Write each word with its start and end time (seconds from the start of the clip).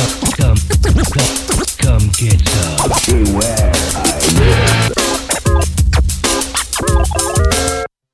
Come, 0.00 0.56
come, 0.56 0.56
come, 1.12 1.66
come 1.78 2.10
get 2.16 2.48
some. 2.48 4.00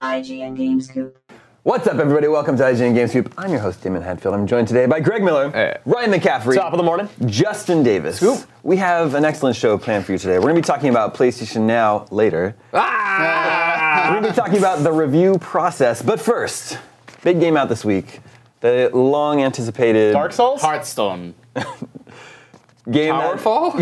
IGN 0.03 0.57
Game 0.57 0.81
Scoop. 0.81 1.17
What's 1.63 1.87
up, 1.87 1.99
everybody? 1.99 2.27
Welcome 2.27 2.57
to 2.57 2.65
IGN 2.65 2.95
Game 2.97 3.07
Scoop. 3.07 3.33
I'm 3.39 3.51
your 3.53 3.61
host, 3.61 3.83
Damon 3.83 4.03
Hatfield. 4.03 4.35
I'm 4.35 4.49
joined 4.49 4.67
today 4.67 4.87
by 4.87 4.99
Greg 4.99 5.23
Miller, 5.23 5.51
Hey. 5.53 5.77
Ryan 5.85 6.11
McCaffrey, 6.13 6.57
Top 6.57 6.73
of 6.73 6.79
the 6.79 6.83
morning. 6.83 7.09
Justin 7.27 7.85
Davis. 7.85 8.17
Scoop. 8.17 8.41
We 8.65 8.77
have 8.79 9.15
an 9.15 9.25
excellent 9.25 9.55
show 9.55 9.79
planned 9.79 10.05
for 10.07 10.11
you 10.13 10.19
today. 10.19 10.39
We're 10.39 10.51
going 10.51 10.57
to 10.57 10.63
be 10.63 10.67
talking 10.67 10.89
about 10.91 11.15
PlayStation 11.15 11.63
Now 11.63 12.07
later. 12.11 12.57
Ah! 12.73 14.07
We're 14.09 14.21
going 14.21 14.25
to 14.25 14.31
be 14.31 14.35
talking 14.37 14.59
about 14.59 14.83
the 14.83 14.91
review 14.91 15.39
process. 15.39 16.03
But 16.03 16.19
first, 16.21 16.79
big 17.23 17.39
game 17.39 17.57
out 17.57 17.69
this 17.69 17.85
week. 17.85 18.19
The 18.61 18.91
long 18.93 19.41
anticipated 19.43 20.13
Dark 20.15 20.33
Souls? 20.33 20.61
Hearthstone. 20.63 21.35
game 22.91 23.15
that 23.17 23.39
Powerful? 23.43 23.73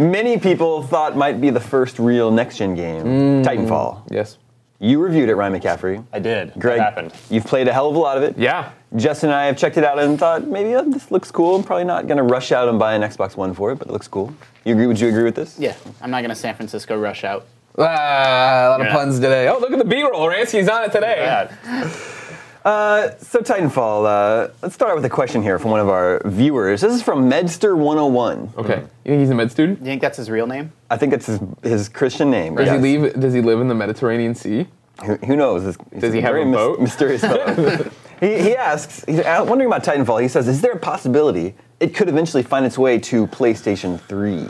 many 0.10 0.38
people 0.38 0.82
thought 0.82 1.16
might 1.16 1.40
be 1.40 1.50
the 1.50 1.60
first 1.60 1.98
real 1.98 2.30
next 2.30 2.58
gen 2.58 2.74
game, 2.74 3.04
Mm. 3.04 3.44
Titanfall. 3.44 4.02
yes. 4.10 4.38
You 4.82 4.98
reviewed 4.98 5.28
it, 5.28 5.34
Ryan 5.34 5.60
McCaffrey. 5.60 6.02
I 6.10 6.20
did. 6.20 6.54
Greg, 6.58 6.78
What 6.78 6.84
happened? 6.86 7.12
you've 7.28 7.44
played 7.44 7.68
a 7.68 7.72
hell 7.72 7.90
of 7.90 7.96
a 7.96 7.98
lot 7.98 8.16
of 8.16 8.22
it. 8.22 8.38
Yeah. 8.38 8.70
Justin 8.96 9.28
and 9.28 9.36
I 9.38 9.44
have 9.44 9.58
checked 9.58 9.76
it 9.76 9.84
out 9.84 9.98
and 9.98 10.18
thought 10.18 10.46
maybe 10.46 10.74
uh, 10.74 10.80
this 10.82 11.10
looks 11.10 11.30
cool. 11.30 11.56
I'm 11.56 11.62
probably 11.62 11.84
not 11.84 12.06
gonna 12.06 12.22
rush 12.22 12.50
out 12.50 12.66
and 12.68 12.78
buy 12.78 12.94
an 12.94 13.02
Xbox 13.02 13.36
One 13.36 13.52
for 13.52 13.72
it, 13.72 13.78
but 13.78 13.88
it 13.88 13.92
looks 13.92 14.08
cool. 14.08 14.32
You 14.64 14.72
agree? 14.72 14.86
Would 14.86 14.98
you 14.98 15.08
agree 15.08 15.24
with 15.24 15.34
this? 15.34 15.58
Yeah, 15.58 15.74
I'm 16.00 16.10
not 16.10 16.22
gonna 16.22 16.34
San 16.34 16.54
Francisco 16.54 16.98
rush 16.98 17.24
out. 17.24 17.44
Ah, 17.78 18.68
a 18.68 18.70
lot 18.70 18.80
of 18.80 18.88
puns 18.88 19.20
today. 19.20 19.48
Oh, 19.48 19.58
look 19.58 19.70
at 19.70 19.78
the 19.78 19.84
B-roll. 19.84 20.26
Ransky's 20.28 20.68
on 20.68 20.84
it 20.84 20.92
today. 20.92 21.16
Yeah. 21.18 21.90
Uh, 22.64 23.10
so 23.18 23.40
Titanfall. 23.40 24.06
Uh, 24.06 24.48
let's 24.62 24.74
start 24.74 24.90
out 24.90 24.96
with 24.96 25.04
a 25.04 25.08
question 25.10 25.42
here 25.42 25.58
from 25.58 25.70
one 25.70 25.80
of 25.80 25.88
our 25.88 26.20
viewers. 26.26 26.82
This 26.82 26.94
is 26.94 27.02
from 27.02 27.30
Medster101. 27.30 28.56
Okay. 28.58 28.80
You 28.80 28.88
think 29.04 29.20
he's 29.20 29.30
a 29.30 29.34
med 29.34 29.50
student? 29.50 29.78
You 29.80 29.86
think 29.86 30.02
that's 30.02 30.18
his 30.18 30.28
real 30.30 30.46
name? 30.46 30.72
I 30.90 30.96
think 30.98 31.12
it's 31.14 31.26
his, 31.26 31.40
his 31.62 31.88
Christian 31.88 32.30
name. 32.30 32.56
Does 32.56 32.66
yes. 32.66 32.76
he 32.76 32.82
leave? 32.82 33.14
Does 33.18 33.32
he 33.32 33.40
live 33.40 33.60
in 33.60 33.68
the 33.68 33.74
Mediterranean 33.74 34.34
Sea? 34.34 34.66
Who, 35.04 35.14
who 35.16 35.36
knows? 35.36 35.64
This- 35.64 35.76
he's 35.92 36.00
Does 36.02 36.12
he 36.12 36.20
have 36.20 36.34
very 36.34 36.46
a 36.48 36.52
boat? 36.52 36.80
mysterious 36.80 37.22
fellow. 37.22 37.54
he, 38.20 38.42
he 38.42 38.56
asks. 38.56 39.04
He's 39.06 39.20
uh, 39.20 39.42
wondering 39.48 39.70
about 39.72 39.82
Titanfall. 39.82 40.20
He 40.20 40.28
says, 40.28 40.46
"Is 40.46 40.60
there 40.60 40.72
a 40.72 40.78
possibility 40.78 41.54
it 41.80 41.94
could 41.94 42.10
eventually 42.10 42.42
find 42.42 42.66
its 42.66 42.76
way 42.76 42.98
to 42.98 43.26
PlayStation 43.28 43.98
3?" 44.02 44.46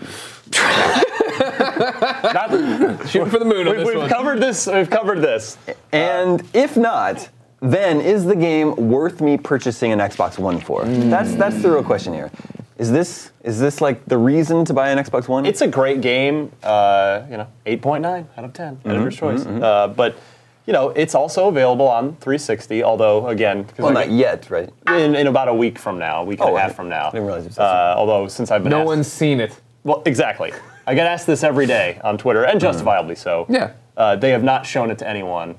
Shooting 3.08 3.30
for 3.30 3.38
the 3.38 3.44
moon 3.44 3.66
We've, 3.66 3.76
this 3.76 3.86
we've 3.86 3.98
one. 3.98 4.08
covered 4.08 4.40
this. 4.40 4.66
We've 4.66 4.90
covered 4.90 5.20
this. 5.20 5.56
And 5.92 6.42
if 6.52 6.76
not, 6.76 7.28
then 7.60 8.00
is 8.00 8.24
the 8.24 8.36
game 8.36 8.74
worth 8.88 9.20
me 9.20 9.36
purchasing 9.36 9.92
an 9.92 9.98
Xbox 9.98 10.38
One 10.38 10.60
for? 10.60 10.84
That's 10.84 11.34
that's 11.34 11.60
the 11.62 11.70
real 11.70 11.84
question 11.84 12.14
here. 12.14 12.30
Is 12.78 12.90
this 12.90 13.32
is 13.44 13.60
this 13.60 13.80
like 13.82 14.04
the 14.06 14.16
reason 14.16 14.64
to 14.64 14.72
buy 14.74 14.90
an 14.90 14.98
Xbox 14.98 15.28
One? 15.28 15.44
It's 15.44 15.60
a 15.60 15.68
great 15.68 16.00
game. 16.00 16.50
Uh, 16.62 17.22
you 17.30 17.36
know, 17.36 17.46
8.9 17.66 18.26
out 18.36 18.44
of 18.44 18.52
10. 18.54 18.76
Mm-hmm, 18.76 18.90
Editor's 18.90 19.16
choice. 19.16 19.44
Uh, 19.46 19.88
but 19.88 20.16
you 20.66 20.72
know, 20.72 20.90
it's 20.90 21.14
also 21.14 21.48
available 21.48 21.88
on 21.88 22.16
360. 22.16 22.82
Although 22.82 23.26
again, 23.28 23.66
well, 23.78 23.88
I 23.90 23.92
not 23.92 24.10
yet, 24.10 24.48
right? 24.50 24.70
in, 24.88 25.14
in 25.14 25.26
about 25.26 25.48
a 25.48 25.54
week 25.54 25.78
from 25.78 25.98
now, 25.98 26.22
a 26.22 26.24
week 26.24 26.40
and 26.40 26.48
Oh, 26.50 26.56
a 26.56 26.60
half 26.60 26.70
okay. 26.70 26.76
from 26.76 26.88
now. 26.88 27.08
I 27.08 27.10
didn't 27.12 27.26
realize 27.26 27.44
it 27.44 27.48
was 27.48 27.56
that 27.56 27.62
Uh, 27.64 27.94
although 27.98 28.26
since 28.28 28.50
I've 28.50 28.62
been 28.62 28.70
No 28.70 28.78
asked, 28.80 28.86
one's 28.86 29.12
seen 29.12 29.40
it. 29.40 29.60
well, 29.84 30.02
exactly. 30.06 30.52
I 30.86 30.94
get 30.94 31.06
asked 31.06 31.26
this 31.26 31.44
every 31.44 31.66
day 31.66 32.00
on 32.02 32.16
Twitter, 32.16 32.44
and 32.44 32.58
justifiably 32.58 33.14
so. 33.14 33.44
Yeah. 33.50 33.72
Uh, 33.96 34.16
they 34.16 34.30
have 34.30 34.42
not 34.42 34.64
shown 34.64 34.90
it 34.90 34.98
to 34.98 35.08
anyone. 35.08 35.56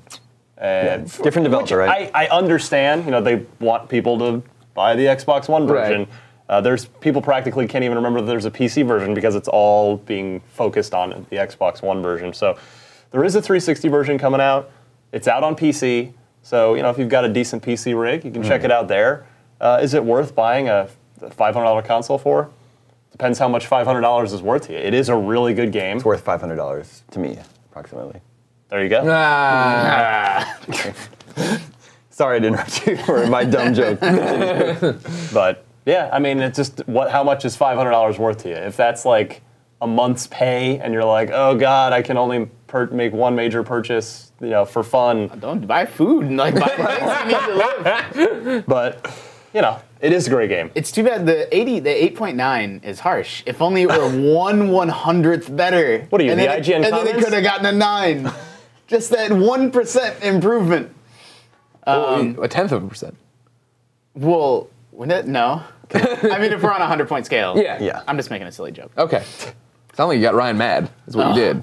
Uh, 0.62 0.98
Different 1.22 1.44
developer, 1.44 1.76
right? 1.76 2.10
I, 2.14 2.26
I 2.26 2.28
understand. 2.28 3.04
You 3.04 3.10
know, 3.10 3.20
they 3.20 3.44
want 3.60 3.88
people 3.88 4.18
to 4.20 4.42
buy 4.74 4.94
the 4.94 5.06
Xbox 5.06 5.48
One 5.48 5.66
version. 5.66 6.00
Right. 6.00 6.08
Uh, 6.48 6.60
there's 6.60 6.84
people 6.86 7.20
practically 7.22 7.66
can't 7.66 7.82
even 7.84 7.96
remember 7.96 8.20
that 8.20 8.26
there's 8.26 8.44
a 8.44 8.50
PC 8.50 8.86
version 8.86 9.14
because 9.14 9.34
it's 9.34 9.48
all 9.48 9.96
being 9.96 10.40
focused 10.52 10.94
on 10.94 11.26
the 11.30 11.36
Xbox 11.36 11.82
One 11.82 12.02
version. 12.02 12.32
So 12.32 12.56
there 13.10 13.24
is 13.24 13.34
a 13.34 13.42
360 13.42 13.88
version 13.88 14.18
coming 14.18 14.40
out. 14.40 14.70
It's 15.12 15.26
out 15.28 15.42
on 15.42 15.56
PC. 15.56 16.12
So 16.42 16.74
you 16.74 16.82
know, 16.82 16.90
if 16.90 16.98
you've 16.98 17.08
got 17.08 17.24
a 17.24 17.28
decent 17.28 17.62
PC 17.62 17.98
rig, 18.00 18.24
you 18.24 18.30
can 18.30 18.42
Mm. 18.42 18.48
check 18.48 18.64
it 18.64 18.70
out 18.70 18.86
there. 18.88 19.26
Uh, 19.60 19.78
is 19.82 19.94
it 19.94 20.04
worth 20.04 20.34
buying 20.34 20.68
a 20.68 20.88
$500 21.20 21.84
console 21.84 22.18
for? 22.18 22.50
Depends 23.12 23.38
how 23.38 23.48
much 23.48 23.68
$500 23.68 24.32
is 24.32 24.42
worth 24.42 24.66
to 24.66 24.72
you. 24.72 24.78
It 24.78 24.94
is 24.94 25.08
a 25.08 25.16
really 25.16 25.54
good 25.54 25.70
game. 25.72 25.96
It's 25.98 26.04
worth 26.04 26.22
five 26.22 26.40
hundred 26.40 26.56
dollars 26.56 27.02
to 27.12 27.18
me, 27.18 27.38
approximately. 27.70 28.20
There 28.72 28.82
you 28.82 28.88
go. 28.88 29.02
Ah. 29.06 30.58
Sorry 32.08 32.40
to 32.40 32.46
interrupt 32.46 32.86
you 32.86 32.96
for 32.96 33.26
my 33.26 33.44
dumb 33.44 33.74
joke. 33.74 34.00
But 35.34 35.66
yeah, 35.84 36.08
I 36.10 36.18
mean, 36.18 36.38
it's 36.40 36.56
just 36.56 36.78
what? 36.88 37.10
How 37.10 37.22
much 37.22 37.44
is 37.44 37.54
five 37.54 37.76
hundred 37.76 37.90
dollars 37.90 38.18
worth 38.18 38.38
to 38.44 38.48
you? 38.48 38.54
If 38.54 38.78
that's 38.78 39.04
like 39.04 39.42
a 39.82 39.86
month's 39.86 40.26
pay, 40.28 40.78
and 40.78 40.94
you're 40.94 41.04
like, 41.04 41.28
oh 41.34 41.54
god, 41.54 41.92
I 41.92 42.00
can 42.00 42.16
only 42.16 42.46
per- 42.66 42.86
make 42.86 43.12
one 43.12 43.34
major 43.34 43.62
purchase, 43.62 44.32
you 44.40 44.48
know, 44.48 44.64
for 44.64 44.82
fun. 44.82 45.28
Don't 45.38 45.66
buy 45.66 45.84
food 45.84 46.24
and 46.28 46.38
like 46.38 46.54
buy 46.54 46.68
things 46.68 47.12
you 47.20 47.26
need 47.28 47.46
to 47.46 48.54
live. 48.54 48.64
But 48.66 49.12
you 49.52 49.60
know, 49.60 49.82
it 50.00 50.14
is 50.14 50.28
a 50.28 50.30
great 50.30 50.48
game. 50.48 50.70
It's 50.74 50.90
too 50.90 51.04
bad 51.04 51.26
the 51.26 51.54
80, 51.54 51.80
the 51.80 51.90
8.9 51.90 52.82
is 52.84 53.00
harsh. 53.00 53.42
If 53.44 53.60
only 53.60 53.82
it 53.82 53.88
were 53.90 54.08
one 54.32 54.70
one 54.70 54.88
hundredth 54.88 55.54
better. 55.54 56.06
What 56.08 56.22
are 56.22 56.24
you, 56.24 56.30
and 56.30 56.40
the 56.40 56.46
then 56.46 56.58
it- 56.58 56.64
IGN 56.64 56.74
And 56.76 56.84
then 56.84 57.06
it 57.08 57.22
could 57.22 57.34
have 57.34 57.44
gotten 57.44 57.66
a 57.66 57.72
nine. 57.72 58.32
Just 58.92 59.10
that 59.10 59.32
one 59.32 59.70
percent 59.70 60.22
improvement. 60.22 60.94
a 61.86 62.46
tenth 62.48 62.72
of 62.72 62.84
a 62.84 62.88
percent. 62.88 63.16
Well, 64.14 64.68
when 64.90 65.10
it, 65.10 65.26
no. 65.26 65.62
I 65.94 66.38
mean, 66.38 66.52
if 66.52 66.62
we're 66.62 66.70
on 66.70 66.76
a 66.76 66.80
100 66.84 67.08
point 67.08 67.24
scale, 67.24 67.56
Yeah. 67.56 67.82
Yeah. 67.82 68.02
I'm 68.06 68.18
just 68.18 68.30
making 68.30 68.46
a 68.46 68.52
silly 68.52 68.70
joke. 68.70 68.92
Okay. 68.98 69.24
Sound 69.94 70.08
like 70.08 70.16
you 70.16 70.22
got 70.22 70.34
Ryan 70.34 70.58
mad. 70.58 70.90
Is 71.06 71.16
what 71.16 71.34
you 71.34 71.42
did. 71.42 71.62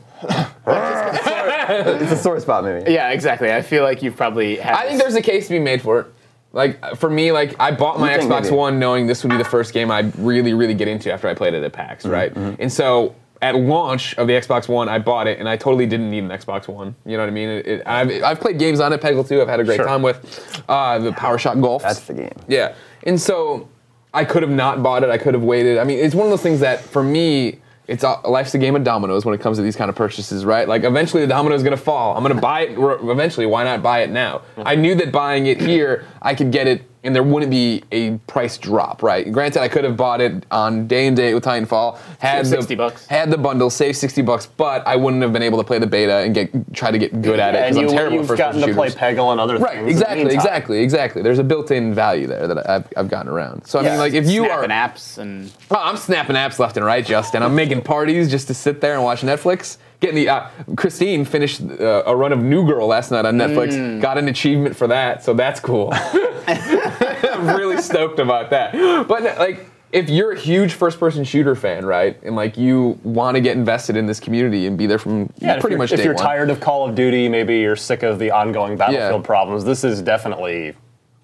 It's 2.01 2.11
a 2.11 2.17
sore 2.17 2.39
spot, 2.39 2.63
maybe. 2.63 2.91
Yeah, 2.91 3.11
exactly. 3.11 3.53
I 3.53 3.61
feel 3.61 3.83
like 3.83 4.01
you've 4.01 4.15
probably 4.17 4.55
had. 4.57 4.73
I 4.75 4.87
think 4.87 4.99
there's 4.99 5.13
a 5.15 5.21
case 5.21 5.47
to 5.47 5.53
be 5.53 5.59
made 5.59 5.83
for 5.83 5.99
it. 5.99 6.07
Like 6.51 6.95
for 6.95 7.11
me, 7.11 7.31
like 7.31 7.55
I 7.59 7.69
bought 7.69 7.99
my 7.99 8.11
You 8.11 8.21
think 8.21 8.31
Xbox 8.31 8.43
maybe? 8.45 8.55
One 8.55 8.79
knowing 8.79 9.05
this 9.05 9.23
would 9.23 9.29
be 9.29 9.37
the 9.37 9.43
first 9.45 9.71
game 9.71 9.91
I'd 9.91 10.17
really, 10.17 10.53
really 10.55 10.73
get 10.73 10.87
into 10.87 11.13
after 11.13 11.27
I 11.27 11.35
played 11.35 11.53
it 11.53 11.63
at 11.63 11.73
PAX, 11.73 12.05
Mm-hmm, 12.05 12.11
right? 12.11 12.59
And 12.59 12.73
so 12.73 13.13
at 13.41 13.55
launch 13.55 14.15
of 14.15 14.27
the 14.27 14.33
Xbox 14.33 14.67
One, 14.67 14.89
I 14.89 14.99
bought 14.99 15.27
it, 15.27 15.39
and 15.39 15.47
I 15.47 15.55
totally 15.55 15.85
didn't 15.85 16.09
need 16.11 16.23
an 16.23 16.29
Xbox 16.29 16.67
One. 16.67 16.95
You 17.05 17.17
know 17.17 17.23
what 17.23 17.29
I 17.29 17.31
mean? 17.33 17.49
It, 17.49 17.67
it, 17.67 17.83
I've, 17.85 18.11
I've 18.23 18.39
played 18.41 18.59
games 18.59 18.79
on 18.79 18.91
it, 18.91 19.01
Peggle 19.01 19.27
2. 19.27 19.41
I've 19.41 19.47
had 19.47 19.59
a 19.59 19.63
great 19.63 19.77
Sure. 19.77 19.85
time 19.85 20.01
with 20.01 20.63
uh, 20.67 20.99
the 20.99 21.11
Powerstar 21.11 21.59
Golf. 21.61 21.81
That's 21.83 22.01
the 22.01 22.13
game. 22.15 22.33
Yeah. 22.47 22.75
And 23.03 23.19
so 23.19 23.69
I 24.13 24.25
could 24.25 24.43
have 24.43 24.51
not 24.51 24.83
bought 24.83 25.03
it. 25.03 25.09
I 25.09 25.17
could 25.17 25.33
have 25.33 25.43
waited. 25.43 25.77
I 25.77 25.83
mean, 25.85 25.99
it's 25.99 26.15
one 26.15 26.25
of 26.25 26.31
those 26.31 26.41
things 26.41 26.59
that 26.59 26.81
for 26.81 27.01
me, 27.01 27.59
it's 27.87 28.03
a, 28.03 28.19
life's 28.27 28.53
a 28.53 28.57
game 28.59 28.75
of 28.75 28.83
dominoes 28.83 29.25
when 29.25 29.33
it 29.33 29.41
comes 29.41 29.57
to 29.57 29.63
these 29.63 29.75
kind 29.75 29.89
of 29.89 29.95
purchases, 29.95 30.43
right? 30.45 30.67
Like 30.67 30.83
eventually 30.83 31.23
the 31.23 31.27
domino 31.29 31.55
is 31.55 31.63
going 31.63 31.75
to 31.75 31.81
fall. 31.81 32.15
I'm 32.17 32.23
going 32.23 32.35
to 32.35 32.41
buy 32.41 32.61
it 32.67 32.77
eventually. 32.77 33.45
Why 33.45 33.63
not 33.63 33.81
buy 33.81 34.01
it 34.03 34.09
now? 34.11 34.41
I 34.57 34.75
knew 34.75 34.93
that 34.95 35.11
buying 35.11 35.47
it 35.47 35.59
here, 35.61 36.05
I 36.21 36.35
could 36.35 36.51
get 36.51 36.67
it 36.67 36.83
and 37.03 37.15
there 37.15 37.23
wouldn't 37.23 37.49
be 37.49 37.83
a 37.91 38.11
price 38.27 38.57
drop, 38.57 39.01
right? 39.01 39.31
Granted, 39.31 39.61
I 39.61 39.67
could 39.69 39.83
have 39.85 39.95
bought 39.95 40.19
it 40.19 40.45
on 40.51 40.85
day 40.87 41.07
and 41.07 41.15
date 41.15 41.33
with 41.33 41.45
Titanfall, 41.45 41.97
had 42.19 42.45
Save 42.45 42.51
the 42.51 42.57
60 42.61 42.75
bucks. 42.75 43.07
had 43.07 43.31
the 43.31 43.37
bundle, 43.37 43.69
save 43.69 43.95
60 43.95 44.21
bucks, 44.21 44.45
but 44.47 44.85
I 44.85 44.95
wouldn't 44.97 45.23
have 45.23 45.31
been 45.31 45.41
able 45.43 45.57
to 45.59 45.63
play 45.63 45.79
the 45.79 45.87
beta 45.87 46.17
and 46.17 46.35
get 46.35 46.49
try 46.73 46.91
to 46.91 46.97
get 46.97 47.21
good 47.21 47.39
at 47.39 47.55
it 47.55 47.59
and 47.63 47.75
because 47.75 47.91
I'm 47.91 47.97
terrible 47.97 48.15
at 48.17 48.19
you've 48.19 48.27
first 48.27 48.37
gotten 48.37 48.61
to 48.61 48.73
play 48.73 48.89
shooters. 48.89 48.95
Peggle 49.01 49.31
and 49.31 49.39
other 49.39 49.57
Right, 49.57 49.75
things. 49.75 49.79
in 49.79 49.85
the 49.85 49.91
exactly, 49.91 50.17
meantime. 50.17 50.35
exactly, 50.35 50.79
exactly. 50.81 51.21
There's 51.21 51.39
a 51.39 51.43
built-in 51.43 51.93
value 51.93 52.27
there 52.27 52.47
that 52.47 52.69
I've, 52.69 52.87
I've 52.97 53.07
gotten 53.09 53.31
around. 53.31 53.65
So 53.65 53.79
I 53.79 53.83
mean, 53.83 53.97
like 53.97 54.13
if 54.13 54.27
you 54.27 54.45
are, 54.45 54.65
snapping 54.65 54.69
apps 54.69 55.17
and 55.17 55.51
Oh, 55.71 55.75
I'm 55.77 55.95
snapping 55.97 56.35
apps 56.35 56.59
left 56.59 56.75
and 56.77 56.85
right, 56.85 57.05
Justin. 57.05 57.43
I'm 57.43 57.55
making 57.55 57.81
parties 57.81 58.29
just 58.29 58.47
to 58.47 58.53
sit 58.53 58.81
there 58.81 58.95
and 58.95 59.03
watch 59.03 59.21
Netflix. 59.21 59.77
Getting 59.99 60.15
the 60.15 60.29
uh, 60.29 60.47
Christine 60.77 61.25
finished 61.25 61.61
uh, 61.61 62.03
a 62.05 62.15
run 62.15 62.31
of 62.31 62.41
New 62.41 62.65
Girl 62.65 62.87
last 62.87 63.11
night 63.11 63.25
on 63.25 63.35
Netflix. 63.35 63.73
Mm. 63.73 64.01
Got 64.01 64.17
an 64.17 64.29
achievement 64.29 64.75
for 64.75 64.87
that, 64.87 65.23
so 65.25 65.33
that's 65.33 65.59
cool. 65.59 65.89
I'm 65.93 67.47
really 67.57 67.81
stoked 67.81 68.19
about 68.19 68.49
that. 68.51 68.71
But 69.09 69.23
like, 69.37 69.69
if 69.91 70.09
you're 70.09 70.31
a 70.31 70.39
huge 70.39 70.71
first-person 70.73 71.25
shooter 71.25 71.53
fan, 71.53 71.85
right, 71.85 72.17
and 72.23 72.33
like 72.35 72.57
you 72.57 72.97
want 73.03 73.35
to 73.35 73.41
get 73.41 73.57
invested 73.57 73.97
in 73.97 74.05
this 74.05 74.21
community 74.21 74.67
and 74.67 74.77
be 74.77 74.85
there 74.87 74.99
from 74.99 75.33
Yeah, 75.39 75.53
pretty 75.59 75.73
you're- 75.73 75.77
much 75.79 75.91
If 75.91 76.05
you're 76.05 76.13
one. 76.13 76.23
tired 76.23 76.49
of 76.49 76.61
Call 76.61 76.87
of 76.87 76.95
Duty, 76.95 77.27
maybe 77.27 77.57
you're 77.59 77.75
sick 77.75 78.01
of 78.03 78.19
the 78.19 78.31
ongoing 78.31 78.77
battlefield 78.77 79.25
problems. 79.25 79.65
This 79.65 79.83
is 79.83 80.01
definitely 80.01 80.75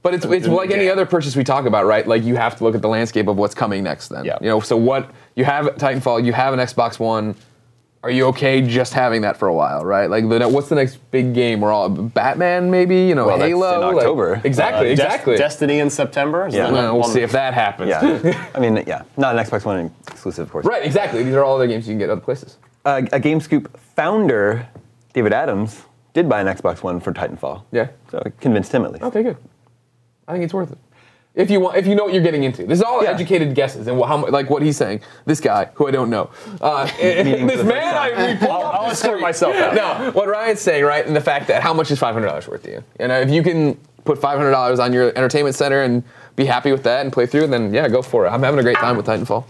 But 0.01 0.15
it's, 0.15 0.25
it's 0.25 0.47
like 0.47 0.71
any 0.71 0.89
other 0.89 1.05
purchase 1.05 1.35
we 1.37 1.45
talk 1.45 1.65
about, 1.65 1.85
right? 1.85 2.05
Like 2.05 2.23
you 2.23 2.35
have 2.35 2.57
to 2.57 2.63
look 2.65 2.75
at 2.75 2.81
the 2.81 2.89
landscape 2.89 3.27
of 3.29 3.37
what's 3.37 3.55
coming 3.55 3.83
next. 3.85 4.09
Then, 4.09 4.25
Yeah. 4.25 4.37
you 4.41 4.49
know. 4.49 4.59
So 4.59 4.75
what 4.75 5.11
you 5.37 5.45
have 5.45 5.65
Titanfall, 5.77 6.25
you 6.25 6.33
have 6.33 6.53
an 6.53 6.59
Xbox 6.59 6.99
One. 6.99 7.35
Are 8.05 8.11
you 8.11 8.27
okay 8.27 8.61
just 8.61 8.93
having 8.93 9.21
that 9.21 9.35
for 9.35 9.47
a 9.47 9.53
while, 9.53 9.83
right? 9.83 10.07
Like, 10.07 10.29
the, 10.29 10.47
what's 10.47 10.69
the 10.69 10.75
next 10.75 10.97
big 11.09 11.33
game? 11.33 11.59
We're 11.59 11.71
all 11.71 11.89
Batman, 11.89 12.69
maybe. 12.69 12.97
You 12.97 13.15
know, 13.15 13.25
Well, 13.25 13.39
Halo. 13.39 13.73
in 13.89 13.95
like- 13.95 13.95
October. 14.05 14.41
exactly, 14.43 14.89
uh, 14.89 14.91
exactly. 14.91 15.37
Destiny 15.37 15.79
in 15.79 15.89
September. 15.89 16.45
Is 16.45 16.53
Yeah. 16.53 16.69
that 16.69 16.93
Well, 16.93 17.03
see 17.05 17.21
if 17.21 17.31
that 17.31 17.55
happens. 17.55 17.89
Yeah. 17.89 18.47
I 18.53 18.59
mean, 18.59 18.83
yeah, 18.85 19.01
not 19.17 19.35
an 19.35 19.43
Xbox 19.43 19.65
One 19.65 19.89
exclusive, 20.07 20.45
of 20.45 20.51
course. 20.51 20.67
right, 20.67 20.85
exactly. 20.85 21.23
These 21.23 21.33
are 21.33 21.43
all 21.43 21.55
other 21.55 21.65
games 21.65 21.87
you 21.87 21.93
can 21.93 21.97
get 21.99 22.11
other 22.11 22.21
places. 22.21 22.57
Uh, 22.85 23.01
a 23.11 23.19
GameScoop 23.19 23.75
founder, 23.95 24.67
David 25.13 25.33
Adams, 25.33 25.81
did 26.13 26.29
buy 26.29 26.41
an 26.41 26.45
Xbox 26.47 26.83
One 26.83 26.99
for 26.99 27.11
Titanfall. 27.11 27.63
Yeah. 27.71 27.87
So 28.11 28.19
it 28.23 28.39
convinced 28.39 28.71
him 28.71 28.85
at 28.85 28.91
least. 28.91 29.03
Okay, 29.03 29.23
good. 29.23 29.37
I 30.27 30.33
think 30.33 30.43
it's 30.43 30.53
worth 30.53 30.71
it. 30.71 30.77
If 31.35 31.49
you 31.51 31.59
want, 31.59 31.75
if 31.75 31.85
you 31.85 31.95
know 31.95 32.05
what 32.05 32.13
you're 32.13 32.23
getting 32.23 32.43
into, 32.43 32.65
this 32.65 32.79
is 32.79 32.83
all 32.83 33.03
Yeah. 33.03 33.11
educated 33.11 33.53
guesses 33.55 33.87
and 33.87 34.01
how 34.03 34.17
mu- 34.17 34.27
like 34.27 34.49
what 34.49 34.61
he's 34.61 34.77
saying. 34.77 35.01
This 35.25 35.41
guy 35.41 35.69
who 35.73 35.87
I 35.87 35.91
don't 35.91 36.09
know, 36.09 36.29
uh, 36.61 36.85
this 36.99 37.63
man 37.63 37.93
I 37.95 38.31
we 38.33 38.37
pulled 38.37 38.51
I'll, 38.51 38.61
up 38.63 38.73
I'll 38.75 38.83
the 38.85 38.91
escort 38.91 39.11
street. 39.15 39.21
myself 39.21 39.55
out. 39.55 39.75
No, 39.75 40.11
what 40.11 40.27
Ryan's 40.29 40.61
saying, 40.61 40.83
right, 40.85 41.05
and 41.05 41.15
the 41.15 41.21
fact 41.21 41.47
that 41.49 41.61
how 41.61 41.73
much 41.73 41.91
is 41.91 41.99
five 41.99 42.13
hundred 42.13 42.27
dollars 42.27 42.47
worth 42.47 42.63
to 42.63 42.71
you? 42.71 42.83
And 42.99 43.11
uh, 43.11 43.15
if 43.15 43.29
you 43.29 43.43
can 43.43 43.77
put 44.05 44.17
five 44.17 44.37
hundred 44.37 44.51
dollars 44.51 44.79
on 44.79 44.93
your 44.93 45.09
entertainment 45.17 45.55
center 45.55 45.81
and 45.83 46.03
be 46.37 46.45
happy 46.45 46.71
with 46.71 46.83
that 46.83 47.01
and 47.01 47.11
play 47.11 47.25
through, 47.25 47.47
then 47.47 47.73
yeah, 47.73 47.87
go 47.89 48.01
for 48.01 48.25
it. 48.25 48.29
I'm 48.29 48.41
having 48.43 48.59
a 48.59 48.63
great 48.63 48.77
time 48.77 48.95
with 48.95 49.05
Titanfall. 49.05 49.43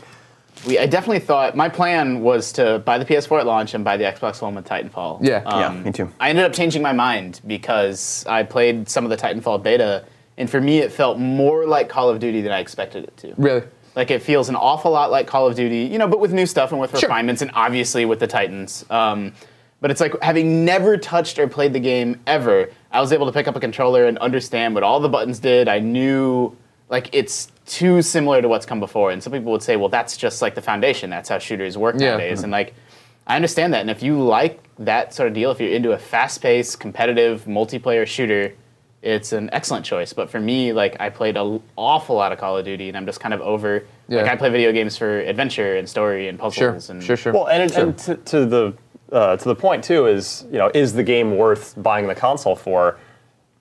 we, 0.68 0.80
I 0.80 0.88
definitely 0.88 1.20
thought 1.20 1.56
my 1.56 1.70
plan 1.70 2.22
was 2.22 2.52
to 2.54 2.80
buy 2.80 2.98
the 2.98 3.06
PS4 3.06 3.42
at 3.42 3.46
launch 3.46 3.76
and 3.76 3.84
buy 3.84 3.98
the 3.98 4.06
Xbox 4.06 4.42
One 4.42 4.56
with 4.56 4.66
Titanfall. 4.68 5.20
Yeah. 5.22 5.44
Yeah, 5.46 5.72
me 5.84 5.92
too. 5.92 6.12
I 6.20 6.30
ended 6.30 6.46
up 6.46 6.54
changing 6.54 6.82
my 6.82 6.94
mind 6.94 7.42
because 7.46 8.26
I 8.28 8.42
played 8.44 8.90
some 8.90 9.04
of 9.04 9.10
the 9.12 9.18
Titanfall 9.18 9.62
beta, 9.62 10.06
and 10.38 10.50
for 10.50 10.60
me, 10.62 10.80
it 10.80 10.92
felt 10.92 11.18
more 11.20 11.66
like 11.66 11.90
Call 11.90 12.10
of 12.10 12.20
Duty 12.20 12.42
than 12.42 12.52
I 12.52 12.60
expected 12.60 13.04
it 13.06 13.16
to. 13.18 13.34
Really? 13.38 13.64
Like 13.96 14.12
it 14.12 14.22
feels 14.22 14.50
an 14.50 14.56
awful 14.56 14.92
lot 14.92 15.10
like 15.12 15.28
Call 15.28 15.48
of 15.48 15.56
Duty, 15.56 15.84
you 15.92 15.98
know, 15.98 16.08
but 16.08 16.20
with 16.20 16.34
new 16.34 16.46
stuff 16.46 16.72
and 16.72 16.82
with 16.82 16.92
Sure. 16.92 17.08
refinements, 17.08 17.42
and 17.42 17.52
obviously 17.54 18.04
with 18.06 18.20
the 18.20 18.28
Titans. 18.28 18.86
Um, 18.90 19.34
but 19.82 19.92
it's 19.92 20.02
like 20.02 20.14
having 20.22 20.66
never 20.66 20.98
touched 20.98 21.38
or 21.40 21.48
played 21.48 21.72
the 21.74 21.80
game 21.80 22.20
ever, 22.28 22.70
I 22.92 23.00
was 23.02 23.12
able 23.14 23.26
to 23.28 23.32
pick 23.32 23.48
up 23.48 23.56
a 23.56 23.60
controller 23.60 24.06
and 24.06 24.18
understand 24.18 24.74
what 24.74 24.84
all 24.84 25.00
the 25.00 25.10
buttons 25.10 25.40
did. 25.40 25.68
I 25.68 25.80
knew 25.80 26.56
like 26.90 27.10
it's 27.14 27.52
too 27.66 28.02
similar 28.02 28.42
to 28.42 28.48
what's 28.48 28.66
come 28.66 28.80
before. 28.80 29.12
And 29.12 29.22
some 29.24 29.32
people 29.34 29.52
would 29.52 29.64
say, 29.64 29.76
well, 29.76 29.90
that's 29.90 30.18
just 30.18 30.42
like 30.42 30.56
the 30.56 30.62
foundation. 30.62 31.10
That's 31.10 31.30
how 31.30 31.40
shooters 31.40 31.78
work 31.78 31.96
Yeah. 31.98 32.12
nowadays. 32.12 32.44
And 32.44 32.52
like, 32.52 32.74
I 33.28 33.36
understand 33.36 33.74
that. 33.74 33.82
And 33.82 33.90
if 33.90 34.04
you 34.04 34.22
like 34.22 34.62
that 34.80 35.14
sort 35.14 35.28
of 35.28 35.34
deal, 35.34 35.50
if 35.52 35.60
you're 35.60 35.72
into 35.72 35.94
a 35.94 35.98
fast-paced, 35.98 36.80
competitive 36.80 37.46
multiplayer 37.46 38.06
shooter, 38.06 38.54
it's 39.06 39.32
an 39.34 39.50
excellent 39.54 39.86
choice. 39.86 40.12
But 40.14 40.30
for 40.30 40.40
me, 40.40 40.74
like 40.74 40.98
I 41.00 41.10
played 41.10 41.38
an 41.38 41.62
awful 41.78 42.16
lot 42.16 42.32
of 42.32 42.40
Call 42.40 42.58
of 42.58 42.66
Duty, 42.66 42.88
and 42.90 42.98
I'm 42.98 43.06
just 43.06 43.20
kind 43.20 43.34
of 43.34 43.42
over. 43.42 43.86
Yeah. 44.08 44.22
Like 44.24 44.32
I 44.32 44.36
play 44.36 44.50
video 44.50 44.72
games 44.72 44.98
for 44.98 45.20
adventure 45.22 45.78
and 45.78 45.88
story 45.88 46.28
and 46.28 46.38
Sure, 46.40 46.72
puzzles. 46.74 46.90
And 46.90 47.04
sure, 47.04 47.16
sure. 47.18 47.34
Well, 47.34 47.48
and, 47.48 47.64
it, 47.64 47.76
and 47.78 47.98
to, 48.00 48.16
to 48.16 48.46
the 48.46 48.74
uh, 49.12 49.38
to 49.38 49.46
the 49.48 49.56
point 49.56 49.84
too 49.84 50.08
is 50.08 50.46
you 50.52 50.58
know 50.58 50.70
is 50.74 50.94
the 50.94 51.04
game 51.04 51.38
worth 51.38 51.76
buying 51.78 52.08
the 52.08 52.16
console 52.16 52.56
for? 52.56 52.98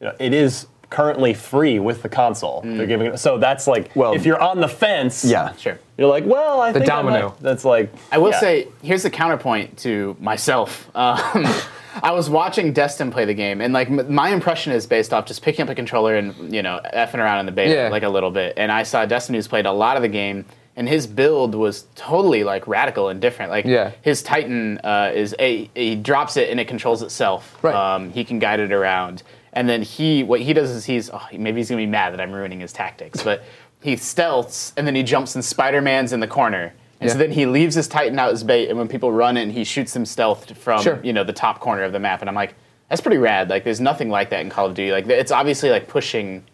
You 0.01 0.09
know, 0.09 0.15
it 0.19 0.33
is 0.33 0.67
currently 0.91 1.35
free 1.35 1.79
with 1.81 2.03
the 2.03 2.09
console. 2.09 2.61
They're 2.63 2.87
giving 2.87 3.09
it, 3.09 3.19
so 3.19 3.37
that's 3.39 3.67
like 3.67 3.91
Well- 3.97 4.15
if 4.15 4.25
you're 4.25 4.41
on 4.41 4.61
the 4.61 4.69
fence, 4.69 5.25
Yeah. 5.25 5.53
Sure. 5.57 5.79
you're 5.99 6.09
like, 6.09 6.25
well, 6.25 6.61
I 6.61 6.71
The 6.73 6.81
think 6.81 6.93
I 6.93 6.97
domino. 6.97 7.29
might- 7.31 7.41
that's 7.41 7.65
like 7.65 7.93
I 8.13 8.19
will 8.19 8.31
yeah. 8.31 8.39
say, 8.41 8.69
here's 8.83 9.03
the 9.03 9.11
counterpoint 9.11 9.77
to 9.79 10.17
myself. 10.21 10.89
Um, 10.95 11.47
I 12.03 12.13
was 12.13 12.29
watching 12.29 12.73
Destin 12.73 13.11
play 13.11 13.25
the 13.25 13.35
game, 13.35 13.61
and 13.61 13.73
like 13.73 13.89
m- 13.89 14.13
my 14.13 14.31
impression 14.31 14.73
is 14.73 14.87
based 14.87 15.13
off 15.13 15.27
just 15.27 15.43
picking 15.43 15.63
up 15.63 15.69
a 15.69 15.75
controller 15.75 16.17
and 16.17 16.53
you 16.55 16.63
know 16.63 16.81
effing 16.95 17.19
around 17.19 17.41
in 17.41 17.47
the 17.47 17.53
beta 17.53 17.75
Yeah. 17.75 17.89
like 17.89 18.03
a 18.03 18.09
little 18.09 18.31
bit. 18.31 18.55
And 18.57 18.71
I 18.73 18.83
saw 18.83 19.05
Destin 19.07 19.35
who's 19.35 19.49
played 19.49 19.67
a 19.67 19.73
lot 19.73 19.97
of 19.97 20.03
the 20.03 20.09
game, 20.09 20.45
and 20.77 20.89
his 20.89 21.07
build 21.07 21.55
was 21.55 21.87
totally 21.95 22.43
like 22.45 22.67
radical 22.67 23.09
and 23.09 23.21
different. 23.21 23.51
Like 23.51 23.65
Yeah. 23.65 23.93
his 24.03 24.23
Titan 24.23 24.79
uh, 24.85 25.13
is 25.15 25.35
a 25.39 25.71
he 25.75 25.95
drops 25.97 26.37
it 26.37 26.51
and 26.51 26.59
it 26.59 26.67
controls 26.69 27.03
itself. 27.03 27.57
Right. 27.63 27.75
Um, 27.75 28.11
he 28.11 28.25
can 28.25 28.39
guide 28.39 28.61
it 28.61 28.73
around, 28.73 29.23
and 29.53 29.69
then 29.69 29.83
he 29.83 30.23
what 30.23 30.41
he 30.41 30.53
does 30.53 30.71
is 30.71 30.85
he's 30.85 31.11
oh, 31.11 31.23
maybe 31.33 31.59
he's 31.61 31.69
gonna 31.71 31.83
be 31.83 31.87
mad 31.87 32.13
that 32.13 32.21
I'm 32.21 32.33
ruining 32.33 32.61
his 32.61 32.73
tactics, 32.73 33.23
but 33.23 33.45
he 33.83 33.95
stealths 33.97 34.73
and 34.77 34.87
then 34.87 34.95
he 34.95 35.03
jumps 35.03 35.35
and 35.35 35.45
Spider 35.45 35.81
Man's 35.83 36.13
in 36.13 36.21
the 36.21 36.27
corner. 36.27 36.73
And 37.01 37.11
so 37.11 37.19
then 37.19 37.33
he 37.33 37.45
leaves 37.47 37.75
his 37.75 37.87
Titan 37.89 38.19
out 38.19 38.33
as 38.33 38.43
bait, 38.45 38.69
and 38.69 38.79
when 38.79 38.89
people 38.89 39.13
run 39.13 39.37
in, 39.37 39.51
he 39.51 39.65
shoots 39.65 39.93
them 39.93 40.05
stealthed 40.05 40.57
from 40.57 40.81
Sure. 40.83 41.01
you 41.03 41.13
know 41.13 41.25
the 41.25 41.33
top 41.33 41.61
corner 41.61 41.83
of 41.83 41.93
the 41.93 41.99
map. 41.99 42.21
And 42.21 42.29
I'm 42.29 42.35
like, 42.35 42.55
that's 42.89 43.01
pretty 43.01 43.19
rad. 43.19 43.51
Like, 43.51 43.65
there's 43.65 43.81
nothing 43.81 44.09
like 44.11 44.31
that 44.31 44.41
in 44.41 44.51
Call 44.51 44.67
of 44.67 44.75
Duty. 44.75 44.93
Like, 44.93 45.07
it's 45.09 45.33
obviously 45.33 45.71
like 45.71 45.89
pushing 45.89 46.45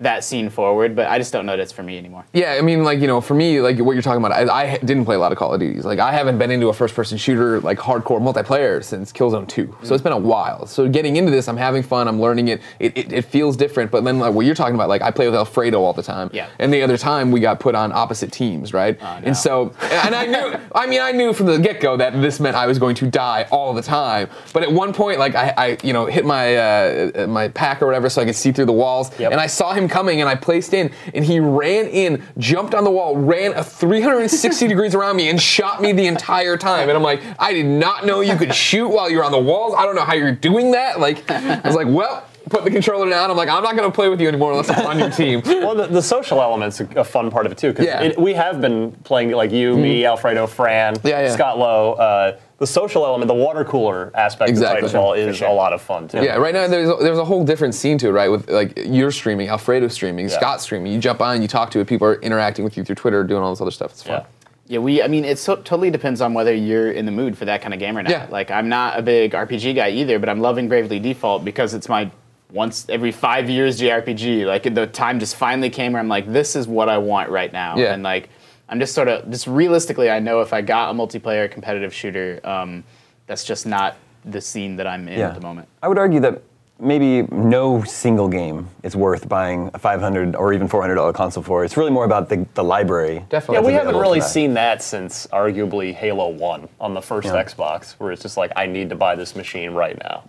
that 0.00 0.24
scene 0.24 0.50
forward, 0.50 0.94
but 0.96 1.08
I 1.08 1.18
just 1.18 1.32
don't 1.32 1.46
know 1.46 1.52
that 1.56 1.62
it's 1.62 1.72
for 1.72 1.82
me 1.82 1.98
anymore. 1.98 2.24
Yeah, 2.32 2.52
I 2.58 2.60
mean, 2.60 2.84
like 2.84 3.00
you 3.00 3.06
know, 3.06 3.20
for 3.20 3.34
me, 3.34 3.60
like 3.60 3.78
what 3.78 3.92
you're 3.92 4.02
talking 4.02 4.22
about, 4.24 4.32
I, 4.32 4.74
I 4.74 4.76
didn't 4.78 5.04
play 5.04 5.16
a 5.16 5.18
lot 5.18 5.32
of 5.32 5.38
Call 5.38 5.54
of 5.54 5.60
Duties. 5.60 5.84
Like 5.84 5.98
I 5.98 6.12
haven't 6.12 6.38
been 6.38 6.50
into 6.50 6.68
a 6.68 6.72
first-person 6.72 7.18
shooter 7.18 7.60
like 7.60 7.78
hardcore 7.78 8.20
multiplayer 8.20 8.82
since 8.84 9.12
Killzone 9.12 9.48
2. 9.48 9.76
So 9.82 9.94
it's 9.94 10.02
been 10.02 10.12
a 10.12 10.18
while. 10.18 10.66
So 10.66 10.88
getting 10.88 11.16
into 11.16 11.30
this, 11.30 11.48
I'm 11.48 11.56
having 11.56 11.82
fun. 11.82 12.08
I'm 12.08 12.20
learning 12.20 12.48
it. 12.48 12.60
It, 12.78 12.96
it, 12.96 13.12
it 13.12 13.22
feels 13.24 13.56
different. 13.56 13.90
But 13.90 14.04
then 14.04 14.18
like 14.18 14.34
what 14.34 14.46
you're 14.46 14.54
talking 14.54 14.74
about, 14.74 14.88
like 14.88 15.02
I 15.02 15.10
play 15.10 15.26
with 15.26 15.34
Alfredo 15.34 15.80
all 15.80 15.92
the 15.92 16.02
time. 16.02 16.30
Yeah. 16.32 16.48
And 16.58 16.72
the 16.72 16.82
other 16.82 16.96
time 16.98 17.30
we 17.30 17.40
got 17.40 17.60
put 17.60 17.74
on 17.74 17.92
opposite 17.92 18.32
teams, 18.32 18.72
right? 18.72 19.00
no. 19.00 19.06
And 19.24 19.36
so, 19.36 19.72
and 19.80 20.14
I 20.14 20.26
knew, 20.26 20.58
I 20.74 20.86
mean, 20.86 21.00
I 21.00 21.12
knew 21.12 21.32
from 21.32 21.46
the 21.46 21.58
get-go 21.58 21.96
that 21.98 22.12
this 22.20 22.40
meant 22.40 22.56
I 22.56 22.66
was 22.66 22.78
going 22.78 22.94
to 22.96 23.06
die 23.10 23.46
all 23.50 23.72
the 23.74 23.82
time. 23.82 24.28
But 24.52 24.62
at 24.62 24.72
one 24.72 24.92
point, 24.92 25.18
like 25.18 25.34
I, 25.34 25.54
I 25.56 25.78
you 25.82 25.92
know, 25.92 26.06
hit 26.06 26.24
my 26.24 26.56
uh, 26.56 27.26
my 27.28 27.48
pack 27.48 27.82
or 27.82 27.86
whatever 27.86 28.08
so 28.08 28.22
I 28.22 28.24
could 28.24 28.34
see 28.36 28.52
through 28.52 28.66
the 28.66 28.72
walls, 28.72 29.10
Yep. 29.18 29.32
and 29.32 29.40
I 29.40 29.46
saw 29.46 29.72
him 29.72 29.85
coming, 29.88 30.20
and 30.20 30.28
I 30.28 30.34
placed 30.34 30.74
in, 30.74 30.90
and 31.14 31.24
he 31.24 31.40
ran 31.40 31.86
in, 31.86 32.22
jumped 32.38 32.74
on 32.74 32.84
the 32.84 32.90
wall, 32.90 33.16
ran 33.16 33.52
a 33.54 33.62
360 33.64 34.68
degrees 34.68 34.94
around 34.94 35.16
me, 35.16 35.28
and 35.28 35.40
shot 35.40 35.80
me 35.82 35.92
the 35.92 36.06
entire 36.06 36.56
time. 36.56 36.88
And 36.88 36.96
I'm 36.96 37.02
like, 37.02 37.22
I 37.38 37.52
did 37.52 37.66
not 37.66 38.06
know 38.06 38.20
you 38.20 38.36
could 38.36 38.54
shoot 38.54 38.88
while 38.88 39.10
you're 39.10 39.24
on 39.24 39.32
the 39.32 39.38
walls. 39.38 39.74
I 39.76 39.84
don't 39.84 39.94
know 39.96 40.04
how 40.04 40.14
you're 40.14 40.32
doing 40.32 40.72
that. 40.72 41.00
Like, 41.00 41.28
I 41.30 41.60
was 41.64 41.74
like, 41.76 41.88
well. 41.88 42.26
put 42.48 42.62
the 42.62 42.70
controller 42.70 43.10
down. 43.10 43.28
I'm 43.28 43.36
like, 43.36 43.48
I'm 43.48 43.64
not 43.64 43.74
gonna 43.74 43.90
play 43.90 44.08
with 44.08 44.20
you 44.20 44.28
anymore 44.28 44.52
unless 44.52 44.70
I'm 44.70 44.86
on 44.86 45.00
your 45.00 45.10
team. 45.10 45.42
Well, 45.44 45.74
the, 45.74 45.88
the 45.88 46.00
social 46.00 46.40
element's 46.40 46.80
a, 46.80 46.84
a 46.94 47.02
fun 47.02 47.28
part 47.28 47.44
of 47.44 47.50
it 47.50 47.58
too, 47.58 47.70
because 47.72 47.86
Yeah. 47.86 48.12
we 48.20 48.34
have 48.34 48.60
been 48.60 48.92
playing 49.02 49.32
like 49.32 49.50
you, 49.50 49.76
me, 49.76 50.06
Alfredo, 50.06 50.46
Fran, 50.46 50.94
Yeah, 51.02 51.22
yeah. 51.22 51.34
Scott 51.34 51.58
Lowe. 51.58 51.94
Uh, 51.94 52.36
the 52.58 52.66
social 52.66 53.04
element, 53.04 53.28
the 53.28 53.34
water 53.34 53.64
cooler 53.64 54.10
aspect 54.14 54.48
Exactly. 54.48 54.86
of 54.86 54.90
Titanfall 54.92 55.18
is 55.18 55.42
a 55.42 55.48
lot 55.48 55.72
of 55.72 55.82
fun 55.82 56.08
too. 56.08 56.22
Yeah, 56.22 56.36
right 56.36 56.54
now 56.54 56.66
there's 56.66 56.88
a, 56.88 56.94
there's 56.94 57.18
a 57.18 57.24
whole 57.24 57.44
different 57.44 57.74
scene 57.74 57.98
to 57.98 58.08
it, 58.08 58.12
right? 58.12 58.28
With 58.28 58.48
like 58.48 58.78
you're 58.86 59.10
streaming, 59.10 59.48
Alfredo 59.48 59.88
streaming, 59.88 60.28
Scott 60.28 60.62
streaming. 60.62 60.92
You 60.92 60.98
jump 60.98 61.20
on, 61.20 61.42
you 61.42 61.48
talk 61.48 61.70
to 61.72 61.80
it, 61.80 61.86
people 61.86 62.06
are 62.08 62.16
interacting 62.20 62.64
with 62.64 62.76
you 62.76 62.84
through 62.84 62.94
Twitter, 62.94 63.24
doing 63.24 63.42
all 63.42 63.50
this 63.50 63.60
other 63.60 63.70
stuff. 63.70 63.92
It's 63.92 64.02
fun. 64.02 64.20
Yeah. 64.20 64.26
Yeah, 64.68 64.80
we. 64.80 65.00
I 65.00 65.06
mean, 65.06 65.24
it 65.24 65.38
so, 65.38 65.54
totally 65.56 65.90
depends 65.92 66.20
on 66.20 66.34
whether 66.34 66.52
you're 66.52 66.90
in 66.90 67.06
the 67.06 67.12
mood 67.12 67.38
for 67.38 67.44
that 67.44 67.62
kind 67.62 67.72
of 67.72 67.78
game 67.78 67.96
or 67.96 68.02
not. 68.02 68.10
Yeah. 68.10 68.26
Like, 68.30 68.50
I'm 68.50 68.68
not 68.68 68.98
a 68.98 69.02
big 69.02 69.30
RPG 69.30 69.76
guy 69.76 69.90
either, 69.90 70.18
but 70.18 70.28
I'm 70.28 70.40
loving 70.40 70.68
Bravely 70.68 70.98
Default 70.98 71.44
because 71.44 71.72
it's 71.72 71.88
my 71.88 72.10
once 72.50 72.84
every 72.88 73.12
five 73.12 73.48
years 73.48 73.80
JRPG. 73.80 74.44
Like, 74.44 74.74
the 74.74 74.88
time 74.88 75.20
just 75.20 75.36
finally 75.36 75.70
came 75.70 75.92
where 75.92 76.00
I'm 76.00 76.08
like, 76.08 76.32
this 76.32 76.56
is 76.56 76.66
what 76.66 76.88
I 76.88 76.98
want 76.98 77.30
right 77.30 77.52
now. 77.52 77.76
Yeah. 77.76 77.94
And 77.94 78.02
like, 78.02 78.28
I'm 78.68 78.80
just 78.80 78.94
sort 78.94 79.08
of 79.08 79.30
just 79.30 79.46
realistically, 79.46 80.10
I 80.10 80.18
know 80.18 80.40
if 80.40 80.52
I 80.52 80.60
got 80.60 80.90
a 80.90 80.94
multiplayer 80.94 81.50
competitive 81.50 81.94
shooter, 81.94 82.40
um, 82.44 82.82
that's 83.26 83.44
just 83.44 83.66
not 83.66 83.96
the 84.24 84.40
scene 84.40 84.76
that 84.76 84.86
I'm 84.86 85.08
in 85.08 85.18
Yeah. 85.20 85.28
at 85.28 85.34
the 85.34 85.40
moment. 85.40 85.68
I 85.82 85.88
would 85.88 85.98
argue 85.98 86.18
that 86.20 86.42
maybe 86.78 87.22
no 87.30 87.82
single 87.84 88.28
game 88.28 88.68
is 88.82 88.94
worth 88.96 89.28
buying 89.28 89.70
a 89.72 89.78
500 89.78 90.34
or 90.34 90.52
even 90.52 90.66
400 90.68 90.96
dollar 90.96 91.12
console 91.12 91.42
for. 91.42 91.64
It's 91.64 91.76
really 91.76 91.90
more 91.92 92.04
about 92.04 92.28
the, 92.28 92.44
the 92.54 92.64
library. 92.64 93.24
Definitely. 93.30 93.62
Yeah, 93.62 93.66
we 93.68 93.72
haven't 93.72 93.96
really 94.00 94.18
for 94.20 94.24
that. 94.26 94.30
seen 94.30 94.54
that 94.54 94.82
since 94.82 95.26
arguably 95.28 95.94
Halo 95.94 96.28
1 96.28 96.68
on 96.80 96.92
the 96.92 97.00
first 97.00 97.28
Yeah. 97.28 97.42
Xbox, 97.42 97.92
where 97.92 98.10
it's 98.12 98.20
just 98.22 98.36
like, 98.36 98.50
I 98.56 98.66
need 98.66 98.90
to 98.90 98.96
buy 98.96 99.14
this 99.14 99.34
machine 99.36 99.70
right 99.72 99.96
now 100.02 100.24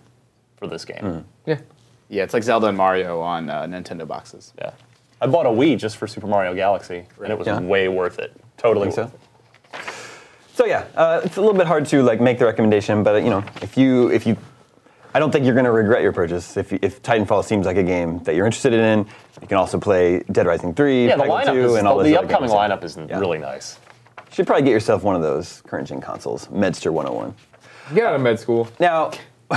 for 0.56 0.66
this 0.68 0.84
game. 0.84 1.24
Yeah. 1.44 1.58
Yeah, 2.08 2.22
it's 2.22 2.32
like 2.32 2.42
Zelda 2.44 2.68
and 2.68 2.78
Mario 2.78 3.20
on 3.20 3.50
uh, 3.50 3.64
Nintendo 3.64 4.06
boxes. 4.08 4.54
Yeah. 4.58 4.70
I 5.20 5.26
bought 5.26 5.46
a 5.46 5.50
Wii 5.50 5.78
just 5.78 5.96
for 5.96 6.06
Super 6.06 6.26
Mario 6.26 6.54
Galaxy, 6.54 7.04
and 7.22 7.32
it 7.32 7.38
was 7.38 7.46
Yeah. 7.46 7.60
way 7.60 7.88
worth 7.88 8.18
it. 8.18 8.32
Totally 8.56 8.86
worth 8.88 8.94
so? 8.94 9.02
it. 9.04 9.10
So 10.54 10.64
yeah, 10.66 10.84
uh, 10.96 11.20
it's 11.24 11.36
a 11.36 11.40
little 11.40 11.56
bit 11.56 11.66
hard 11.66 11.86
to 11.86 12.02
like 12.02 12.20
make 12.20 12.38
the 12.38 12.44
recommendation, 12.44 13.02
but 13.02 13.22
you 13.22 13.30
know, 13.30 13.44
if 13.62 13.76
you 13.76 14.08
if 14.10 14.26
you, 14.26 14.36
I 15.14 15.20
don't 15.20 15.30
think 15.30 15.44
you're 15.44 15.54
going 15.54 15.64
to 15.64 15.70
regret 15.72 16.02
your 16.02 16.12
purchase 16.12 16.56
if 16.56 16.72
you- 16.72 16.78
if 16.82 17.00
Titanfall 17.02 17.44
seems 17.44 17.64
like 17.66 17.76
a 17.76 17.82
game 17.82 18.18
that 18.24 18.34
you're 18.34 18.46
interested 18.46 18.72
in. 18.74 19.06
You 19.40 19.46
can 19.46 19.56
also 19.56 19.78
play 19.78 20.20
Dead 20.32 20.46
Rising 20.46 20.74
3, 20.74 21.06
Yeah, 21.08 21.16
the 21.16 21.22
Peggle 21.24 21.28
lineup 21.44 21.52
2, 21.52 21.64
is, 21.66 21.74
and 21.76 21.86
all 21.88 21.96
the, 21.98 22.02
those 22.04 22.10
the 22.12 22.18
other 22.18 22.26
upcoming 22.26 22.50
games. 22.50 22.58
lineup 22.60 22.84
is 22.84 22.98
Yeah. 23.08 23.18
really 23.20 23.38
nice. 23.38 23.78
You 24.18 24.34
should 24.34 24.46
probably 24.48 24.64
get 24.64 24.72
yourself 24.72 25.04
one 25.04 25.14
of 25.14 25.22
those 25.22 25.62
current 25.66 25.86
gen 25.88 26.00
consoles, 26.00 26.48
Medster 26.48 26.90
101. 26.92 27.34
Get 27.94 28.04
out 28.04 28.14
of 28.16 28.20
med 28.20 28.38
school. 28.40 28.66
Now, 28.80 29.12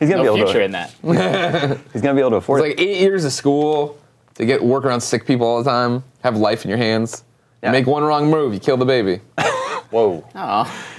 he's 0.00 0.08
gonna 0.08 0.16
No 0.16 0.22
be 0.22 0.26
able 0.28 0.36
future 0.38 0.52
to. 0.60 0.64
in 0.64 0.72
that. 0.72 0.90
He's 1.92 2.00
gonna 2.02 2.14
be 2.14 2.20
able 2.20 2.30
to 2.30 2.36
afford 2.36 2.60
It's 2.62 2.68
like 2.70 2.80
eight 2.80 2.98
years 3.00 3.24
of 3.26 3.32
school 3.32 3.97
to 4.38 4.46
get 4.46 4.62
work 4.62 4.84
around 4.84 5.00
sick 5.00 5.26
people 5.26 5.46
all 5.46 5.62
the 5.62 5.68
time, 5.68 6.02
have 6.22 6.36
life 6.36 6.64
in 6.64 6.68
your 6.68 6.78
hands. 6.78 7.24
Yeah. 7.62 7.72
Make 7.72 7.86
one 7.86 8.04
wrong 8.04 8.30
move, 8.30 8.54
you 8.54 8.60
kill 8.60 8.76
the 8.76 8.84
baby. 8.84 9.20
Whoa. 9.90 10.24
Oh, 10.34 10.92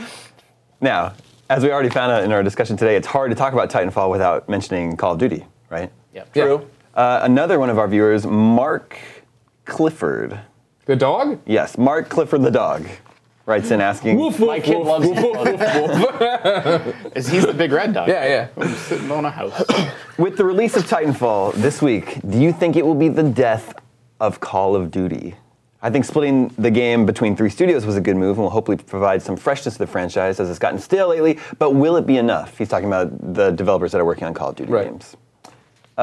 Now, 0.81 1.13
as 1.49 1.63
we 1.63 1.71
already 1.71 1.89
found 1.89 2.11
out 2.11 2.23
in 2.23 2.33
our 2.33 2.43
discussion 2.43 2.75
today, 2.75 2.97
it's 2.97 3.07
hard 3.07 3.31
to 3.31 3.35
talk 3.35 3.53
about 3.53 3.69
Titanfall 3.69 4.11
without 4.11 4.49
mentioning 4.49 4.97
Call 4.97 5.13
of 5.13 5.19
Duty, 5.19 5.45
right? 5.69 5.89
yep. 6.13 6.33
True. 6.33 6.67
Uh, 6.93 7.21
another 7.23 7.59
one 7.59 7.69
of 7.69 7.77
our 7.79 7.87
viewers, 7.87 8.25
Mark 8.25 8.99
Clifford. 9.63 10.37
The 10.85 10.97
dog? 10.97 11.39
Yes, 11.45 11.77
Mark 11.77 12.09
Clifford 12.09 12.41
the 12.41 12.51
dog 12.51 12.85
writes 13.49 13.71
in 13.71 13.81
asking. 13.81 14.17
My 14.39 14.59
kid 14.59 14.77
loves 14.77 15.07
Is 17.15 17.27
he's 17.27 17.45
the 17.45 17.53
big 17.53 17.71
red 17.71 17.93
dog? 17.93 18.07
Yeah, 18.07 18.25
yeah. 18.25 18.47
I'm 18.55 18.73
Sitting 18.75 19.11
on 19.11 19.25
a 19.25 19.31
house. 19.31 19.61
With 20.17 20.37
the 20.37 20.45
release 20.45 20.77
of 20.77 20.83
Titanfall 20.83 21.53
this 21.55 21.81
week, 21.81 22.19
do 22.29 22.37
you 22.39 22.53
think 22.53 22.75
it 22.75 22.85
will 22.85 22.95
be 22.95 23.09
the 23.09 23.23
death 23.23 23.73
of 24.19 24.39
Call 24.39 24.75
of 24.75 24.91
Duty? 24.91 25.35
I 25.81 25.89
think 25.89 26.05
splitting 26.05 26.49
the 26.57 26.69
game 26.69 27.05
between 27.05 27.35
three 27.35 27.49
studios 27.49 27.85
was 27.85 27.95
a 27.95 28.01
good 28.01 28.17
move 28.17 28.37
and 28.37 28.43
will 28.43 28.49
hopefully 28.49 28.77
provide 28.77 29.21
some 29.21 29.35
freshness 29.37 29.75
to 29.75 29.79
the 29.79 29.87
franchise 29.87 30.39
as 30.39 30.49
it's 30.49 30.59
gotten 30.59 30.77
stale 30.77 31.07
lately, 31.07 31.39
but 31.57 31.71
will 31.71 31.95
it 31.95 32.05
be 32.05 32.17
enough? 32.17 32.57
He's 32.57 32.67
talking 32.69 32.87
about 32.87 33.33
the 33.33 33.51
developers 33.51 33.93
that 33.93 34.01
are 34.01 34.05
working 34.05 34.25
on 34.25 34.33
Call 34.33 34.49
of 34.49 34.55
Duty 34.57 34.71
Right. 34.71 34.89
games. 34.89 35.15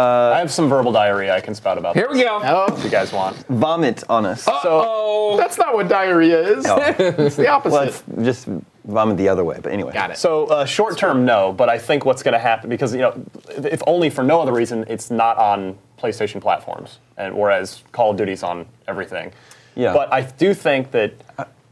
I 0.00 0.38
have 0.38 0.50
some 0.50 0.68
verbal 0.68 0.92
diarrhea 0.92 1.34
I 1.34 1.40
can 1.40 1.54
spout 1.54 1.78
about. 1.78 1.94
Here 1.96 2.08
we 2.08 2.18
this, 2.18 2.24
go. 2.24 2.38
If 2.38 2.44
Oh, 2.46 2.84
you 2.84 2.90
guys 2.90 3.12
want. 3.12 3.36
Vomit 3.48 4.04
on 4.08 4.26
us. 4.26 4.44
Oh, 4.46 5.36
that's 5.36 5.58
not 5.58 5.74
what 5.74 5.88
diarrhea 5.88 6.40
is. 6.58 6.64
it's 6.68 7.36
the 7.36 7.48
opposite. 7.48 7.76
Let's 7.76 8.02
just 8.22 8.48
vomit 8.84 9.16
the 9.16 9.28
other 9.28 9.44
way, 9.44 9.58
but 9.62 9.72
anyway. 9.72 9.92
Got 9.92 10.12
it. 10.12 10.18
So 10.18 10.46
uh, 10.46 10.64
short 10.64 10.98
term, 10.98 11.24
no, 11.24 11.52
but 11.52 11.68
I 11.68 11.78
think 11.78 12.04
what's 12.04 12.22
going 12.22 12.34
to 12.34 12.38
happen 12.38 12.70
because 12.70 12.92
you 12.94 13.00
know, 13.00 13.24
if 13.56 13.82
only 13.86 14.10
for 14.10 14.22
no 14.22 14.40
other 14.40 14.52
reason, 14.52 14.84
it's 14.88 15.10
not 15.10 15.36
on 15.38 15.76
PlayStation 15.98 16.40
platforms, 16.40 16.98
and 17.16 17.34
whereas 17.34 17.82
Call 17.92 18.10
of 18.10 18.16
Duty's 18.16 18.42
on 18.42 18.66
everything. 18.86 19.32
Yeah. 19.74 19.92
But 19.92 20.12
I 20.12 20.22
do 20.22 20.54
think 20.54 20.90
that 20.92 21.12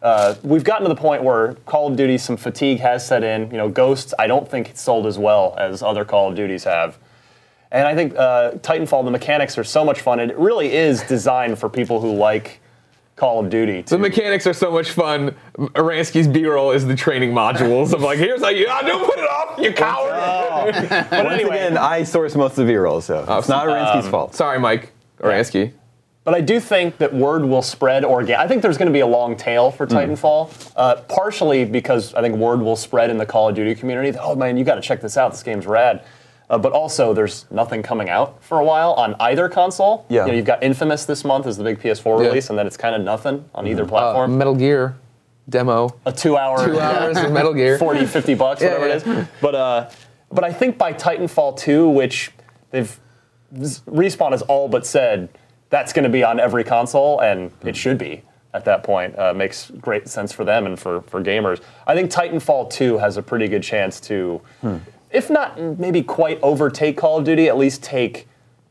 uh, 0.03 0.35
we've 0.43 0.65
gotten 0.65 0.83
to 0.83 0.89
the 0.89 1.01
point 1.01 1.23
where 1.23 1.55
Call 1.67 1.89
of 1.89 1.97
Duty, 1.97 2.19
some 2.19 2.37
fatigue 2.37 2.81
has 2.81 3.07
set 3.07 3.23
in. 3.23 3.51
You 3.51 3.57
know, 3.57 3.69
Ghosts, 3.69 4.13
I 4.19 4.27
don't 4.27 4.49
think 4.49 4.69
it's 4.69 4.83
sold 4.83 5.07
as 5.07 5.19
well 5.19 5.55
as 5.59 5.83
other 5.83 6.05
Call 6.05 6.29
of 6.29 6.37
Duties 6.37 6.65
have. 6.65 6.99
And 7.75 7.89
I 7.89 7.95
think 7.97 8.15
uh, 8.17 8.53
Titanfall, 8.53 9.05
the 9.05 9.11
mechanics 9.11 9.59
are 9.59 9.65
so 9.65 9.85
much 9.85 10.01
fun. 10.01 10.21
and 10.21 10.31
It 10.31 10.39
really 10.39 10.73
is 10.73 11.03
designed 11.03 11.59
for 11.59 11.69
people 11.69 12.01
who 12.01 12.15
like 12.15 12.61
Call 13.17 13.41
of 13.41 13.51
Duty. 13.51 13.83
The 13.83 13.99
mechanics 13.99 14.47
are 14.47 14.53
so 14.53 14.71
much 14.71 14.93
fun. 14.93 15.35
Aransky's 15.59 16.29
B-roll 16.29 16.71
is 16.71 16.87
the 16.87 16.95
training 16.95 17.33
modules 17.33 17.93
of 17.93 18.01
like, 18.01 18.19
here's 18.19 18.43
how 18.43 18.51
you, 18.51 18.67
ah, 18.71 18.83
don't 18.83 19.05
put 19.05 19.19
it 19.19 19.29
off, 19.29 19.59
you 19.59 19.73
coward. 19.73 20.73
but 20.89 21.25
Once 21.25 21.35
anyway, 21.35 21.57
again, 21.57 21.77
I 21.77 22.05
source 22.05 22.37
most 22.37 22.53
of 22.53 22.67
the 22.67 22.73
B-rolls, 22.73 23.07
so 23.07 23.25
it's 23.39 23.49
not 23.49 23.67
Aransky's 23.67 24.09
fault. 24.09 24.37
Sorry, 24.37 24.61
Mike 24.61 24.93
Aransky. 25.19 25.73
But 26.23 26.35
I 26.35 26.41
do 26.43 26.61
think 26.61 26.99
that 26.99 27.13
word 27.13 27.45
will 27.45 27.61
spread 27.61 28.05
organic. 28.05 28.39
I 28.45 28.49
think 28.49 28.63
there's 28.63 28.79
going 28.79 28.87
to 28.87 28.93
be 28.93 29.01
a 29.01 29.07
long 29.07 29.37
tail 29.37 29.73
for 29.73 29.85
Hmm. 29.85 29.95
Titanfall, 29.97 30.73
uh, 30.77 30.97
partially 31.09 31.65
because 31.65 32.15
I 32.15 32.23
think 32.23 32.37
word 32.37 32.61
will 32.61 32.77
spread 32.77 33.11
in 33.11 33.19
the 33.19 33.27
Call 33.27 33.49
of 33.49 33.57
Duty 33.57 33.75
community. 33.75 34.17
Oh 34.17 34.37
man, 34.37 34.57
you 34.57 34.65
got 34.65 34.77
to 34.77 34.81
check 34.81 35.01
this 35.01 35.17
out. 35.17 35.33
This 35.33 35.43
game's 35.43 35.67
rad. 35.67 36.05
Uh, 36.51 36.59
but 36.59 36.73
also, 36.73 37.15
there's 37.15 37.47
nothing 37.51 37.83
coming 37.83 38.11
out 38.11 38.43
for 38.43 38.61
a 38.61 38.65
while 38.65 38.93
on 38.93 39.15
either 39.21 39.49
console. 39.49 40.05
Yeah. 40.09 40.23
You 40.27 40.33
know, 40.33 40.37
you've 40.37 40.47
got 40.47 40.63
Infamous 40.63 41.07
this 41.07 41.25
month 41.25 41.47
as 41.47 41.57
the 41.57 41.65
big 41.65 41.81
PS4 41.81 42.21
Yeah. 42.21 42.29
release, 42.29 42.51
and 42.51 42.59
then 42.59 42.67
it's 42.67 42.77
kind 42.77 42.95
of 42.95 43.01
nothing 43.03 43.45
on 43.55 43.67
either 43.67 43.85
Uh, 43.85 43.89
platform. 43.89 44.37
Metal 44.37 44.55
Gear 44.55 44.95
demo. 45.49 45.91
a 46.07 46.13
two-hour, 46.13 46.67
Two 46.67 46.79
hours 46.81 47.17
of 47.19 47.33
Metal 47.33 47.55
Gear. 47.55 47.79
40, 47.79 48.05
50 48.07 48.35
bucks, 48.35 48.61
Yeah, 48.63 48.69
whatever 48.79 48.87
it 48.87 49.07
yeah. 49.07 49.21
is. 49.21 49.27
But 49.41 49.55
uh, 49.55 49.89
but 50.33 50.45
I 50.45 50.53
think 50.53 50.77
by 50.79 50.93
Titanfall 50.93 51.57
2, 51.59 51.89
which 51.89 52.31
they've 52.71 52.99
respawn 53.55 54.33
has 54.33 54.43
all 54.43 54.69
but 54.69 54.85
said 54.87 55.29
that's 55.71 55.93
going 55.93 56.03
to 56.05 56.09
be 56.11 56.23
on 56.25 56.39
every 56.41 56.65
console, 56.65 57.21
and 57.21 57.51
it 57.65 57.77
should 57.77 57.99
be 57.99 58.23
at 58.53 58.65
that 58.67 58.83
point. 58.83 59.19
Uh, 59.19 59.33
makes 59.35 59.71
great 59.81 60.09
sense 60.09 60.33
for 60.33 60.45
them 60.45 60.67
and 60.67 60.79
for 60.79 61.01
for 61.03 61.23
gamers. 61.23 61.61
I 61.87 61.95
think 61.95 62.11
Titanfall 62.11 62.71
2 62.71 62.99
has 62.99 63.17
a 63.17 63.23
pretty 63.23 63.49
good 63.49 63.63
chance 63.63 63.99
to, 64.03 64.41
if 65.15 65.31
not 65.31 65.59
maybe 65.79 66.03
quite 66.03 66.39
overtake 66.43 66.97
Call 66.97 67.19
of 67.19 67.25
Duty, 67.25 67.49
at 67.49 67.57
least 67.57 67.83
take 67.83 68.27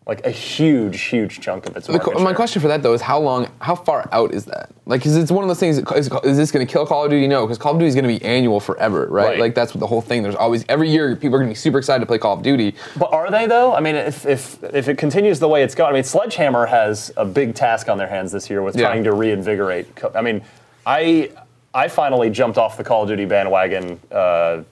like 0.06 0.26
a 0.26 0.30
huge, 0.30 1.00
huge 1.04 1.40
chunk 1.40 1.66
of 1.66 1.78
its 1.78 1.88
The, 1.88 1.94
market 1.94 2.16
my 2.16 2.26
share. 2.32 2.36
question 2.36 2.62
for 2.62 2.68
that 2.68 2.84
though 2.84 2.92
is 2.94 3.00
how 3.02 3.18
long, 3.20 3.50
how 3.60 3.74
far 3.74 4.10
out 4.12 4.34
is 4.34 4.44
that? 4.46 4.70
Like, 4.86 5.00
because 5.00 5.16
it's 5.16 5.32
one 5.32 5.46
of 5.46 5.48
those 5.48 5.62
things. 5.62 5.78
Is, 5.78 6.10
is 6.26 6.36
this 6.36 6.52
going 6.52 6.68
to 6.68 6.70
kill 6.70 6.86
Call 6.86 7.06
of 7.06 7.10
Duty? 7.10 7.26
No, 7.26 7.46
because 7.46 7.58
Call 7.58 7.72
of 7.72 7.80
Duty 7.80 7.88
is 7.88 7.96
going 7.96 8.04
to 8.04 8.10
be 8.20 8.22
annual 8.26 8.60
forever, 8.60 9.08
right? 9.10 9.26
Right. 9.28 9.40
Like 9.40 9.56
that's 9.56 9.74
what 9.74 9.80
the 9.80 9.88
whole 9.88 10.02
thing. 10.02 10.22
There's 10.22 10.36
always 10.36 10.66
every 10.68 10.90
year 10.90 11.16
people 11.16 11.36
are 11.36 11.40
going 11.40 11.48
to 11.48 11.52
be 11.52 11.56
super 11.56 11.78
excited 11.78 12.02
to 12.02 12.06
play 12.06 12.18
Call 12.18 12.36
of 12.36 12.44
Duty. 12.44 12.76
But 12.98 13.14
are 13.14 13.32
they 13.32 13.48
though? 13.48 13.74
I 13.74 13.80
mean, 13.80 13.96
if, 13.96 14.26
if 14.26 14.62
if 14.74 14.90
it 14.90 14.98
continues 14.98 15.40
the 15.40 15.48
way 15.48 15.64
it's 15.64 15.74
going, 15.74 15.92
I 15.92 15.94
mean, 15.94 16.04
Sledgehammer 16.04 16.66
has 16.66 17.14
a 17.16 17.24
big 17.24 17.56
task 17.56 17.88
on 17.88 17.98
their 17.98 18.10
hands 18.10 18.34
this 18.34 18.50
year 18.50 18.62
with 18.62 18.76
Yeah. 18.76 18.88
trying 18.88 19.06
to 19.06 19.14
reinvigorate. 19.14 19.88
I 20.14 20.22
mean, 20.22 20.42
I 20.86 21.32
I 21.74 21.88
finally 21.88 22.30
jumped 22.30 22.58
off 22.58 22.76
the 22.76 22.84
Call 22.84 23.04
of 23.04 23.08
Duty 23.08 23.24
bandwagon. 23.24 24.02
Uh, 24.12 24.64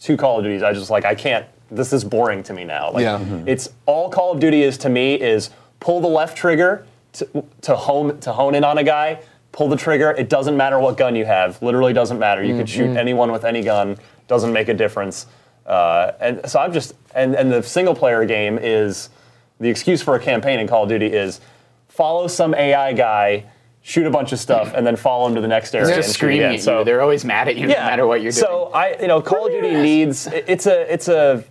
two 0.00 0.16
Call 0.16 0.38
of 0.38 0.44
Duties, 0.44 0.62
I 0.62 0.72
just 0.72 0.90
like 0.90 1.04
I 1.04 1.14
can't. 1.14 1.46
This 1.70 1.92
is 1.92 2.04
boring 2.04 2.42
to 2.44 2.52
me 2.52 2.64
now. 2.64 2.90
Like, 2.92 3.02
Yeah. 3.02 3.18
Mhm. 3.18 3.44
it's 3.48 3.68
all 3.86 4.08
Call 4.10 4.32
of 4.32 4.40
Duty 4.40 4.62
is 4.62 4.78
to 4.78 4.88
me 4.88 5.14
is 5.14 5.50
pull 5.80 6.00
the 6.00 6.08
left 6.08 6.36
trigger 6.36 6.86
to, 7.14 7.44
to 7.62 7.74
hone 7.76 8.18
to 8.20 8.32
hone 8.32 8.54
in 8.54 8.64
on 8.64 8.78
a 8.78 8.84
guy. 8.84 9.18
Pull 9.52 9.68
the 9.68 9.76
trigger. 9.76 10.10
It 10.10 10.28
doesn't 10.28 10.56
matter 10.56 10.78
what 10.80 10.96
gun 10.96 11.14
you 11.14 11.24
have. 11.26 11.62
Literally 11.62 11.92
doesn't 11.92 12.18
matter. 12.18 12.42
You 12.42 12.56
could 12.56 12.68
shoot 12.68 12.96
anyone 12.96 13.30
with 13.30 13.44
any 13.44 13.62
gun. 13.62 13.96
Doesn't 14.26 14.52
make 14.52 14.68
a 14.68 14.74
difference. 14.74 15.26
Uh, 15.66 16.12
and 16.20 16.40
so 16.48 16.58
I'm 16.58 16.72
just 16.72 16.94
and 17.14 17.34
and 17.34 17.50
the 17.52 17.62
single 17.62 17.94
player 17.94 18.24
game 18.24 18.58
is 18.60 19.10
the 19.60 19.68
excuse 19.68 20.02
for 20.02 20.14
a 20.16 20.18
campaign 20.20 20.58
in 20.58 20.66
Call 20.66 20.82
of 20.82 20.88
Duty 20.88 21.06
is 21.06 21.40
follow 21.88 22.26
some 22.26 22.52
AI 22.54 22.92
guy, 22.92 23.44
shoot 23.84 24.06
a 24.06 24.10
bunch 24.10 24.32
of 24.32 24.40
stuff, 24.40 24.72
and 24.74 24.86
then 24.86 24.96
follow 24.96 25.28
him 25.28 25.34
to 25.34 25.42
the 25.42 25.46
next 25.46 25.74
area. 25.74 25.86
They're 25.86 25.96
and 25.96 26.02
just 26.02 26.18
shoot 26.18 26.26
again. 26.26 26.58
screaming 26.58 26.74
at 26.74 26.78
you. 26.78 26.84
They're 26.84 27.02
always 27.02 27.22
mad 27.24 27.48
at 27.48 27.56
you 27.56 27.66
no 27.66 27.74
matter 27.74 28.06
what 28.06 28.22
you're 28.22 28.32
doing. 28.32 28.42
So 28.42 28.70
I, 28.72 28.98
you 28.98 29.06
know, 29.06 29.20
Call 29.20 29.46
of 29.46 29.52
Duty 29.52 29.74
needs. 29.74 30.26
It's 30.26 30.66
a, 30.66 30.92
it's 30.92 31.06
a, 31.08 31.44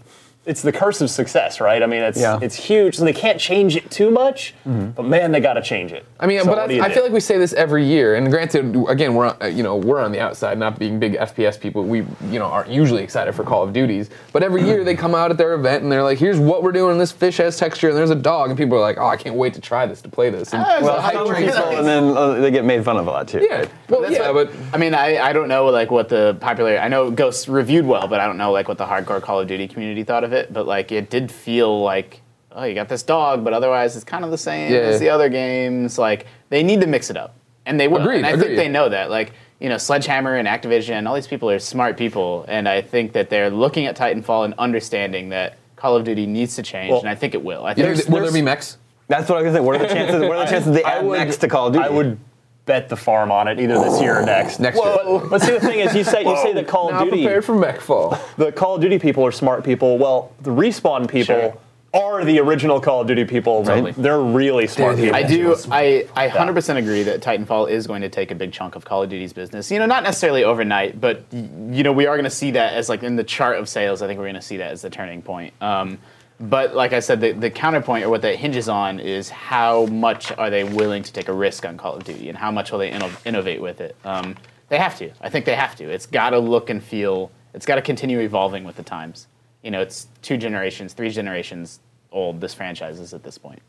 it's 0.45 0.61
the 0.61 0.71
curse 0.73 0.99
of 0.99 1.09
success, 1.09 1.61
right? 1.61 1.81
I 1.81 1.85
mean, 1.85 2.01
it's 2.01 2.19
Yeah. 2.19 2.37
it's 2.41 2.55
huge, 2.55 2.97
and 2.99 3.07
they 3.07 3.13
can't 3.13 3.39
change 3.39 3.75
it 3.77 3.89
too 3.89 4.11
much. 4.11 4.53
But 4.65 5.05
man, 5.05 5.31
they 5.31 5.39
got 5.39 5.53
to 5.53 5.61
change 5.61 5.93
it. 5.93 6.05
I 6.19 6.25
mean, 6.27 6.39
So 6.39 6.45
but 6.47 6.57
what 6.57 6.69
do 6.69 6.75
you 6.75 6.81
I, 6.81 6.85
I 6.87 6.89
feel 6.93 7.03
like 7.03 7.13
we 7.13 7.19
say 7.21 7.37
this 7.37 7.53
every 7.53 7.85
year. 7.85 8.15
And 8.15 8.29
granted, 8.29 8.75
again, 8.89 9.13
we're 9.15 9.27
on- 9.27 9.37
uh, 9.41 9.45
you 9.45 9.63
know 9.63 9.77
we're 9.77 9.99
on 10.01 10.11
the 10.11 10.19
outside, 10.19 10.57
not 10.57 10.77
being 10.77 10.99
big 10.99 11.13
FPS 11.15 11.57
people. 11.59 11.83
We 11.83 11.99
you 12.29 12.39
know 12.39 12.45
aren't 12.45 12.69
usually 12.69 13.03
excited 13.03 13.33
for 13.33 13.43
Call 13.43 13.63
of 13.63 13.71
Duties. 13.73 14.09
But 14.33 14.43
every 14.43 14.63
year 14.63 14.83
they 14.83 14.95
come 14.95 15.15
out 15.15 15.31
at 15.31 15.37
their 15.37 15.53
event 15.53 15.83
and 15.83 15.91
they're 15.91 16.03
like, 16.03 16.17
"Here's 16.19 16.39
what 16.39 16.61
we're 16.63 16.71
doing. 16.73 16.97
This 16.97 17.11
fish 17.13 17.37
has 17.37 17.57
texture, 17.57 17.87
and 17.89 17.97
there's 17.97 18.09
a 18.09 18.15
dog." 18.15 18.49
And 18.49 18.57
people 18.57 18.77
are 18.77 18.81
like, 18.81 18.97
"Oh, 18.99 19.07
I 19.07 19.15
can't 19.17 19.35
wait 19.35 19.53
to 19.53 19.61
try 19.61 19.85
this 19.85 20.01
to 20.01 20.09
play 20.09 20.29
this." 20.29 20.53
And, 20.53 20.61
Well, 20.83 20.99
hype 20.99 21.13
some 21.13 21.27
train. 21.27 21.45
people, 21.47 21.63
and 21.69 21.87
then 21.87 22.17
uh, 22.17 22.33
they 22.33 22.51
get 22.51 22.65
made 22.65 22.83
fun 22.83 22.97
of 22.97 23.07
a 23.07 23.11
lot 23.11 23.27
too. 23.29 23.47
yeah, 23.49 23.65
well, 23.89 24.01
That's 24.01 24.13
yeah, 24.13 24.29
what- 24.31 24.51
but 24.51 24.55
I 24.73 24.77
mean, 24.77 24.93
I, 24.93 25.19
I 25.19 25.31
don't 25.33 25.47
know 25.47 25.65
like 25.67 25.89
what 25.89 26.09
the 26.09 26.35
popular. 26.41 26.77
I 26.77 26.89
know 26.89 27.09
Ghosts 27.11 27.47
reviewed 27.47 27.85
well, 27.85 28.07
but 28.09 28.19
I 28.19 28.25
don't 28.25 28.37
know 28.37 28.51
like 28.51 28.67
what 28.67 28.77
the 28.77 28.85
hardcore 28.85 29.21
Call 29.21 29.39
of 29.39 29.47
Duty 29.47 29.67
community 29.69 30.03
thought 30.03 30.23
of 30.25 30.32
it. 30.33 30.51
But 30.53 30.67
like, 30.67 30.91
it 30.91 31.09
did 31.09 31.31
feel 31.31 31.81
like, 31.81 32.21
oh, 32.51 32.63
you 32.65 32.75
got 32.75 32.89
this 32.89 33.03
dog, 33.03 33.43
but 33.43 33.53
otherwise 33.53 33.95
it's 33.95 34.05
kind 34.05 34.23
of 34.25 34.31
the 34.31 34.37
same 34.37 34.71
Yeah. 34.71 34.79
as 34.79 34.99
the 34.99 35.09
other 35.09 35.29
games. 35.29 35.97
Like, 35.97 36.25
they 36.49 36.63
need 36.63 36.81
to 36.81 36.87
mix 36.87 37.09
it 37.09 37.17
up, 37.17 37.35
and 37.65 37.79
they 37.79 37.87
will. 37.87 38.01
Agreed, 38.01 38.17
and 38.17 38.25
I 38.25 38.29
agreed. 38.31 38.45
think 38.47 38.57
they 38.57 38.69
know 38.69 38.89
that. 38.89 39.09
Like, 39.09 39.33
you 39.59 39.69
know, 39.69 39.77
Sledgehammer 39.77 40.35
and 40.35 40.47
Activision, 40.47 41.07
all 41.07 41.15
these 41.15 41.27
people 41.27 41.49
are 41.49 41.59
smart 41.59 41.97
people, 41.97 42.45
and 42.47 42.67
I 42.67 42.81
think 42.81 43.13
that 43.13 43.29
they're 43.29 43.49
looking 43.49 43.85
at 43.85 43.95
Titanfall 43.97 44.45
and 44.45 44.53
understanding 44.57 45.29
that 45.29 45.57
Call 45.75 45.95
of 45.95 46.03
Duty 46.03 46.25
needs 46.25 46.55
to 46.55 46.63
change, 46.63 46.91
Well, 46.91 46.99
and 46.99 47.09
I 47.09 47.15
think 47.15 47.33
it 47.33 47.43
will. 47.43 47.65
I 47.65 47.73
think 47.73 47.87
think 47.87 48.05
that- 48.05 48.11
will 48.13 48.21
there 48.23 48.31
be 48.31 48.41
mechs? 48.41 48.77
That's 49.07 49.29
what 49.29 49.37
I 49.37 49.41
was 49.41 49.47
gonna 49.51 49.57
say. 49.57 49.65
What 49.65 49.75
are 49.75 49.79
the 49.79 49.93
chances? 49.93 50.21
What 50.21 50.37
are 50.37 50.45
the 50.45 50.51
chances 50.51 50.73
they 50.73 50.83
I 50.83 50.97
add 50.99 51.05
would- 51.05 51.17
next 51.17 51.37
to 51.37 51.47
Call 51.47 51.67
of 51.67 51.73
Duty? 51.73 51.85
I 51.85 51.89
would 51.89 52.17
bet 52.65 52.87
the 52.89 52.95
farm 52.95 53.31
on 53.31 53.47
it 53.47 53.59
either 53.59 53.73
this 53.79 54.01
year 54.01 54.19
or 54.19 54.25
next. 54.25 54.59
Next 54.59 54.77
year. 54.77 54.97
But, 55.03 55.29
but 55.29 55.41
see, 55.41 55.51
the 55.51 55.59
thing 55.59 55.79
is, 55.79 55.93
you 55.95 56.03
say 56.03 56.23
you 56.23 56.35
say 56.37 56.53
that 56.53 56.67
Call 56.67 56.87
of 56.89 56.93
Not 56.93 57.05
Duty, 57.05 57.23
prepared 57.23 57.45
for 57.45 57.55
mech 57.55 57.81
fall. 57.81 58.17
the 58.37 58.51
Call 58.51 58.75
of 58.75 58.81
Duty 58.81 58.99
people 58.99 59.25
are 59.25 59.31
smart 59.31 59.63
people. 59.63 59.97
Well, 59.97 60.31
the 60.41 60.51
respawn 60.51 61.09
people 61.09 61.35
Sure. 61.35 61.57
are 61.93 62.23
the 62.23 62.39
original 62.39 62.79
Call 62.79 63.01
of 63.01 63.07
Duty 63.07 63.25
people. 63.25 63.63
Totally. 63.65 63.91
They're 63.91 64.19
really 64.21 64.67
smart 64.67 64.95
people. 64.95 65.13
I 65.15 65.23
do. 65.23 65.55
I, 65.69 66.07
I 66.15 66.29
100% 66.29 66.77
agree 66.77 67.03
that 67.03 67.21
Titanfall 67.21 67.69
is 67.69 67.85
going 67.85 68.01
to 68.01 68.09
take 68.09 68.31
a 68.31 68.35
big 68.35 68.51
chunk 68.53 68.75
of 68.75 68.85
Call 68.85 69.03
of 69.03 69.09
Duty's 69.09 69.33
business. 69.33 69.69
You 69.69 69.79
know, 69.79 69.85
not 69.85 70.03
necessarily 70.03 70.43
overnight, 70.45 71.01
but 71.01 71.23
you 71.31 71.83
know, 71.83 71.91
we 71.91 72.07
are 72.07 72.15
going 72.15 72.23
to 72.23 72.29
see 72.29 72.51
that 72.51 72.73
as 72.73 72.87
like 72.87 73.03
in 73.03 73.17
the 73.17 73.23
chart 73.25 73.59
of 73.59 73.67
sales. 73.67 74.01
I 74.01 74.07
think 74.07 74.17
we're 74.19 74.25
going 74.25 74.35
to 74.35 74.41
see 74.41 74.57
that 74.57 74.71
as 74.71 74.81
the 74.81 74.89
turning 74.89 75.21
point. 75.21 75.53
Um, 75.61 75.99
but 76.39 76.75
like 76.75 76.93
I 76.93 76.99
said, 76.99 77.21
the, 77.21 77.31
the 77.31 77.49
counterpoint 77.49 78.03
or 78.03 78.09
what 78.09 78.21
that 78.23 78.35
hinges 78.35 78.67
on 78.67 78.99
is 78.99 79.29
how 79.29 79.85
much 79.87 80.31
are 80.31 80.49
they 80.49 80.63
willing 80.63 81.03
to 81.03 81.13
take 81.13 81.27
a 81.27 81.33
risk 81.33 81.65
on 81.65 81.77
Call 81.77 81.95
of 81.95 82.03
Duty 82.03 82.29
and 82.29 82.37
how 82.37 82.51
much 82.51 82.71
will 82.71 82.79
they 82.79 82.91
inno- 82.91 83.25
innovate 83.25 83.61
with 83.61 83.81
it. 83.81 83.95
Um, 84.03 84.35
they 84.69 84.77
have 84.77 84.97
to. 84.97 85.11
I 85.21 85.29
think 85.29 85.45
they 85.45 85.55
have 85.55 85.75
to. 85.77 85.89
It's 85.89 86.05
got 86.05 86.31
to 86.31 86.39
look 86.39 86.69
and 86.69 86.83
feel. 86.83 87.31
It's 87.53 87.65
got 87.65 87.75
to 87.75 87.81
continue 87.81 88.19
evolving 88.19 88.63
with 88.63 88.75
the 88.75 88.83
times. 88.83 89.27
You 89.61 89.71
know, 89.71 89.81
it's 89.81 90.07
two 90.21 90.37
generations, 90.37 90.93
three 90.93 91.09
generations 91.09 91.79
old. 92.11 92.41
This 92.41 92.53
franchise 92.53 92.99
is 92.99 93.13
at 93.13 93.23
this 93.23 93.37
point. 93.37 93.61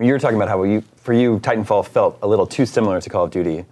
You 0.00 0.12
were 0.12 0.18
talking 0.18 0.36
about 0.36 0.48
how 0.48 0.62
you, 0.62 0.82
for 0.96 1.12
you, 1.12 1.40
Titanfall 1.40 1.86
felt 1.86 2.18
a 2.22 2.28
little 2.28 2.46
too 2.46 2.66
similar 2.66 3.00
to 3.00 3.10
Call 3.10 3.24
of 3.24 3.30
Duty, 3.32 3.64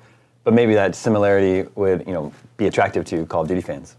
but 0.42 0.54
maybe 0.54 0.74
that 0.74 0.96
similarity 0.96 1.68
would, 1.76 2.04
you 2.06 2.12
know, 2.12 2.32
be 2.56 2.66
attractive 2.66 3.04
to 3.06 3.26
Call 3.26 3.42
of 3.42 3.48
Duty 3.48 3.60
fans. 3.60 3.94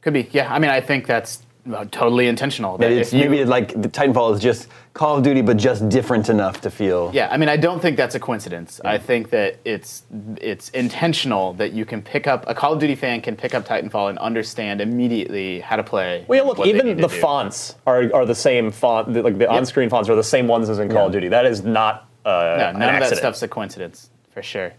Could 0.00 0.14
be, 0.14 0.28
yeah. 0.30 0.52
I 0.52 0.58
mean, 0.58 0.70
I 0.70 0.80
think 0.80 1.06
that's 1.06 1.42
totally 1.90 2.26
intentional. 2.28 2.78
that 2.78 2.88
Maybe, 2.88 3.00
it's, 3.00 3.12
you- 3.12 3.28
maybe 3.28 3.44
like 3.44 3.80
the 3.80 3.88
Titanfall 3.88 4.34
is 4.34 4.40
just 4.40 4.68
Call 4.94 5.16
of 5.16 5.22
Duty, 5.22 5.42
but 5.42 5.56
just 5.56 5.88
different 5.88 6.28
enough 6.28 6.60
to 6.62 6.70
feel. 6.70 7.10
yeah, 7.12 7.28
I 7.30 7.36
mean, 7.36 7.48
I 7.48 7.56
don't 7.56 7.80
think 7.80 7.96
that's 7.96 8.14
a 8.14 8.20
coincidence. 8.20 8.80
I 8.84 8.98
think 8.98 9.30
that 9.30 9.58
it's 9.64 10.04
it's 10.40 10.70
intentional 10.70 11.52
that 11.54 11.72
you 11.72 11.84
can 11.84 12.00
pick 12.02 12.26
up 12.26 12.44
a 12.48 12.54
Call 12.54 12.72
of 12.72 12.78
Duty 12.80 12.94
fan 12.94 13.20
can 13.20 13.36
pick 13.36 13.54
up 13.54 13.66
Titanfall 13.66 14.10
and 14.10 14.18
understand 14.18 14.80
immediately 14.80 15.60
how 15.60 15.76
to 15.76 15.82
play. 15.84 16.24
Well, 16.28 16.38
yeah, 16.38 16.42
look, 16.50 16.66
even 16.66 16.96
the 16.96 17.08
do. 17.08 17.20
fonts 17.20 17.74
are, 17.86 18.10
are 18.14 18.24
the 18.24 18.34
same 18.34 18.70
font. 18.70 19.12
Like 19.12 19.38
the 19.38 19.50
on-screen 19.50 19.90
fonts 19.90 20.08
are 20.08 20.16
the 20.16 20.22
same 20.24 20.46
ones 20.48 20.68
as 20.70 20.78
in 20.78 20.88
Call 20.90 21.06
of 21.06 21.12
Duty. 21.12 21.28
That 21.28 21.44
is 21.46 21.62
not 21.62 22.08
uh, 22.24 22.30
No, 22.58 22.68
an 22.68 22.78
none 22.78 22.94
of 22.94 23.08
that 23.08 23.16
stuff's 23.18 23.42
a 23.42 23.48
coincidence 23.48 24.10
for 24.32 24.42
sure. 24.42 24.72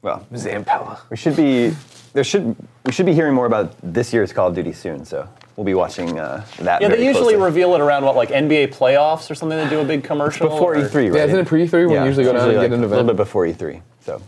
Well, 0.00 0.24
Zampella. 0.32 1.00
we 1.10 1.16
should 1.16 1.34
be 1.34 1.74
there 2.12 2.22
should 2.24 2.54
we 2.86 2.92
should 2.92 3.06
be 3.06 3.14
hearing 3.14 3.34
more 3.34 3.46
about 3.46 3.74
this 3.82 4.12
year's 4.12 4.32
Call 4.32 4.46
of 4.48 4.54
Duty 4.54 4.72
soon. 4.72 5.04
So 5.04 5.28
we'll 5.58 5.64
be 5.64 5.74
watching 5.74 6.18
uh, 6.18 6.44
that. 6.60 6.80
Yeah, 6.80 6.88
they 6.88 7.04
usually 7.04 7.34
closely. 7.34 7.36
reveal 7.36 7.74
it 7.74 7.80
around 7.80 8.04
what, 8.04 8.14
like 8.14 8.30
NBA 8.30 8.72
playoffs 8.72 9.28
or 9.28 9.34
something. 9.34 9.58
They 9.58 9.68
do 9.68 9.80
a 9.80 9.84
big 9.84 10.04
commercial 10.04 10.48
before 10.48 10.76
E3, 10.76 10.94
right? 10.94 11.04
Yeah, 11.14 11.24
isn't 11.24 11.40
it 11.40 11.46
pre-E3 11.46 11.72
when 11.72 11.90
you 11.90 12.04
usually 12.04 12.24
go 12.24 12.30
it's 12.30 12.38
down 12.38 12.50
and 12.50 12.58
like 12.58 12.70
get 12.70 12.78
an 12.78 12.84
a 12.84 12.86
little 12.86 13.04
bit 13.04 13.16
before 13.16 13.44
E3. 13.44 13.82
So 14.00 14.22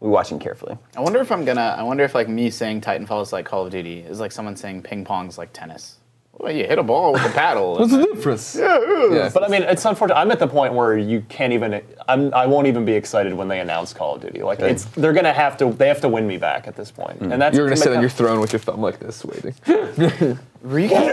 we're 0.00 0.08
watching 0.08 0.38
carefully. 0.38 0.78
I 0.96 1.00
wonder 1.00 1.20
if 1.20 1.30
I'm 1.30 1.44
gonna. 1.44 1.76
I 1.78 1.82
wonder 1.82 2.02
if 2.02 2.14
like 2.14 2.28
me 2.28 2.50
saying 2.50 2.80
Titanfall 2.80 3.22
is 3.22 3.32
like 3.32 3.44
Call 3.44 3.66
of 3.66 3.72
Duty 3.72 4.00
is 4.00 4.20
like 4.20 4.32
someone 4.32 4.56
saying 4.56 4.82
ping 4.82 5.04
pong's 5.04 5.36
like 5.36 5.52
tennis. 5.52 5.98
Well, 6.36 6.50
you 6.50 6.66
hit 6.66 6.78
a 6.78 6.82
ball 6.82 7.12
with 7.12 7.24
a 7.24 7.28
paddle. 7.28 7.74
What's 7.78 7.92
and 7.92 8.02
the 8.02 8.06
difference? 8.08 8.56
Yeah, 8.56 9.30
But 9.32 9.44
I 9.44 9.48
mean, 9.48 9.62
it's 9.62 9.84
unfortunate. 9.84 10.18
I'm 10.18 10.32
at 10.32 10.40
the 10.40 10.48
point 10.48 10.74
where 10.74 10.98
you 10.98 11.24
can't 11.28 11.52
even. 11.52 11.80
I'm. 12.08 12.34
I 12.34 12.46
won't 12.46 12.66
even 12.66 12.84
be 12.84 12.92
excited 12.92 13.32
when 13.32 13.46
they 13.46 13.60
announce 13.60 13.92
Call 13.92 14.16
of 14.16 14.22
Duty. 14.22 14.42
Like 14.42 14.58
Okay. 14.58 14.72
it's. 14.72 14.84
They're 14.86 15.12
gonna 15.12 15.32
have 15.32 15.56
to. 15.58 15.70
They 15.72 15.88
have 15.88 16.00
to 16.00 16.08
win 16.08 16.26
me 16.26 16.38
back 16.38 16.66
at 16.66 16.74
this 16.74 16.90
point. 16.90 17.20
And 17.20 17.40
that's. 17.40 17.56
You're 17.56 17.66
gonna 17.66 17.76
sit 17.76 17.92
on 17.92 18.00
your 18.00 18.10
throne 18.10 18.40
with 18.40 18.52
your 18.52 18.60
thumb 18.60 18.80
like 18.80 18.98
this, 18.98 19.24
waiting. 19.24 19.54
Were 20.64 20.78
you 20.78 20.88
guys, 20.88 21.12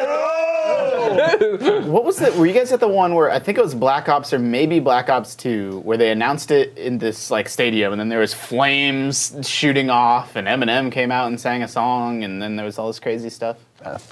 what 1.85 2.05
was 2.05 2.15
the? 2.17 2.31
Were 2.37 2.45
you 2.45 2.53
guys 2.53 2.71
at 2.71 2.79
the 2.79 2.87
one 2.87 3.15
where 3.15 3.29
I 3.29 3.37
think 3.37 3.57
it 3.57 3.61
was 3.61 3.75
Black 3.75 4.07
Ops 4.07 4.31
or 4.31 4.39
maybe 4.39 4.79
Black 4.79 5.09
Ops 5.09 5.35
Two, 5.35 5.81
where 5.83 5.97
they 5.97 6.09
announced 6.09 6.51
it 6.51 6.77
in 6.77 6.99
this 6.99 7.29
like 7.29 7.49
stadium, 7.49 7.91
and 7.91 7.99
then 7.99 8.07
there 8.07 8.19
was 8.19 8.33
flames 8.33 9.35
shooting 9.43 9.89
off, 9.89 10.37
and 10.37 10.47
Eminem 10.47 10.89
came 10.89 11.11
out 11.11 11.27
and 11.27 11.37
sang 11.37 11.63
a 11.63 11.67
song, 11.67 12.23
and 12.23 12.41
then 12.41 12.55
there 12.55 12.65
was 12.65 12.79
all 12.79 12.87
this 12.87 12.99
crazy 12.99 13.29
stuff. 13.29 13.57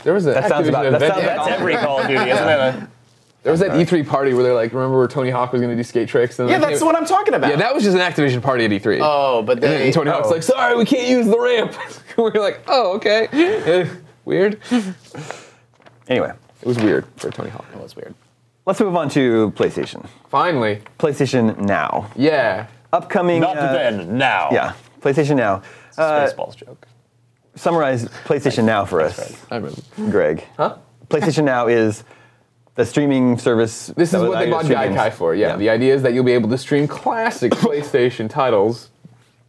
There 0.04 0.14
was 0.14 0.26
an 0.26 0.34
That 0.34 0.50
sounds 0.50 0.68
about- 0.68 0.92
that 0.92 1.00
sounds 1.00 1.22
That's 1.22 1.48
every 1.48 1.76
Call 1.78 2.02
of 2.02 2.08
Duty, 2.08 2.30
isn't 2.30 2.50
it? 2.50 2.90
There 3.42 3.54
was 3.54 3.62
that 3.62 3.72
E3 3.72 4.06
party 4.06 4.34
where 4.34 4.44
they're 4.44 4.54
like, 4.54 4.74
remember 4.74 4.98
where 4.98 5.08
Tony 5.08 5.30
Hawk 5.30 5.54
was 5.54 5.62
going 5.62 5.72
to 5.72 5.82
do 5.82 5.88
skate 5.88 6.10
tricks? 6.10 6.38
And 6.40 6.50
Yeah, 6.50 6.60
that's 6.60 6.82
they- 6.82 6.86
what 6.86 6.98
I'm 6.98 7.06
talking 7.06 7.34
about. 7.34 7.50
Yeah, 7.50 7.56
that 7.56 7.74
was 7.74 7.86
just 7.86 7.96
an 7.96 8.02
Activision 8.02 8.42
party 8.42 8.66
at 8.66 8.72
E3. 8.72 9.00
Oh, 9.02 9.44
but 9.44 9.54
and 9.54 9.64
then 9.64 9.80
they. 9.80 9.92
Tony 9.94 10.12
Hawk's 10.12 10.28
oh. 10.28 10.32
like, 10.32 10.44
sorry, 10.44 10.76
we 10.76 10.84
can't 10.84 11.08
use 11.08 11.26
the 11.26 11.40
ramp. 11.40 11.74
we 12.18 12.26
are 12.26 12.32
like, 12.32 12.62
oh, 12.68 12.96
okay. 12.98 13.90
Eh, 14.32 14.56
anyway, 16.08 16.32
It 16.62 16.68
was 16.68 16.78
weird 16.78 17.06
for 17.18 17.30
Tony 17.32 17.50
Hawk. 17.50 17.66
That 17.72 17.82
was 17.82 17.96
weird. 17.96 18.14
let's 18.66 18.80
move 18.80 18.96
on 18.96 19.10
to 19.10 19.52
PlayStation. 19.56 20.08
Finally, 20.30 20.82
PlayStation 21.00 21.58
Now. 21.60 22.10
yeah. 22.16 22.68
Upcoming. 22.92 23.42
Not 23.42 23.56
uh, 23.58 23.72
then. 23.74 24.18
Now. 24.18 24.50
Yeah, 24.52 24.74
PlayStation 25.02 25.36
Now. 25.36 25.62
Uh, 25.98 26.28
Spaceballs 26.28 26.56
joke. 26.56 26.88
summarize 27.56 28.06
PlayStation 28.26 28.64
Now 28.64 28.84
for 28.86 29.02
us, 29.02 29.38
I 29.52 29.58
remember. 29.58 29.80
Greg. 30.10 30.44
Huh? 30.58 30.78
PlayStation 31.08 31.44
Now 31.44 31.68
is 31.68 32.04
the 32.76 32.86
streaming 32.86 33.38
service. 33.38 33.88
This 33.96 34.14
is 34.14 34.22
what 34.24 34.40
they 34.40 34.50
bought 34.50 34.66
Gaikai 34.66 35.12
for. 35.14 35.36
Yeah. 35.36 35.56
The 35.58 35.70
idea 35.70 35.94
is 35.94 36.02
that 36.04 36.14
you'll 36.14 36.24
be 36.24 36.32
able 36.32 36.50
to 36.50 36.58
stream 36.58 36.88
classic 36.88 37.52
PlayStation 37.66 38.28
titles, 38.30 38.90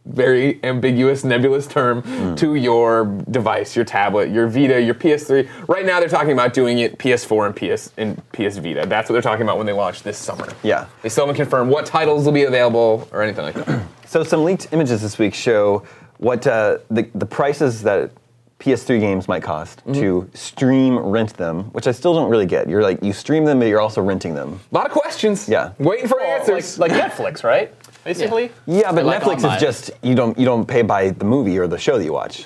very 0.05 0.59
ambiguous, 0.63 1.23
nebulous 1.23 1.67
term, 1.67 2.01
Hmm. 2.01 2.35
to 2.35 2.55
your 2.55 3.05
device, 3.29 3.75
your 3.75 3.85
tablet, 3.85 4.29
your 4.31 4.47
Vita, 4.47 4.81
your 4.81 4.95
PS3. 4.95 5.47
Right 5.67 5.85
now, 5.85 5.99
they're 5.99 6.09
talking 6.09 6.31
about 6.31 6.53
doing 6.53 6.79
it 6.79 6.97
PS4 6.97 7.45
and 7.45 7.55
PS 7.55 7.91
and 7.97 8.21
PS 8.31 8.57
Vita. 8.57 8.85
That's 8.87 9.09
what 9.09 9.13
they're 9.13 9.21
talking 9.21 9.43
about 9.43 9.57
when 9.57 9.67
they 9.67 9.73
launch 9.73 10.01
this 10.03 10.17
summer. 10.17 10.47
Yeah. 10.63 10.85
They 11.03 11.09
still 11.09 11.25
haven't 11.25 11.35
confirmed 11.35 11.69
what 11.69 11.85
titles 11.85 12.25
will 12.25 12.31
be 12.31 12.43
available 12.45 13.07
or 13.11 13.21
anything 13.21 13.45
like 13.45 13.55
that. 13.65 13.81
So 14.11 14.23
some 14.25 14.43
leaked 14.43 14.67
images 14.73 15.01
this 15.01 15.17
week 15.17 15.33
show 15.33 15.83
what 16.17 16.45
uh, 16.45 16.79
the 16.89 17.07
the 17.15 17.25
prices 17.25 17.81
that 17.83 18.11
PS3 18.59 18.99
games 18.99 19.27
might 19.29 19.41
cost 19.41 19.79
Mm-hmm. 19.85 19.93
to 20.01 20.29
stream 20.33 20.99
rent 20.99 21.35
them, 21.37 21.63
which 21.71 21.87
I 21.87 21.91
still 21.93 22.13
don't 22.13 22.29
really 22.29 22.45
get. 22.45 22.67
You're 22.67 22.83
like 22.83 23.01
you 23.01 23.13
stream 23.13 23.45
them, 23.45 23.59
but 23.59 23.69
you're 23.69 23.79
also 23.79 24.01
renting 24.01 24.35
them. 24.35 24.59
A 24.71 24.75
lot 24.75 24.85
of 24.85 24.91
questions. 24.91 25.47
Yeah. 25.47 25.71
Waiting 25.79 26.07
for 26.09 26.17
Well, 26.17 26.39
answers. 26.41 26.77
like, 26.77 26.91
like 26.91 27.11
Netflix, 27.11 27.43
right? 27.45 27.73
Basically. 28.03 28.51
Yeah, 28.65 28.91
but 28.91 29.05
like 29.05 29.21
Netflix 29.21 29.53
is 29.53 29.61
just 29.61 29.91
you 30.01 30.15
don't 30.15 30.37
you 30.37 30.45
don't 30.45 30.65
pay 30.65 30.81
by 30.81 31.09
the 31.09 31.25
movie 31.25 31.57
or 31.57 31.67
the 31.67 31.77
show 31.77 31.97
that 31.97 32.03
you 32.03 32.13
watch. 32.13 32.45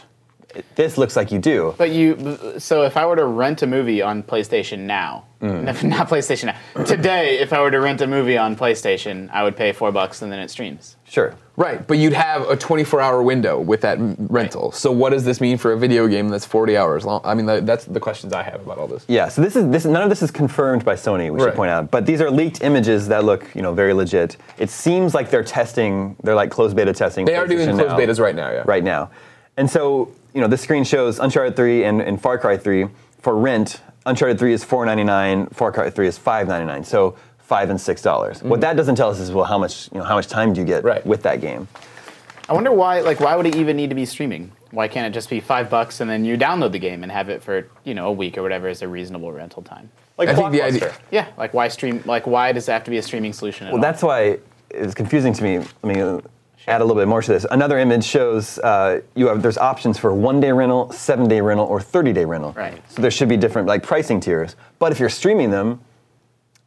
It- 0.55 0.65
This 0.75 0.97
looks 0.97 1.15
like 1.15 1.31
you 1.31 1.39
do. 1.39 1.75
But 1.77 1.91
you, 1.91 2.37
so 2.57 2.83
if 2.83 2.97
I 2.97 3.05
were 3.05 3.15
to 3.15 3.25
rent 3.25 3.61
a 3.61 3.67
movie 3.67 4.01
on 4.01 4.23
PlayStation 4.23 4.79
now, 4.79 5.25
mm. 5.41 5.63
not 5.83 6.07
PlayStation 6.09 6.45
now, 6.75 6.83
today, 6.83 7.39
if 7.39 7.53
I 7.53 7.61
were 7.61 7.71
to 7.71 7.79
rent 7.79 8.01
a 8.01 8.07
movie 8.07 8.37
on 8.37 8.55
PlayStation, 8.55 9.29
I 9.31 9.43
would 9.43 9.55
pay 9.55 9.71
four 9.73 9.91
bucks 9.91 10.21
and 10.21 10.31
then 10.31 10.39
it 10.39 10.49
streams. 10.49 10.95
Sure. 11.07 11.35
Right, 11.57 11.87
but 11.87 11.97
you'd 11.97 12.11
have 12.13 12.41
a 12.49 12.57
24-hour 12.57 13.21
window 13.23 13.57
with 13.59 13.79
that 13.81 13.97
m- 13.97 14.15
rental. 14.29 14.71
So 14.73 14.91
what 14.91 15.11
does 15.11 15.23
this 15.23 15.39
mean 15.39 15.57
for 15.57 15.71
a 15.71 15.77
video 15.77 16.05
game 16.07 16.27
that's 16.27 16.45
40 16.45 16.75
hours 16.75 17.05
long? 17.05 17.21
I 17.23 17.33
mean, 17.33 17.45
that's 17.45 17.85
the 17.85 17.99
questions 18.01 18.33
I 18.33 18.43
have 18.43 18.59
about 18.61 18.77
all 18.77 18.87
this. 18.87 19.05
Yeah, 19.07 19.29
so 19.29 19.41
this 19.41 19.55
is 19.55 19.69
this 19.69 19.85
none 19.85 20.01
of 20.03 20.09
this 20.09 20.21
is 20.21 20.31
confirmed 20.31 20.83
by 20.83 20.95
Sony, 20.95 21.31
we 21.31 21.39
should 21.39 21.45
Right. 21.45 21.55
point 21.55 21.71
out. 21.71 21.91
But 21.91 22.05
these 22.05 22.19
are 22.19 22.29
leaked 22.29 22.61
images 22.61 23.07
that 23.07 23.23
look, 23.23 23.47
you 23.55 23.61
know, 23.61 23.71
very 23.73 23.93
legit. 23.93 24.35
It 24.57 24.69
seems 24.69 25.13
like 25.13 25.29
they're 25.29 25.43
testing, 25.45 26.17
they're 26.23 26.35
like 26.35 26.49
closed 26.49 26.75
beta 26.75 26.91
testing. 26.91 27.23
They 27.25 27.35
are 27.37 27.47
doing 27.47 27.69
closed 27.69 27.87
Now 27.87 27.97
betas 27.97 28.19
right 28.19 28.35
now, 28.35 28.51
yeah. 28.51 28.63
Right 28.65 28.83
now. 28.83 29.11
And 29.55 29.69
so, 29.71 30.09
you 30.35 30.41
know, 30.41 30.47
this 30.47 30.61
screen 30.61 30.83
shows 30.83 31.17
Uncharted 31.17 31.55
3 31.55 31.85
and, 31.85 32.01
and 32.01 32.21
Far 32.21 32.37
Cry 32.37 32.57
3 32.57 32.87
for 33.21 33.35
rent. 33.35 33.81
Uncharted 34.05 34.37
3 34.37 34.53
is 34.53 34.63
$4.99, 34.63 35.51
Far 35.55 35.71
Cry 35.71 35.89
3 35.89 36.07
is 36.07 36.19
$5.99. 36.19 36.85
So 36.85 37.15
five 37.39 37.69
and 37.69 37.79
six 37.79 38.01
dollars. 38.01 38.41
What 38.41 38.59
that 38.61 38.75
doesn't 38.75 38.95
tell 38.95 39.11
us 39.11 39.19
is 39.19 39.31
well 39.31 39.45
how 39.45 39.59
much 39.59 39.87
you 39.93 39.99
know 39.99 40.03
how 40.03 40.15
much 40.15 40.25
time 40.27 40.51
do 40.53 40.59
you 40.61 40.65
get 40.65 40.79
Mm-hmm. 40.79 40.87
Right. 40.87 41.05
with 41.05 41.21
that 41.23 41.41
game. 41.41 41.67
I 42.49 42.53
wonder 42.53 42.71
why, 42.71 43.01
like, 43.01 43.19
why 43.19 43.35
would 43.35 43.45
it 43.45 43.55
even 43.55 43.77
need 43.77 43.89
to 43.89 43.95
be 43.95 44.03
streaming? 44.05 44.51
Why 44.71 44.87
can't 44.87 45.05
it 45.05 45.13
just 45.15 45.29
be 45.29 45.39
five 45.39 45.69
bucks 45.69 45.99
and 46.01 46.09
then 46.09 46.25
you 46.25 46.37
download 46.39 46.71
the 46.71 46.79
game 46.79 47.03
and 47.03 47.11
have 47.11 47.29
it 47.29 47.43
for 47.43 47.67
you 47.83 47.93
know 47.93 48.07
a 48.07 48.11
week 48.11 48.37
or 48.39 48.41
whatever 48.41 48.67
is 48.67 48.81
a 48.81 48.87
reasonable 48.87 49.31
rental 49.31 49.61
time? 49.61 49.91
Like 50.17 50.29
I 50.29 50.33
think 50.33 50.51
the 50.53 50.63
idea- 50.63 50.89
Blockbuster. 50.89 50.97
Yeah, 51.11 51.27
like 51.37 51.53
why 51.53 51.67
stream? 51.67 52.01
Like 52.05 52.25
why 52.25 52.51
does 52.51 52.67
it 52.67 52.71
have 52.71 52.83
to 52.85 52.89
be 52.91 52.97
a 52.97 53.03
streaming 53.03 53.31
solution? 53.31 53.67
At 53.67 53.73
Well, 53.73 53.77
all? 53.79 53.91
that's 53.91 54.01
why 54.01 54.39
it's 54.71 54.95
confusing 54.95 55.33
to 55.33 55.43
me. 55.43 55.59
I 55.83 55.87
me 55.87 56.01
uh, 56.01 56.19
add 56.67 56.81
a 56.81 56.85
little 56.85 57.01
bit 57.01 57.07
more 57.07 57.21
to 57.21 57.31
this. 57.31 57.45
Another 57.49 57.77
image 57.77 58.03
shows 58.03 58.59
uh, 58.59 59.01
you 59.15 59.27
have 59.27 59.41
there's 59.41 59.57
options 59.57 59.97
for 59.97 60.13
one 60.13 60.39
day 60.39 60.51
rental, 60.51 60.91
seven 60.91 61.27
day 61.27 61.41
rental, 61.41 61.65
or 61.65 61.79
30 61.79 62.13
day 62.13 62.25
rental. 62.25 62.53
Right. 62.53 62.81
So 62.89 63.01
there 63.01 63.11
should 63.11 63.29
be 63.29 63.37
different 63.37 63.67
like 63.67 63.83
pricing 63.83 64.19
tiers. 64.19 64.55
But 64.79 64.91
if 64.91 64.99
you're 64.99 65.09
streaming 65.09 65.51
them, 65.51 65.81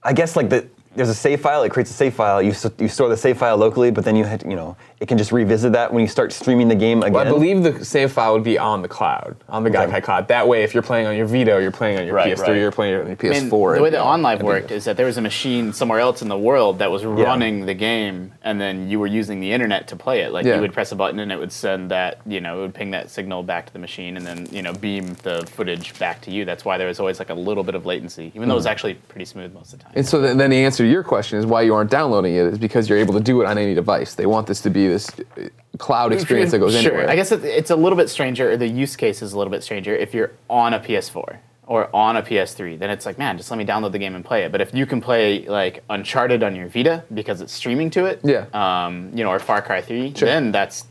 I 0.02 0.12
guess 0.12 0.37
like 0.37 0.48
the 0.48 0.68
there's 0.98 1.08
a 1.08 1.14
save 1.14 1.40
file. 1.40 1.62
It 1.62 1.70
creates 1.70 1.90
a 1.90 1.94
save 1.94 2.14
file. 2.14 2.42
You, 2.42 2.50
s- 2.50 2.70
you 2.78 2.88
store 2.88 3.08
the 3.08 3.16
save 3.16 3.38
file 3.38 3.56
locally, 3.56 3.90
but 3.90 4.04
then 4.04 4.16
you 4.16 4.24
had, 4.24 4.42
you 4.42 4.56
know 4.56 4.76
it 5.00 5.06
can 5.06 5.16
just 5.16 5.30
revisit 5.30 5.72
that 5.72 5.92
when 5.92 6.02
you 6.02 6.08
start 6.08 6.32
streaming 6.32 6.66
the 6.66 6.74
game 6.74 7.02
again. 7.02 7.12
Well, 7.12 7.26
I 7.26 7.30
believe 7.30 7.62
the 7.62 7.84
save 7.84 8.11
file 8.11 8.32
would 8.32 8.42
be 8.42 8.58
on 8.58 8.82
the 8.82 8.88
cloud, 8.88 9.37
on 9.48 9.62
the 9.62 9.70
Okay. 9.70 9.92
Gaikai 9.92 10.02
cloud. 10.02 10.26
That 10.28 10.48
way, 10.48 10.64
if 10.64 10.74
you're 10.74 10.82
playing 10.82 11.06
on 11.06 11.16
your 11.16 11.26
Vita, 11.26 11.61
you're 11.62 11.70
playing 11.70 11.98
on 11.98 12.06
your 12.06 12.16
Right, 12.16 12.37
PS3, 12.37 12.48
right. 12.48 12.56
you're 12.56 12.72
playing 12.72 13.00
on 13.00 13.06
your 13.06 13.16
PS4. 13.16 13.37
I 13.37 13.40
mean, 13.40 13.48
the 13.48 13.56
way 13.56 13.88
it'd 13.88 13.94
that 13.94 14.02
be 14.02 14.22
OnLive 14.22 14.42
worked 14.42 14.70
is 14.72 14.84
that 14.87 14.96
there 14.96 15.06
was 15.06 15.16
a 15.16 15.20
machine 15.20 15.72
somewhere 15.72 16.00
else 16.00 16.20
in 16.20 16.28
the 16.28 16.38
world 16.38 16.80
that 16.80 16.90
was 16.90 17.04
running 17.04 17.66
the 17.66 17.74
game, 17.74 18.32
and 18.42 18.61
then 18.61 18.90
you 18.90 18.98
were 18.98 19.06
using 19.06 19.38
the 19.38 19.52
internet 19.52 19.87
to 19.88 19.96
play 19.96 20.22
it. 20.22 20.32
Like 20.32 20.44
Yeah. 20.44 20.56
you 20.56 20.62
would 20.62 20.72
press 20.72 20.90
a 20.90 20.96
button 20.96 21.20
and 21.20 21.30
it 21.30 21.38
would 21.38 21.52
send 21.52 21.92
that, 21.92 22.20
you 22.26 22.40
know, 22.40 22.58
it 22.58 22.61
would 22.62 22.74
ping 22.74 22.90
that 22.90 23.08
signal 23.08 23.44
back 23.44 23.66
to 23.66 23.72
the 23.72 23.78
machine, 23.78 24.16
and 24.16 24.26
then 24.26 24.48
you 24.50 24.62
know 24.62 24.72
beam 24.72 25.14
the 25.22 25.46
footage 25.46 25.96
back 26.00 26.20
to 26.22 26.32
you. 26.32 26.44
That's 26.44 26.64
why 26.64 26.76
there 26.76 26.88
was 26.88 26.98
always 26.98 27.20
like 27.20 27.30
a 27.30 27.34
little 27.34 27.62
bit 27.62 27.76
of 27.76 27.87
latency, 27.87 28.32
even 28.34 28.48
though 28.48 28.54
it 28.54 28.56
was 28.56 28.64
hmm. 28.64 28.70
actually 28.70 28.94
pretty 28.94 29.26
smooth 29.26 29.52
most 29.52 29.72
of 29.72 29.78
the 29.78 29.84
time. 29.84 29.92
And 29.94 30.06
so 30.06 30.20
then, 30.20 30.38
then 30.38 30.50
the 30.50 30.64
answer 30.64 30.82
to 30.82 30.88
your 30.88 31.03
question 31.03 31.38
is 31.38 31.46
why 31.46 31.62
you 31.62 31.74
aren't 31.74 31.90
downloading 31.90 32.35
it 32.35 32.46
is 32.46 32.59
because 32.59 32.88
you're 32.88 32.98
able 32.98 33.14
to 33.14 33.20
do 33.20 33.40
it 33.42 33.46
on 33.46 33.59
any 33.59 33.74
device. 33.74 34.14
They 34.14 34.27
want 34.27 34.46
this 34.46 34.61
to 34.62 34.70
be 34.70 34.88
this 34.88 35.09
uh, 35.11 35.48
cloud 35.79 36.12
experience 36.12 36.51
that 36.51 36.59
goes 36.59 36.72
sure. 36.72 36.92
anywhere. 36.92 37.09
I 37.11 37.16
guess 37.16 37.33
it's 37.33 37.70
a 37.70 37.77
little 37.77 37.96
bit 37.96 38.09
stranger, 38.09 38.53
or 38.53 38.57
the 38.57 38.66
use 38.68 38.96
case 38.96 39.22
is 39.22 39.33
a 39.33 39.38
little 39.38 39.51
bit 39.51 39.62
stranger 39.62 39.94
if 39.94 40.14
you're 40.14 40.33
on 40.48 40.74
a 40.74 40.81
PS4 40.81 41.38
or 41.66 41.94
on 41.94 42.16
a 42.16 42.22
PS3. 42.22 42.79
Then 42.79 42.90
it's 42.90 43.05
like, 43.07 43.18
man, 43.18 43.37
just 43.37 43.51
let 43.51 43.59
me 43.59 43.64
download 43.64 43.92
the 43.92 43.98
game 43.98 44.14
and 44.14 44.24
play 44.24 44.44
it. 44.44 44.53
But 44.53 44.61
if 44.61 44.74
you 44.74 44.87
can 44.87 45.01
play 45.01 45.46
like 45.46 45.85
Uncharted 45.90 46.42
on 46.42 46.57
your 46.57 46.68
Vita 46.68 47.05
because 47.12 47.40
it's 47.40 47.53
streaming 47.53 47.90
to 47.90 48.07
it, 48.07 48.20
Yeah. 48.24 48.46
um, 48.55 49.11
you 49.14 49.22
know, 49.22 49.31
or 49.31 49.38
Far 49.38 49.61
Cry 49.61 49.83
3, 49.83 50.14
Sure. 50.14 50.27
then 50.27 50.51
that's 50.51 50.87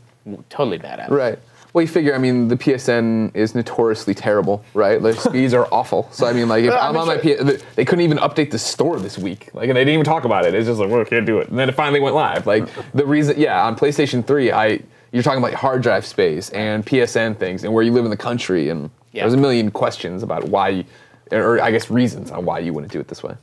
totally 0.48 0.78
badass. 0.78 1.10
Right. 1.10 1.38
Well, 1.72 1.82
you 1.82 1.88
figure, 1.88 2.14
I 2.14 2.18
mean, 2.18 2.48
the 2.48 2.56
PSN 2.56 3.36
is 3.36 3.54
notoriously 3.54 4.14
terrible, 4.14 4.64
right? 4.74 5.00
The 5.02 5.12
speeds 5.28 5.52
are 5.54 5.66
awful. 5.72 6.08
So, 6.10 6.26
I 6.26 6.32
mean, 6.32 6.48
like, 6.48 6.64
if 6.64 6.72
I'm 6.72 6.96
on 6.96 7.06
my 7.06 7.18
PS, 7.18 7.62
they 7.76 7.84
couldn't 7.84 8.04
even 8.04 8.18
update 8.18 8.50
the 8.50 8.58
store 8.58 8.98
this 8.98 9.18
week. 9.18 9.50
Like, 9.52 9.68
and 9.68 9.76
they 9.76 9.82
didn't 9.82 9.94
even 9.94 10.04
talk 10.04 10.24
about 10.24 10.46
it. 10.46 10.54
It's 10.54 10.66
just 10.66 10.80
like, 10.80 10.88
well, 10.90 11.04
can't 11.04 11.26
do 11.26 11.38
it. 11.38 11.48
And 11.48 11.58
then 11.58 11.68
it 11.68 11.74
finally 11.74 12.00
went 12.00 12.14
live. 12.14 12.46
Like, 12.46 12.68
the 12.94 13.04
reason, 13.06 13.38
yeah, 13.38 13.64
on 13.66 13.76
PlayStation 13.76 14.26
3, 14.26 14.50
I, 14.50 14.80
you're 15.12 15.22
talking 15.22 15.42
about 15.42 15.54
hard 15.54 15.82
drive 15.82 16.06
space 16.06 16.48
and 16.50 16.84
PSN 16.86 17.36
things 17.36 17.64
and 17.64 17.72
where 17.72 17.84
you 17.84 17.92
live 17.92 18.04
in 18.04 18.10
the 18.10 18.16
country. 18.16 18.70
And 18.70 18.90
Yeah. 19.12 19.22
there's 19.22 19.34
a 19.34 19.38
million 19.38 19.70
questions 19.70 20.22
about 20.22 20.44
why, 20.48 20.68
you, 20.70 20.84
or 21.32 21.60
I 21.60 21.70
guess 21.70 21.90
reasons 21.90 22.30
on 22.30 22.44
why 22.46 22.60
you 22.60 22.72
wouldn't 22.72 22.92
do 22.92 23.00
it 23.00 23.08
this 23.08 23.22
way. 23.22 23.34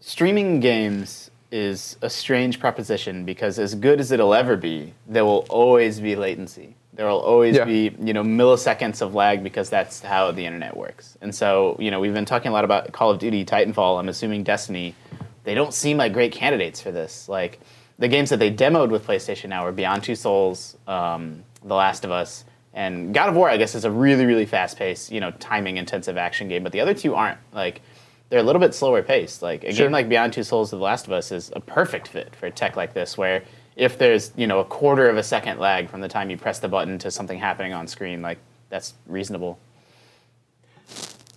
Streaming 0.00 0.60
games 0.60 1.30
is 1.50 1.96
a 2.02 2.10
strange 2.10 2.58
proposition 2.58 3.24
because 3.24 3.58
as 3.58 3.74
good 3.74 4.00
as 4.00 4.10
it'll 4.10 4.34
ever 4.34 4.56
be, 4.56 4.92
there 5.06 5.24
will 5.24 5.46
always 5.48 6.00
be 6.00 6.16
latency. 6.16 6.74
There 6.94 7.06
will 7.06 7.18
always 7.20 7.56
Yeah. 7.56 7.64
be, 7.64 7.92
you 8.02 8.12
know, 8.12 8.22
milliseconds 8.22 9.02
of 9.02 9.14
lag 9.14 9.42
because 9.42 9.68
that's 9.68 10.00
how 10.02 10.30
the 10.30 10.46
internet 10.46 10.76
works. 10.76 11.18
And 11.20 11.34
so, 11.34 11.76
you 11.80 11.90
know, 11.90 11.98
we've 11.98 12.14
been 12.14 12.24
talking 12.24 12.50
a 12.50 12.52
lot 12.54 12.64
about 12.64 12.92
Call 12.92 13.10
of 13.10 13.18
Duty, 13.18 13.44
Titanfall, 13.44 13.98
I'm 13.98 14.08
assuming 14.08 14.44
Destiny. 14.44 14.94
They 15.42 15.54
don't 15.54 15.74
seem 15.74 15.96
like 15.96 16.12
great 16.12 16.32
candidates 16.32 16.80
for 16.80 16.92
this. 16.92 17.28
Like 17.28 17.58
the 17.98 18.06
games 18.08 18.30
that 18.30 18.38
they 18.38 18.50
demoed 18.52 18.90
with 18.90 19.06
PlayStation 19.06 19.48
now 19.48 19.66
are 19.66 19.72
Beyond 19.72 20.04
Two 20.04 20.14
Souls, 20.14 20.76
um, 20.86 21.42
The 21.64 21.74
Last 21.74 22.04
of 22.04 22.10
Us, 22.12 22.44
and 22.72 23.12
God 23.12 23.28
of 23.28 23.34
War. 23.34 23.50
I 23.50 23.56
guess 23.56 23.74
is 23.74 23.84
a 23.84 23.90
really, 23.90 24.24
really 24.24 24.46
fast-paced, 24.46 25.10
you 25.12 25.20
know, 25.20 25.32
timing-intensive 25.32 26.16
action 26.16 26.48
game. 26.48 26.62
But 26.62 26.72
the 26.72 26.80
other 26.80 26.94
two 26.94 27.14
aren't. 27.16 27.38
Like 27.52 27.82
they're 28.30 28.40
a 28.40 28.42
little 28.44 28.60
bit 28.60 28.72
slower 28.74 29.02
paced. 29.02 29.42
Like 29.42 29.64
a 29.64 29.72
Sure. 29.72 29.86
game 29.86 29.92
like 29.92 30.08
Beyond 30.08 30.32
Two 30.32 30.44
Souls 30.44 30.70
The 30.70 30.76
Last 30.76 31.06
of 31.08 31.12
Us 31.12 31.32
is 31.32 31.52
a 31.56 31.60
perfect 31.60 32.06
fit 32.08 32.34
for 32.36 32.48
tech 32.50 32.76
like 32.76 32.94
this, 32.94 33.18
where 33.18 33.42
if 33.76 33.98
there's 33.98 34.32
you 34.36 34.46
know 34.46 34.60
a 34.60 34.64
quarter 34.64 35.08
of 35.08 35.16
a 35.16 35.22
second 35.22 35.58
lag 35.58 35.88
from 35.88 36.00
the 36.00 36.08
time 36.08 36.30
you 36.30 36.36
press 36.36 36.58
the 36.58 36.68
button 36.68 36.98
to 36.98 37.10
something 37.10 37.38
happening 37.38 37.72
on 37.72 37.86
screen, 37.86 38.22
like 38.22 38.38
that's 38.70 38.94
reasonable. 39.06 39.58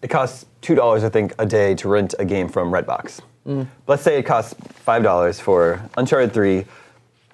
It 0.02 0.10
costs 0.10 0.45
two 0.62 0.76
dollars, 0.76 1.04
I 1.04 1.10
think, 1.10 1.34
a 1.39 1.45
day 1.45 1.76
to 1.76 1.89
rent 1.89 2.13
a 2.19 2.26
game 2.26 2.47
from 2.50 2.71
Redbox. 2.71 3.21
Mm. 3.47 3.67
Let's 3.88 4.04
say 4.04 4.19
it 4.19 4.23
costs 4.23 4.56
five 4.69 5.04
dollars 5.04 5.39
for 5.39 5.82
Uncharted 5.97 6.34
Three. 6.34 6.65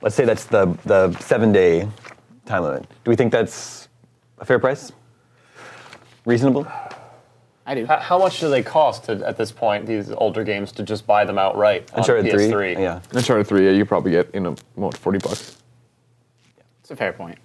Let's 0.02 0.16
say 0.16 0.26
that's 0.26 0.46
the 0.46 0.78
the 0.86 1.12
seven 1.20 1.52
day 1.52 1.88
time 2.46 2.64
limit. 2.64 2.84
Do 3.04 3.12
we 3.12 3.16
think 3.16 3.32
that's 3.32 3.88
a 4.40 4.46
fair 4.46 4.60
price? 4.60 4.92
Reasonable? 6.26 6.68
I 7.66 7.76
do. 7.76 7.86
How, 7.86 8.00
how 8.00 8.20
much 8.20 8.40
do 8.40 8.50
they 8.50 8.62
cost 8.62 9.06
to, 9.06 9.26
at 9.26 9.38
this 9.38 9.52
point, 9.52 9.86
these 9.86 10.12
older 10.12 10.44
games, 10.44 10.72
to 10.74 10.84
just 10.84 11.08
buy 11.08 11.24
them 11.24 11.38
outright 11.38 11.90
on 11.94 12.00
Uncharted 12.00 12.26
PS3? 12.26 12.50
Three. 12.50 12.74
Yeah. 12.74 13.00
Uncharted 13.14 13.48
3, 13.48 13.66
yeah, 13.66 13.72
you 13.72 13.86
probably 13.86 14.12
get, 14.12 14.30
in 14.34 14.46
a 14.48 14.56
what, 14.76 14.98
40 14.98 15.20
bucks. 15.20 15.58
Yeah, 16.58 16.64
it's 16.82 16.92
a 16.92 16.96
fair 16.96 17.14
point. 17.14 17.38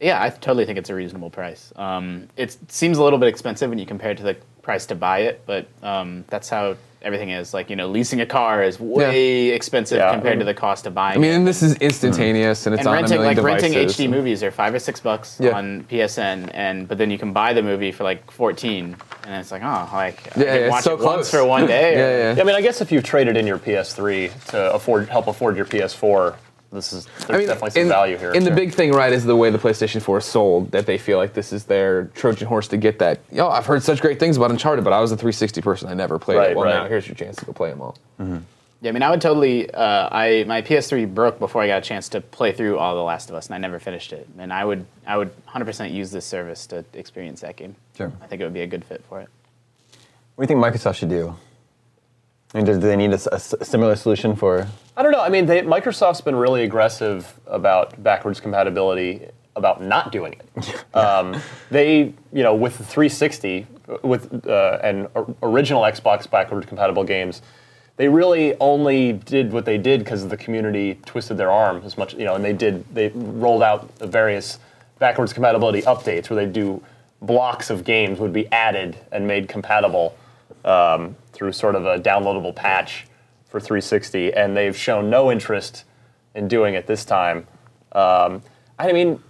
Yeah, 0.00 0.22
I 0.22 0.30
totally 0.30 0.64
think 0.66 0.78
it's 0.78 0.90
a 0.90 0.94
reasonable 0.94 1.30
price. 1.30 1.72
Um, 1.76 2.28
it 2.36 2.56
seems 2.68 2.98
a 2.98 3.02
little 3.02 3.18
bit 3.18 3.28
expensive 3.28 3.70
when 3.70 3.78
you 3.78 3.86
compare 3.86 4.10
it 4.10 4.18
to 4.18 4.22
the 4.24 4.36
price 4.62 4.86
to 4.86 4.94
buy 4.94 5.20
it, 5.20 5.42
but 5.46 5.66
um, 5.82 6.24
that's 6.28 6.48
how 6.48 6.76
everything 7.00 7.30
is. 7.30 7.54
Like 7.54 7.70
you 7.70 7.76
know, 7.76 7.86
leasing 7.88 8.20
a 8.20 8.26
car 8.26 8.62
is 8.62 8.80
way 8.80 9.48
expensive 9.50 9.98
Yeah. 9.98 10.12
compared 10.12 10.38
to 10.40 10.44
the 10.44 10.54
cost 10.54 10.86
of 10.86 10.94
buying. 10.94 11.16
I 11.16 11.20
mean, 11.20 11.30
it. 11.32 11.36
and 11.36 11.46
this 11.46 11.62
is 11.62 11.74
instantaneous, 11.76 12.66
and 12.66 12.74
it's 12.74 12.80
and 12.80 12.88
on 12.88 12.94
renting 12.94 13.18
a 13.18 13.20
million 13.20 13.36
like 13.36 13.44
renting 13.44 13.72
devices. 13.72 13.96
HD 14.06 14.10
movies 14.10 14.42
are 14.42 14.50
five 14.50 14.74
or 14.74 14.78
six 14.78 15.00
bucks 15.00 15.38
Yeah. 15.40 15.56
on 15.56 15.84
PSN, 15.84 16.50
and 16.54 16.88
but 16.88 16.98
then 16.98 17.10
you 17.10 17.18
can 17.18 17.32
buy 17.32 17.52
the 17.52 17.62
movie 17.62 17.92
for 17.92 18.04
like 18.04 18.30
fourteen, 18.30 18.96
and 19.26 19.34
it's 19.40 19.52
like 19.52 19.62
oh, 19.62 19.88
like 19.92 20.36
I 20.36 20.40
Yeah, 20.40 20.44
can 20.46 20.60
yeah, 20.62 20.68
watch 20.70 20.84
so 20.84 20.94
it 20.94 21.00
once 21.00 21.30
for 21.30 21.44
one 21.44 21.66
day. 21.78 21.92
Yeah, 21.92 21.98
yeah. 22.30 22.34
Yeah, 22.36 22.42
I 22.42 22.44
mean, 22.44 22.56
I 22.56 22.60
guess 22.62 22.80
if 22.80 22.90
you've 22.90 23.04
traded 23.04 23.36
in 23.36 23.46
your 23.46 23.58
PS3 23.58 24.46
to 24.48 24.72
afford 24.74 25.08
help 25.08 25.28
afford 25.28 25.56
your 25.56 25.66
PS4, 25.66 26.34
this 26.74 26.92
is 26.92 27.06
there's 27.06 27.30
I 27.30 27.38
mean, 27.38 27.46
definitely 27.46 27.70
some 27.70 27.82
in, 27.82 27.88
value 27.88 28.16
here. 28.18 28.32
And 28.32 28.44
the 28.46 28.50
big 28.50 28.74
thing, 28.74 28.92
right, 28.92 29.12
is 29.12 29.24
the 29.24 29.36
way 29.36 29.50
the 29.50 29.58
PlayStation 29.58 30.02
4 30.02 30.18
is 30.18 30.24
sold. 30.24 30.70
That 30.72 30.86
they 30.86 30.98
feel 30.98 31.18
like 31.18 31.32
this 31.32 31.52
is 31.52 31.64
their 31.64 32.06
Trojan 32.14 32.46
horse 32.48 32.68
to 32.68 32.76
get 32.76 32.98
that. 32.98 33.20
Yo, 33.32 33.48
I've 33.48 33.66
heard 33.66 33.82
such 33.82 34.00
great 34.00 34.18
things 34.18 34.36
about 34.36 34.50
Uncharted, 34.50 34.84
but 34.84 34.92
I 34.92 35.00
was 35.00 35.12
a 35.12 35.16
360 35.16 35.62
person. 35.62 35.88
I 35.88 35.94
never 35.94 36.18
played 36.18 36.36
Right, 36.38 36.50
it. 36.50 36.56
Well, 36.56 36.66
right. 36.66 36.74
now 36.74 36.88
here's 36.88 37.06
your 37.06 37.14
chance 37.14 37.36
to 37.36 37.44
go 37.44 37.52
play 37.52 37.70
them 37.70 37.80
all. 37.80 37.96
Yeah, 38.18 38.90
I 38.90 38.92
mean, 38.92 39.02
I 39.02 39.08
would 39.08 39.22
totally. 39.22 39.70
Uh, 39.72 40.08
I 40.12 40.44
my 40.46 40.60
PS3 40.60 41.14
broke 41.14 41.38
before 41.38 41.62
I 41.62 41.68
got 41.68 41.78
a 41.78 41.80
chance 41.80 42.10
to 42.10 42.20
play 42.20 42.52
through 42.52 42.78
all 42.78 42.94
The 42.94 43.02
Last 43.02 43.30
of 43.30 43.34
Us, 43.36 43.46
and 43.46 43.54
I 43.54 43.58
never 43.58 43.78
finished 43.78 44.12
it. 44.12 44.28
And 44.38 44.52
I 44.52 44.62
would, 44.62 44.84
I 45.06 45.16
would 45.16 45.30
100% 45.46 45.90
use 45.92 46.10
this 46.10 46.26
service 46.26 46.66
to 46.66 46.84
experience 46.92 47.40
that 47.40 47.56
game. 47.56 47.76
Sure. 47.96 48.12
I 48.20 48.26
think 48.26 48.42
it 48.42 48.44
would 48.44 48.52
be 48.52 48.60
a 48.60 48.66
good 48.66 48.84
fit 48.84 49.02
for 49.08 49.20
it. 49.20 49.28
What 50.34 50.46
do 50.46 50.54
you 50.54 50.60
think 50.60 50.74
Microsoft 50.74 50.96
should 50.96 51.08
do? 51.08 51.34
I 52.52 52.58
mean, 52.58 52.66
do 52.66 52.72
do 52.74 52.80
they 52.80 52.96
need 52.96 53.12
a 53.12 53.38
similar 53.38 53.96
solution 53.96 54.36
for? 54.36 54.66
I 54.96 55.02
don't 55.02 55.12
know. 55.12 55.20
I 55.20 55.28
mean, 55.28 55.46
they, 55.46 55.62
Microsoft's 55.62 56.20
been 56.20 56.36
really 56.36 56.62
aggressive 56.62 57.40
about 57.46 58.00
backwards 58.02 58.38
compatibility, 58.38 59.26
about 59.56 59.82
not 59.82 60.12
doing 60.12 60.34
it. 60.34 60.84
um, 60.94 61.40
they, 61.70 62.14
you 62.32 62.42
know, 62.42 62.54
with 62.54 62.78
the 62.78 62.84
360, 62.84 63.66
with 64.02 64.46
uh, 64.46 64.78
and 64.82 65.08
original 65.42 65.82
Xbox 65.82 66.30
backward 66.30 66.66
compatible 66.66 67.02
games, 67.02 67.42
they 67.96 68.08
really 68.08 68.56
only 68.58 69.12
did 69.12 69.52
what 69.52 69.64
they 69.64 69.78
did 69.78 70.00
because 70.00 70.26
the 70.28 70.36
community 70.36 70.98
twisted 71.06 71.36
their 71.36 71.50
arm 71.50 71.82
as 71.84 71.96
much, 71.96 72.14
you 72.14 72.24
know, 72.24 72.34
and 72.34 72.44
they 72.44 72.52
did. 72.52 72.84
They 72.94 73.08
rolled 73.08 73.62
out 73.62 73.96
the 73.98 74.06
various 74.06 74.58
backwards 74.98 75.32
compatibility 75.32 75.82
updates 75.82 76.30
where 76.30 76.44
they 76.44 76.50
do 76.50 76.82
blocks 77.22 77.70
of 77.70 77.84
games 77.84 78.18
would 78.18 78.32
be 78.32 78.50
added 78.52 78.96
and 79.12 79.26
made 79.26 79.48
compatible 79.48 80.16
um, 80.64 81.16
through 81.32 81.52
sort 81.52 81.74
of 81.74 81.86
a 81.86 81.98
downloadable 81.98 82.54
patch 82.54 83.06
for 83.54 83.60
360, 83.60 84.34
and 84.34 84.56
they've 84.56 84.76
shown 84.76 85.08
no 85.08 85.30
interest 85.30 85.84
in 86.34 86.48
doing 86.48 86.74
it 86.74 86.88
this 86.88 87.04
time. 87.04 87.46
Um, 87.92 88.42
I 88.80 88.90
mean, 88.90 89.22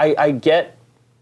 I, 0.00 0.16
I 0.18 0.30
get 0.32 0.76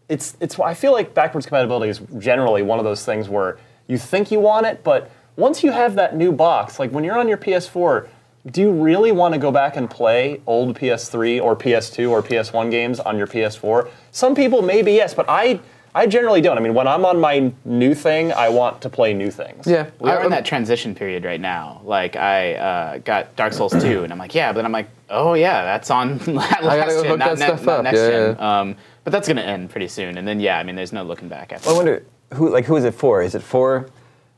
it's 0.09 0.39
it's. 0.41 0.59
I 0.59 0.73
feel 0.73 0.93
like 0.93 1.13
backwards 1.13 1.45
compatibility 1.45 1.91
is 1.91 2.01
generally 2.17 2.63
one 2.63 2.79
of 2.79 2.87
those 2.87 3.05
things 3.05 3.29
where 3.29 3.59
you 3.89 3.99
think 3.99 4.31
you 4.31 4.41
want 4.41 4.65
it, 4.65 4.83
but 4.83 5.11
once 5.37 5.63
you 5.63 5.71
have 5.71 5.97
that 5.97 6.17
new 6.17 6.33
box, 6.33 6.79
like 6.79 6.91
when 6.93 7.05
you're 7.05 7.19
on 7.19 7.29
your 7.29 7.37
PS4, 7.37 8.09
do 8.47 8.63
you 8.63 8.73
really 8.73 9.13
want 9.13 9.35
to 9.35 9.39
go 9.39 9.53
back 9.53 9.77
and 9.77 9.91
play 9.91 10.41
old 10.47 10.79
PS3 10.79 11.43
or 11.43 11.55
PS2 11.55 12.11
or 12.11 12.23
PS1 12.23 12.71
games 12.71 13.01
on 13.01 13.19
your 13.19 13.27
PS4? 13.27 13.91
Some 14.13 14.35
people 14.35 14.63
maybe 14.63 14.93
yes, 14.93 15.13
but 15.13 15.27
I 15.29 15.61
I 15.95 16.07
generally 16.07 16.41
don't. 16.41 16.57
I 16.57 16.61
mean, 16.61 16.75
when 16.75 16.87
I'm 16.87 17.05
on 17.05 17.21
my 17.21 17.53
new 17.65 17.95
thing, 17.95 18.33
I 18.33 18.49
want 18.49 18.81
to 18.83 18.89
play 18.89 19.13
new 19.13 19.31
things. 19.31 19.67
Yeah, 19.67 19.91
we're 19.99 20.11
in 20.17 20.19
I'm- 20.23 20.31
that 20.31 20.45
transition 20.45 20.95
period 20.95 21.25
right 21.25 21.41
now. 21.41 21.81
Like 21.85 22.17
I 22.17 22.55
uh, 22.55 22.99
got 22.99 23.35
Dark 23.37 23.53
Souls 23.53 23.73
2, 23.73 24.05
and 24.05 24.13
I'm 24.13 24.19
like, 24.19 24.35
yeah, 24.35 24.53
but 24.53 24.57
then 24.57 24.67
I'm 24.67 24.73
like, 24.73 24.89
oh 25.09 25.35
yeah, 25.35 25.65
that's 25.65 25.91
on 25.91 26.19
last 26.35 26.61
gotta 26.63 26.93
go 26.93 27.03
gen, 27.03 27.19
not, 27.19 27.39
ne- 27.39 27.65
not 27.65 27.85
next 27.85 27.99
Yeah, 27.99 28.09
gen. 28.09 28.37
yeah, 28.39 28.61
Um, 28.61 28.77
but 29.05 29.11
that's 29.13 29.27
gonna 29.27 29.41
end 29.43 29.71
pretty 29.71 29.89
soon, 29.89 30.17
and 30.19 30.27
then 30.29 30.39
yeah, 30.41 30.59
I 30.59 30.63
mean, 30.63 30.77
there's 30.77 30.93
no 30.93 31.03
looking 31.03 31.29
back 31.29 31.53
after. 31.53 31.71
I 31.71 31.73
wonder 31.73 32.05
who 32.35 32.51
like 32.51 32.65
who 32.67 32.77
is 32.77 32.85
it 32.85 32.95
for? 32.95 33.23
Is 33.23 33.35
it 33.35 33.43
for 33.43 33.89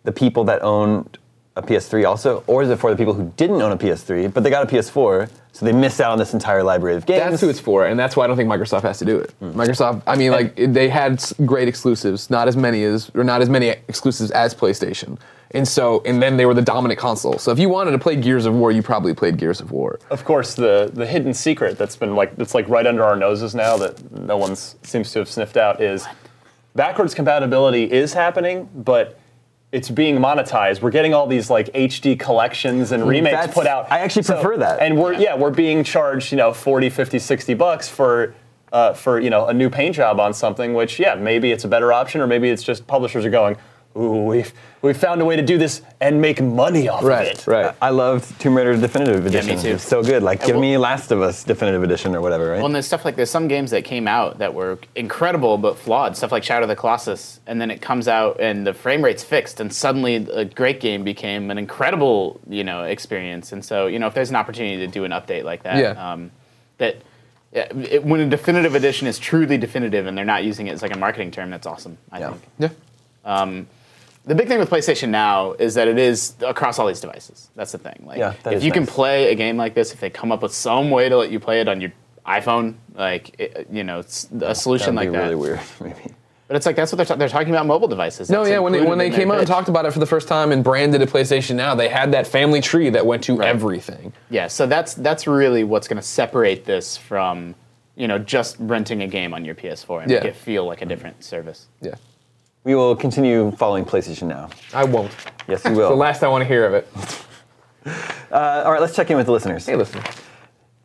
the 0.04 0.12
people 0.12 0.44
that 0.44 0.62
owned 0.62 1.18
a 1.54 1.62
PS3 1.62 2.08
also, 2.08 2.42
or 2.46 2.62
is 2.62 2.70
it 2.70 2.76
for 2.78 2.90
the 2.90 2.96
people 2.96 3.12
who 3.12 3.30
didn't 3.36 3.60
own 3.60 3.72
a 3.72 3.76
PS3 3.76 4.32
but 4.32 4.42
they 4.42 4.48
got 4.48 4.62
a 4.62 4.74
PS4, 4.74 5.28
so 5.52 5.66
they 5.66 5.72
missed 5.72 6.00
out 6.00 6.10
on 6.10 6.18
this 6.18 6.32
entire 6.32 6.62
library 6.62 6.96
of 6.96 7.04
games? 7.04 7.20
That's 7.20 7.42
who 7.42 7.50
it's 7.50 7.60
for, 7.60 7.86
and 7.86 7.98
that's 7.98 8.16
why 8.16 8.24
I 8.24 8.26
don't 8.26 8.36
think 8.36 8.48
Microsoft 8.48 8.82
has 8.82 8.98
to 9.00 9.04
do 9.04 9.18
it. 9.18 9.30
Hmm. 9.38 9.52
Microsoft, 9.52 10.02
I 10.06 10.16
mean, 10.16 10.32
like 10.32 10.56
they 10.56 10.88
had 10.88 11.22
great 11.44 11.68
exclusives, 11.68 12.30
not 12.30 12.48
as 12.48 12.56
many 12.56 12.84
as, 12.84 13.10
or 13.14 13.22
not 13.22 13.42
as 13.42 13.50
many 13.50 13.68
exclusives 13.68 14.30
as 14.30 14.54
PlayStation, 14.54 15.18
and 15.50 15.68
so, 15.68 16.02
and 16.06 16.22
then 16.22 16.38
they 16.38 16.46
were 16.46 16.54
the 16.54 16.62
dominant 16.62 16.98
console. 16.98 17.36
So 17.36 17.52
if 17.52 17.58
you 17.58 17.68
wanted 17.68 17.90
to 17.90 17.98
play 17.98 18.16
Gears 18.16 18.46
of 18.46 18.54
War, 18.54 18.72
you 18.72 18.82
probably 18.82 19.14
played 19.14 19.36
Gears 19.36 19.60
of 19.60 19.72
War. 19.72 19.98
Of 20.10 20.24
course, 20.24 20.54
the 20.54 20.90
the 20.92 21.04
hidden 21.04 21.34
secret 21.34 21.76
that's 21.76 21.96
been 21.96 22.16
like 22.16 22.34
that's 22.36 22.54
like 22.54 22.66
right 22.70 22.86
under 22.86 23.04
our 23.04 23.16
noses 23.16 23.54
now 23.54 23.76
that 23.76 24.10
no 24.10 24.38
one 24.38 24.56
seems 24.56 25.12
to 25.12 25.18
have 25.18 25.28
sniffed 25.28 25.58
out 25.58 25.82
is 25.82 26.06
backwards 26.74 27.14
compatibility 27.14 27.90
is 27.92 28.14
happening, 28.14 28.70
but 28.74 29.18
it's 29.72 29.88
being 29.88 30.18
monetized. 30.18 30.82
We're 30.82 30.90
getting 30.90 31.14
all 31.14 31.26
these 31.26 31.48
like 31.48 31.72
HD 31.72 32.18
collections 32.18 32.92
and 32.92 33.08
remakes 33.08 33.34
That's- 33.34 33.54
put 33.54 33.66
out. 33.66 33.90
I 33.90 34.00
actually 34.00 34.24
prefer 34.24 34.58
that. 34.58 34.80
And 34.80 34.98
we're 34.98 35.14
yeah, 35.14 35.34
we're 35.34 35.50
being 35.50 35.82
charged, 35.82 36.30
you 36.30 36.36
know, 36.36 36.52
40, 36.52 36.90
50, 36.90 37.18
60 37.18 37.54
bucks 37.54 37.88
for 37.88 38.34
uh, 38.70 38.92
for, 38.92 39.18
you 39.18 39.30
know, 39.30 39.46
a 39.48 39.54
new 39.54 39.68
paint 39.68 39.94
job 39.96 40.20
on 40.20 40.32
something 40.34 40.74
which 40.74 40.98
yeah, 40.98 41.14
maybe 41.14 41.52
it's 41.52 41.64
a 41.64 41.68
better 41.68 41.92
option 41.92 42.20
or 42.20 42.26
maybe 42.26 42.48
it's 42.50 42.62
just 42.62 42.86
publishers 42.86 43.24
are 43.24 43.30
going, 43.30 43.56
"Ooh, 43.96 44.24
we've 44.24 44.52
we 44.80 44.92
found 44.94 45.20
a 45.20 45.24
way 45.24 45.36
to 45.36 45.42
do 45.42 45.58
this 45.58 45.82
and 46.00 46.20
make 46.20 46.40
money 46.42 46.88
off 46.88 47.04
Right, 47.04 47.32
of 47.32 47.38
it." 47.38 47.46
right. 47.46 47.66
right. 47.66 47.74
I 47.80 47.90
loved 47.90 48.40
Tomb 48.40 48.56
Raider 48.56 48.76
Definitive 48.76 49.24
Edition. 49.26 49.50
Yeah, 49.50 49.56
me 49.56 49.62
too. 49.62 49.68
It's 49.74 49.86
so 49.86 50.02
good. 50.02 50.22
Like, 50.22 50.40
give 50.44 50.56
well- 50.56 50.60
me 50.60 50.76
Last 50.76 51.10
of 51.12 51.20
Us 51.22 51.44
Definitive 51.44 51.82
Edition 51.82 52.14
or 52.16 52.20
whatever, 52.20 52.50
right? 52.50 52.56
Well, 52.56 52.66
and 52.66 52.74
there's 52.74 52.86
stuff 52.86 53.04
like 53.04 53.14
there's 53.16 53.30
some 53.30 53.48
games 53.48 53.70
that 53.70 53.84
came 53.84 54.08
out 54.08 54.38
that 54.38 54.54
were 54.54 54.78
incredible 54.96 55.58
but 55.58 55.78
flawed. 55.78 56.16
Stuff 56.16 56.32
like 56.32 56.42
Shadow 56.42 56.64
of 56.64 56.68
the 56.68 56.76
Colossus, 56.76 57.40
and 57.46 57.60
then 57.60 57.70
it 57.70 57.80
comes 57.80 58.08
out 58.08 58.40
and 58.40 58.66
the 58.66 58.74
frame 58.74 59.02
rate's 59.04 59.22
fixed, 59.22 59.60
and 59.60 59.72
suddenly 59.72 60.16
a 60.16 60.44
great 60.44 60.80
game 60.80 61.04
became 61.04 61.50
an 61.50 61.58
incredible, 61.58 62.40
you 62.48 62.64
know, 62.64 62.82
experience. 62.84 63.52
And 63.52 63.64
so, 63.64 63.86
you 63.86 63.98
know, 63.98 64.06
if 64.08 64.14
there's 64.14 64.30
an 64.30 64.36
opportunity 64.36 64.78
to 64.78 64.86
do 64.88 65.04
an 65.04 65.12
update 65.12 65.44
like 65.44 65.62
that, 65.64 65.76
Yeah. 65.78 66.12
um, 66.12 66.30
that 66.78 66.96
yeah, 67.52 67.66
it, 67.90 68.02
when 68.02 68.18
a 68.20 68.28
definitive 68.30 68.74
edition 68.74 69.06
is 69.06 69.18
truly 69.18 69.58
definitive 69.58 70.06
and 70.06 70.16
they're 70.16 70.24
not 70.24 70.42
using 70.42 70.68
it 70.68 70.72
as 70.72 70.80
like 70.80 70.94
a 70.94 70.98
marketing 70.98 71.30
term, 71.30 71.50
that's 71.50 71.66
awesome. 71.66 71.98
I 72.10 72.20
Yeah. 72.20 72.30
think. 72.30 72.42
Yeah. 72.58 73.54
The 74.24 74.34
big 74.36 74.46
thing 74.46 74.58
with 74.60 74.70
PlayStation 74.70 75.08
now 75.08 75.52
is 75.54 75.74
that 75.74 75.88
it 75.88 75.98
is 75.98 76.34
across 76.46 76.78
all 76.78 76.86
these 76.86 77.00
devices. 77.00 77.50
That's 77.56 77.72
the 77.72 77.78
thing. 77.78 78.04
Like, 78.06 78.18
Yeah, 78.18 78.34
that 78.44 78.52
if 78.52 78.58
is 78.58 78.64
you 78.64 78.70
can 78.70 78.86
play 78.86 79.32
a 79.32 79.34
game 79.34 79.56
like 79.56 79.74
this, 79.74 79.92
if 79.92 79.98
they 80.00 80.10
come 80.10 80.30
up 80.30 80.42
with 80.42 80.54
some 80.54 80.90
way 80.90 81.08
to 81.08 81.16
let 81.16 81.30
you 81.32 81.40
play 81.40 81.60
it 81.60 81.68
on 81.68 81.80
your 81.80 81.92
iPhone, 82.26 82.74
like 82.94 83.34
it, 83.40 83.66
you 83.70 83.82
know, 83.82 83.98
it's 83.98 84.28
a 84.40 84.54
solution 84.54 84.94
That'd 84.94 85.12
like 85.12 85.12
be 85.12 85.18
that. 85.18 85.22
really 85.24 85.34
weird, 85.34 85.60
maybe. 85.80 86.14
But 86.46 86.56
it's 86.56 86.66
like 86.66 86.76
that's 86.76 86.92
what 86.92 86.98
they're 86.98 87.06
ta- 87.06 87.16
they're 87.16 87.28
talking 87.30 87.48
about 87.50 87.66
mobile 87.66 87.88
devices. 87.88 88.28
No, 88.30 88.40
That's 88.40 88.50
yeah, 88.50 88.58
when 88.60 88.72
they, 88.72 88.82
when 88.84 88.98
they 88.98 89.06
in 89.06 89.12
their 89.12 89.20
came 89.20 89.30
out 89.30 89.38
and 89.38 89.46
talked 89.46 89.68
about 89.70 89.86
it 89.86 89.92
for 89.92 90.00
the 90.00 90.06
first 90.06 90.28
time 90.28 90.52
and 90.52 90.62
branded 90.62 91.00
a 91.02 91.06
PlayStation 91.06 91.56
Now, 91.56 91.74
they 91.74 91.88
had 91.88 92.12
that 92.12 92.26
family 92.26 92.60
tree 92.60 92.90
that 92.90 93.04
went 93.06 93.24
to 93.24 93.36
Right. 93.36 93.48
everything. 93.48 94.12
Yeah, 94.30 94.46
so 94.48 94.66
that's 94.66 94.94
that's 94.94 95.26
really 95.26 95.64
what's 95.64 95.88
going 95.88 95.96
to 95.96 96.06
separate 96.06 96.64
this 96.64 96.96
from 96.96 97.54
you 97.96 98.06
know 98.06 98.18
just 98.18 98.56
renting 98.60 99.02
a 99.02 99.06
game 99.08 99.32
on 99.34 99.44
your 99.44 99.54
PS4 99.54 100.02
and 100.02 100.10
Yeah. 100.10 100.18
make 100.18 100.26
it 100.26 100.36
feel 100.36 100.64
like 100.66 100.80
a 100.82 100.86
different 100.86 101.24
service. 101.24 101.66
Yeah. 101.80 101.94
We 102.64 102.74
will 102.76 102.94
continue 102.94 103.50
following 103.52 103.84
PlayStation 103.84 104.28
now. 104.28 104.48
I 104.72 104.84
won't. 104.84 105.10
Yes, 105.48 105.64
you 105.64 105.72
will. 105.72 105.90
The 105.90 105.96
last 105.96 106.22
I 106.22 106.28
want 106.28 106.42
to 106.42 106.48
hear 106.48 106.66
of 106.66 106.74
it. 106.74 106.88
Uh, 108.30 108.62
all 108.64 108.72
right, 108.72 108.80
let's 108.80 108.96
check 108.96 109.10
in 109.10 109.16
with 109.18 109.26
the 109.26 109.32
listeners. 109.32 109.66
Hey, 109.66 109.76
listen. 109.76 110.00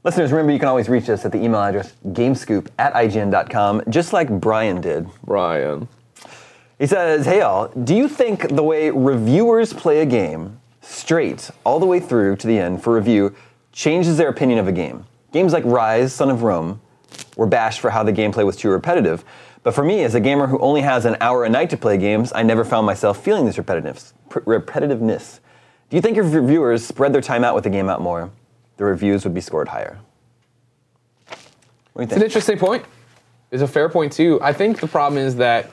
Listeners, 0.04 0.32
remember 0.32 0.52
you 0.52 0.60
can 0.60 0.68
always 0.68 0.90
reach 0.90 1.10
us 1.10 1.24
at 1.24 1.32
the 1.32 1.38
email 1.38 1.62
address 1.62 1.94
gamescoop 2.08 2.68
at 2.78 2.94
ign.com, 2.94 3.84
just 3.90 4.12
like 4.14 4.30
Brian 4.42 4.82
did. 4.82 5.08
Brian. 5.24 5.88
He 6.80 6.88
says, 6.88 7.26
Hey 7.26 7.42
all, 7.42 7.70
do 7.70 7.96
you 7.96 8.08
think 8.08 8.56
the 8.56 8.64
way 8.64 8.90
reviewers 8.90 9.74
play 9.74 10.02
a 10.02 10.06
game 10.06 10.60
straight 10.82 11.50
all 11.66 11.80
the 11.80 11.86
way 11.86 12.00
through 12.00 12.36
to 12.38 12.48
the 12.48 12.58
end 12.58 12.84
for 12.84 12.94
review 12.94 13.36
changes 13.72 14.18
their 14.18 14.30
opinion 14.30 14.60
of 14.60 14.68
a 14.68 14.72
game? 14.72 15.06
Games 15.32 15.54
like 15.54 15.64
Ryse, 15.64 16.10
Son 16.10 16.30
of 16.30 16.44
Rome 16.44 16.82
were 17.36 17.48
bashed 17.48 17.80
for 17.80 17.90
how 17.90 18.04
the 18.04 18.14
gameplay 18.14 18.46
was 18.46 18.56
too 18.56 18.70
repetitive. 18.70 19.24
But 19.64 19.74
for 19.74 19.84
me, 19.84 20.04
as 20.04 20.16
a 20.16 20.20
gamer 20.20 20.48
who 20.48 20.60
only 20.60 20.82
has 20.82 21.06
an 21.06 21.18
hour 21.20 21.44
a 21.44 21.50
night 21.50 21.70
to 21.72 21.78
play 21.78 21.98
games, 21.98 22.32
I 22.34 22.44
never 22.44 22.64
found 22.64 22.86
myself 22.86 23.24
feeling 23.24 23.46
this 23.46 23.58
repetitiveness. 23.58 24.14
repetitiveness. 24.30 25.40
Do 25.90 25.96
you 25.96 26.02
think 26.02 26.18
if 26.18 26.34
reviewers 26.34 26.86
spread 26.86 27.14
their 27.14 27.22
time 27.22 27.44
out 27.44 27.56
with 27.56 27.64
the 27.64 27.70
game 27.70 27.90
out 27.90 28.02
more, 28.02 28.30
the 28.78 28.86
reviews 28.86 29.24
would 29.24 29.34
be 29.34 29.42
scored 29.42 29.70
higher? 29.70 30.00
What 31.28 31.36
do 31.96 32.02
you 32.02 32.04
It's 32.04 32.14
an 32.14 32.24
interesting 32.24 32.58
point. 32.58 32.86
It's 33.52 33.62
a 33.62 33.68
fair 33.68 33.90
point 33.90 34.14
too. 34.14 34.40
I 34.42 34.54
think 34.54 34.80
the 34.80 34.88
problem 34.88 35.22
is 35.22 35.36
that 35.38 35.72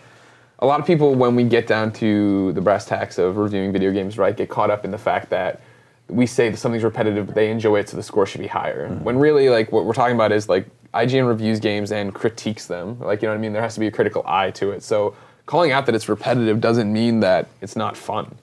a 0.61 0.67
lot 0.67 0.81
of 0.81 0.87
people, 0.87 1.15
when 1.15 1.35
we 1.35 1.45
get 1.45 1.67
down 1.67 1.93
to 1.95 2.53
the 2.53 2.61
brass 2.61 2.87
tacks 2.87 3.19
of 3.19 3.37
reviewing 3.37 3.73
video 3.73 3.93
games, 3.93 4.17
right, 4.17 4.37
get 4.37 4.49
caught 4.49 4.71
up 4.71 4.85
in 4.85 4.91
the 4.91 4.99
fact 4.99 5.31
that 5.31 5.61
we 6.09 6.27
say 6.27 6.51
that 6.51 6.57
something's 6.57 6.85
repetitive, 6.85 7.27
but 7.27 7.35
they 7.35 7.51
enjoy 7.51 7.79
it, 7.81 7.89
so 7.89 7.97
the 7.97 8.03
score 8.03 8.27
should 8.27 8.41
be 8.41 8.47
higher. 8.47 8.89
When 8.89 9.19
really, 9.19 9.49
like, 9.49 9.73
what 9.73 9.85
we're 9.85 9.95
talking 9.95 10.15
about 10.15 10.33
is 10.33 10.49
like 10.49 10.69
IGN 10.93 11.27
reviews 11.27 11.61
games 11.61 11.93
and 11.93 12.15
critiques 12.15 12.67
them. 12.67 12.99
Like, 13.01 13.23
you 13.23 13.29
know 13.29 13.33
what 13.33 13.39
I 13.39 13.41
mean? 13.41 13.53
There 13.53 13.63
has 13.63 13.75
to 13.75 13.81
be 13.81 13.87
a 13.87 13.91
critical 13.91 14.23
eye 14.27 14.51
to 14.53 14.71
it. 14.71 14.83
So 14.83 15.15
calling 15.47 15.73
out 15.73 15.87
that 15.87 15.95
it's 15.95 16.09
repetitive 16.09 16.61
doesn't 16.61 16.93
mean 16.93 17.21
that 17.21 17.49
it's 17.61 17.77
not 17.77 17.97
fun. 17.97 18.35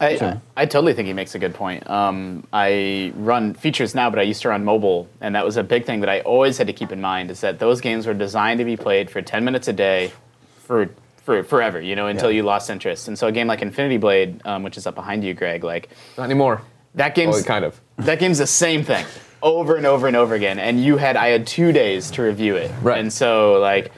I, 0.00 0.08
I, 0.08 0.40
I 0.56 0.66
totally 0.66 0.92
think 0.92 1.06
he 1.06 1.12
makes 1.12 1.34
a 1.36 1.38
good 1.38 1.54
point. 1.54 1.88
Um, 1.88 2.44
I 2.52 3.12
run 3.14 3.54
features 3.54 3.94
now, 3.94 4.10
but 4.10 4.18
I 4.18 4.22
used 4.22 4.42
to 4.42 4.48
run 4.48 4.64
mobile, 4.64 5.08
and 5.20 5.34
that 5.36 5.44
was 5.44 5.56
a 5.56 5.62
big 5.62 5.84
thing 5.84 6.00
that 6.00 6.08
I 6.08 6.20
always 6.20 6.58
had 6.58 6.66
to 6.66 6.72
keep 6.72 6.90
in 6.90 7.00
mind 7.00 7.30
is 7.30 7.40
that 7.42 7.60
those 7.60 7.80
games 7.80 8.06
were 8.06 8.14
designed 8.14 8.58
to 8.58 8.64
be 8.64 8.76
played 8.76 9.08
for 9.08 9.22
10 9.22 9.44
minutes 9.44 9.68
a 9.68 9.72
day 9.72 10.12
for, 10.58 10.90
for 11.24 11.42
forever, 11.42 11.80
you 11.80 11.96
know, 11.96 12.06
until 12.06 12.30
Yeah. 12.30 12.36
you 12.36 12.42
lost 12.44 12.70
interest. 12.70 13.08
And 13.08 13.18
so 13.18 13.26
a 13.26 13.32
game 13.32 13.46
like 13.46 13.62
Infinity 13.62 13.96
Blade, 13.96 14.40
um, 14.44 14.62
which 14.62 14.76
is 14.76 14.86
up 14.86 14.94
behind 14.94 15.24
you, 15.24 15.34
Greg, 15.34 15.64
like 15.64 15.88
Not 16.18 16.24
anymore. 16.24 16.60
that 16.94 17.14
game's 17.14 17.36
Well, 17.36 17.44
kind 17.44 17.64
of. 17.64 17.80
that 17.98 18.18
game's 18.18 18.38
the 18.38 18.46
same 18.46 18.84
thing 18.84 19.04
over 19.42 19.76
and 19.76 19.86
over 19.86 20.06
and 20.06 20.16
over 20.16 20.34
again. 20.34 20.58
And 20.58 20.82
you 20.82 20.96
had 20.98 21.16
I 21.16 21.28
had 21.28 21.46
two 21.46 21.72
days 21.72 22.10
to 22.12 22.22
review 22.22 22.56
it, 22.56 22.70
Right. 22.82 22.98
And 22.98 23.12
so 23.12 23.54
like 23.60 23.90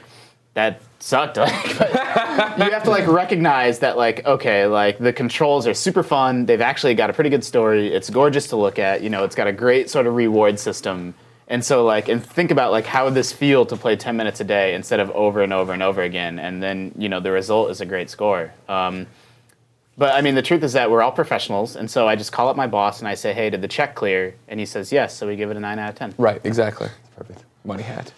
that 0.53 0.81
sucked. 0.99 1.37
Like, 2.37 2.57
but 2.57 2.65
you 2.67 2.71
have 2.71 2.83
to 2.83 2.89
like 2.89 3.07
recognize 3.07 3.79
that 3.79 3.97
like 3.97 4.25
okay, 4.25 4.65
like 4.67 4.97
the 4.99 5.11
controls 5.13 5.65
are 5.67 5.73
super 5.73 6.03
fun. 6.03 6.45
They've 6.45 6.61
actually 6.61 6.93
got 6.95 7.09
a 7.09 7.13
pretty 7.13 7.29
good 7.29 7.43
story. 7.43 7.87
It's 7.93 8.09
gorgeous 8.09 8.47
to 8.47 8.55
look 8.55 8.77
at. 8.79 9.01
You 9.01 9.09
know, 9.09 9.23
it's 9.23 9.35
got 9.35 9.47
a 9.47 9.51
great 9.51 9.89
sort 9.89 10.05
of 10.07 10.15
reward 10.15 10.59
system. 10.59 11.13
And 11.47 11.63
so 11.63 11.85
like 11.85 12.09
and 12.09 12.23
think 12.23 12.51
about 12.51 12.71
like 12.71 12.85
how 12.85 13.05
would 13.05 13.13
this 13.13 13.31
feel 13.31 13.65
to 13.67 13.77
play 13.77 13.95
10 13.95 14.17
minutes 14.17 14.39
a 14.41 14.43
day 14.43 14.75
instead 14.75 14.99
of 14.99 15.09
over 15.11 15.41
and 15.41 15.53
over 15.53 15.71
and 15.71 15.81
over 15.81 16.01
again 16.01 16.39
and 16.39 16.61
then 16.61 16.91
you 16.97 17.07
know 17.07 17.19
the 17.19 17.31
result 17.31 17.71
is 17.71 17.79
a 17.81 17.85
great 17.85 18.09
score. 18.09 18.51
Um, 18.67 19.07
but 19.97 20.13
I 20.13 20.21
mean, 20.21 20.35
the 20.35 20.43
truth 20.43 20.63
is 20.63 20.73
that 20.73 20.91
we're 20.91 21.01
all 21.01 21.11
professionals, 21.11 21.75
and 21.75 21.89
so 21.89 22.07
I 22.07 22.15
just 22.15 22.31
call 22.31 22.49
up 22.49 22.55
my 22.55 22.67
boss 22.67 22.99
and 22.99 23.07
I 23.07 23.15
say, 23.15 23.33
"Hey, 23.33 23.49
did 23.49 23.61
the 23.61 23.67
check 23.67 23.95
clear?" 23.95 24.35
And 24.47 24.59
he 24.59 24.65
says, 24.65 24.91
"Yes." 24.91 25.17
So 25.17 25.25
we 25.25 25.35
give 25.35 25.49
it 25.49 25.57
a 25.57 25.59
nine 25.59 25.79
out 25.79 25.89
of 25.89 25.95
ten. 25.95 26.13
Right, 26.19 26.39
exactly. 26.43 26.89
Perfect. 27.15 27.43
Money 27.65 27.81
hat. 27.81 28.13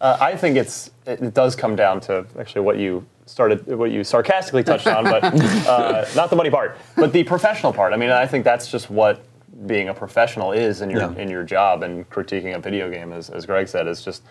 Uh, 0.00 0.18
I 0.20 0.36
think 0.36 0.56
it's 0.56 0.90
it, 1.06 1.22
it 1.22 1.32
does 1.32 1.54
come 1.54 1.76
down 1.76 2.00
to 2.02 2.26
actually 2.40 2.62
what 2.62 2.76
you 2.76 3.06
started, 3.26 3.64
what 3.68 3.92
you 3.92 4.02
sarcastically 4.02 4.64
touched 4.64 4.88
on, 4.88 5.04
but 5.04 5.22
uh, 5.24 6.06
not 6.16 6.28
the 6.28 6.34
money 6.34 6.50
part, 6.50 6.76
but 6.96 7.12
the 7.12 7.22
professional 7.22 7.72
part. 7.72 7.92
I 7.92 7.96
mean, 7.96 8.10
I 8.10 8.26
think 8.26 8.44
that's 8.44 8.68
just 8.68 8.90
what 8.90 9.24
being 9.66 9.88
a 9.88 9.94
professional 9.94 10.52
is 10.52 10.80
in 10.80 10.90
your 10.90 11.00
Yeah. 11.02 11.14
in 11.16 11.28
your 11.28 11.44
job 11.44 11.82
and 11.82 12.08
critiquing 12.10 12.54
a 12.54 12.58
video 12.58 12.90
game, 12.90 13.12
as, 13.12 13.30
as 13.30 13.46
Greg 13.46 13.68
said, 13.68 13.86
is 13.86 14.02
just 14.04 14.22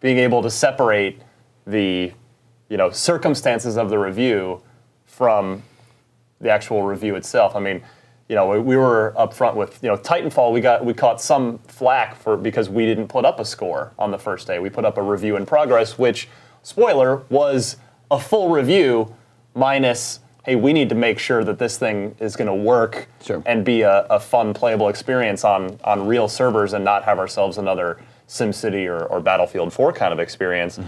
being 0.00 0.18
able 0.18 0.42
to 0.42 0.50
separate 0.50 1.20
the 1.66 2.12
you 2.68 2.76
know 2.76 2.90
circumstances 2.90 3.76
of 3.76 3.90
the 3.90 3.98
review 3.98 4.60
from 5.04 5.62
the 6.40 6.50
actual 6.50 6.82
review 6.82 7.16
itself. 7.16 7.56
I 7.56 7.60
mean, 7.60 7.82
you 8.28 8.34
know, 8.36 8.46
we, 8.48 8.58
we 8.58 8.76
were 8.76 9.14
up 9.16 9.32
front 9.32 9.56
with 9.56 9.82
you 9.82 9.88
know 9.88 9.96
Titanfall. 9.96 10.52
We 10.52 10.60
got 10.60 10.84
we 10.84 10.94
caught 10.94 11.20
some 11.20 11.58
flack 11.66 12.16
for 12.16 12.36
because 12.36 12.68
we 12.68 12.84
didn't 12.84 13.08
put 13.08 13.24
up 13.24 13.40
a 13.40 13.44
score 13.44 13.92
on 13.98 14.10
the 14.10 14.18
first 14.18 14.46
day. 14.46 14.58
We 14.58 14.68
put 14.70 14.84
up 14.84 14.98
a 14.98 15.02
review 15.02 15.36
in 15.36 15.46
progress, 15.46 15.98
which 15.98 16.28
spoiler 16.62 17.22
was 17.30 17.76
a 18.10 18.18
full 18.18 18.50
review 18.50 19.14
minus. 19.54 20.20
Hey, 20.46 20.54
we 20.54 20.72
need 20.72 20.88
to 20.90 20.94
make 20.94 21.18
sure 21.18 21.42
that 21.42 21.58
this 21.58 21.76
thing 21.76 22.14
is 22.20 22.36
going 22.36 22.46
to 22.46 22.54
work 22.54 23.08
Sure. 23.20 23.42
and 23.44 23.64
be 23.64 23.82
a, 23.82 24.06
a 24.08 24.20
fun 24.20 24.54
playable 24.54 24.88
experience 24.88 25.42
on 25.44 25.78
on 25.82 26.06
real 26.06 26.28
servers 26.28 26.72
and 26.72 26.84
not 26.84 27.02
have 27.02 27.18
ourselves 27.18 27.58
another 27.58 27.98
SimCity 28.28 28.86
or, 28.86 29.04
or 29.06 29.20
Battlefield 29.20 29.72
4 29.72 29.92
kind 29.92 30.12
of 30.12 30.20
experience. 30.20 30.78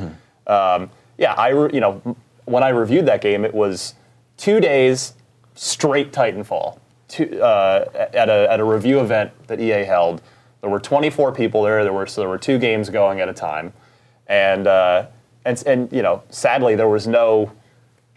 Um, 0.47 0.91
yeah, 1.19 1.33
I 1.35 1.49
re- 1.49 1.71
you 1.75 1.81
know 1.81 2.01
when 2.45 2.63
I 2.63 2.69
reviewed 2.69 3.07
that 3.07 3.21
game, 3.21 3.45
it 3.45 3.53
was 3.53 3.95
two 4.37 4.61
days 4.61 5.15
straight 5.57 6.13
Titanfall. 6.13 6.79
Two, 7.09 7.41
uh, 7.43 7.85
at 8.15 8.29
a 8.29 8.47
at 8.53 8.61
a 8.61 8.65
review 8.65 9.01
event 9.01 9.33
that 9.49 9.59
EA 9.61 9.85
held, 9.85 10.23
there 10.61 10.71
were 10.71 10.79
24 10.79 11.33
people 11.33 11.63
there. 11.65 11.83
There 11.83 11.93
were 11.93 12.07
so 12.07 12.21
there 12.21 12.29
were 12.31 12.39
two 12.39 12.59
games 12.59 12.91
going 12.91 13.19
at 13.21 13.29
a 13.29 13.33
time, 13.35 13.73
and 14.29 14.69
uh, 14.69 15.07
and 15.45 15.61
and 15.67 15.93
you 15.93 16.03
know 16.03 16.23
sadly 16.29 16.77
there 16.77 16.89
was 16.89 17.09
no 17.09 17.51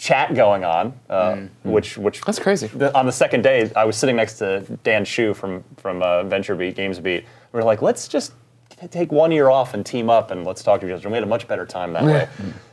chat 0.01 0.33
going 0.33 0.63
on, 0.63 0.99
uh, 1.11 1.35
which 1.63 1.95
which 1.95 2.21
That's 2.21 2.39
crazy. 2.39 2.65
the, 2.67 2.97
on 2.97 3.05
the 3.05 3.11
second 3.11 3.43
day, 3.43 3.71
I 3.75 3.85
was 3.85 3.95
sitting 3.95 4.15
next 4.15 4.39
to 4.39 4.61
Dan 4.83 5.05
Hsu 5.05 5.35
from 5.35 5.63
from 5.77 6.01
uh, 6.01 6.23
VentureBeat, 6.23 6.75
GamesBeat. 6.75 7.03
We 7.03 7.23
were 7.51 7.63
like, 7.63 7.83
let's 7.83 8.07
just 8.07 8.33
t- 8.69 8.87
take 8.87 9.11
one 9.11 9.31
year 9.31 9.49
off 9.49 9.75
and 9.75 9.85
team 9.85 10.09
up 10.09 10.31
and 10.31 10.43
let's 10.43 10.63
talk 10.63 10.81
to 10.81 10.87
each 10.87 10.93
other. 10.93 11.03
And 11.03 11.11
we 11.11 11.17
had 11.17 11.23
a 11.23 11.27
much 11.27 11.47
better 11.47 11.67
time 11.67 11.93
that 11.93 12.03
way. 12.03 12.27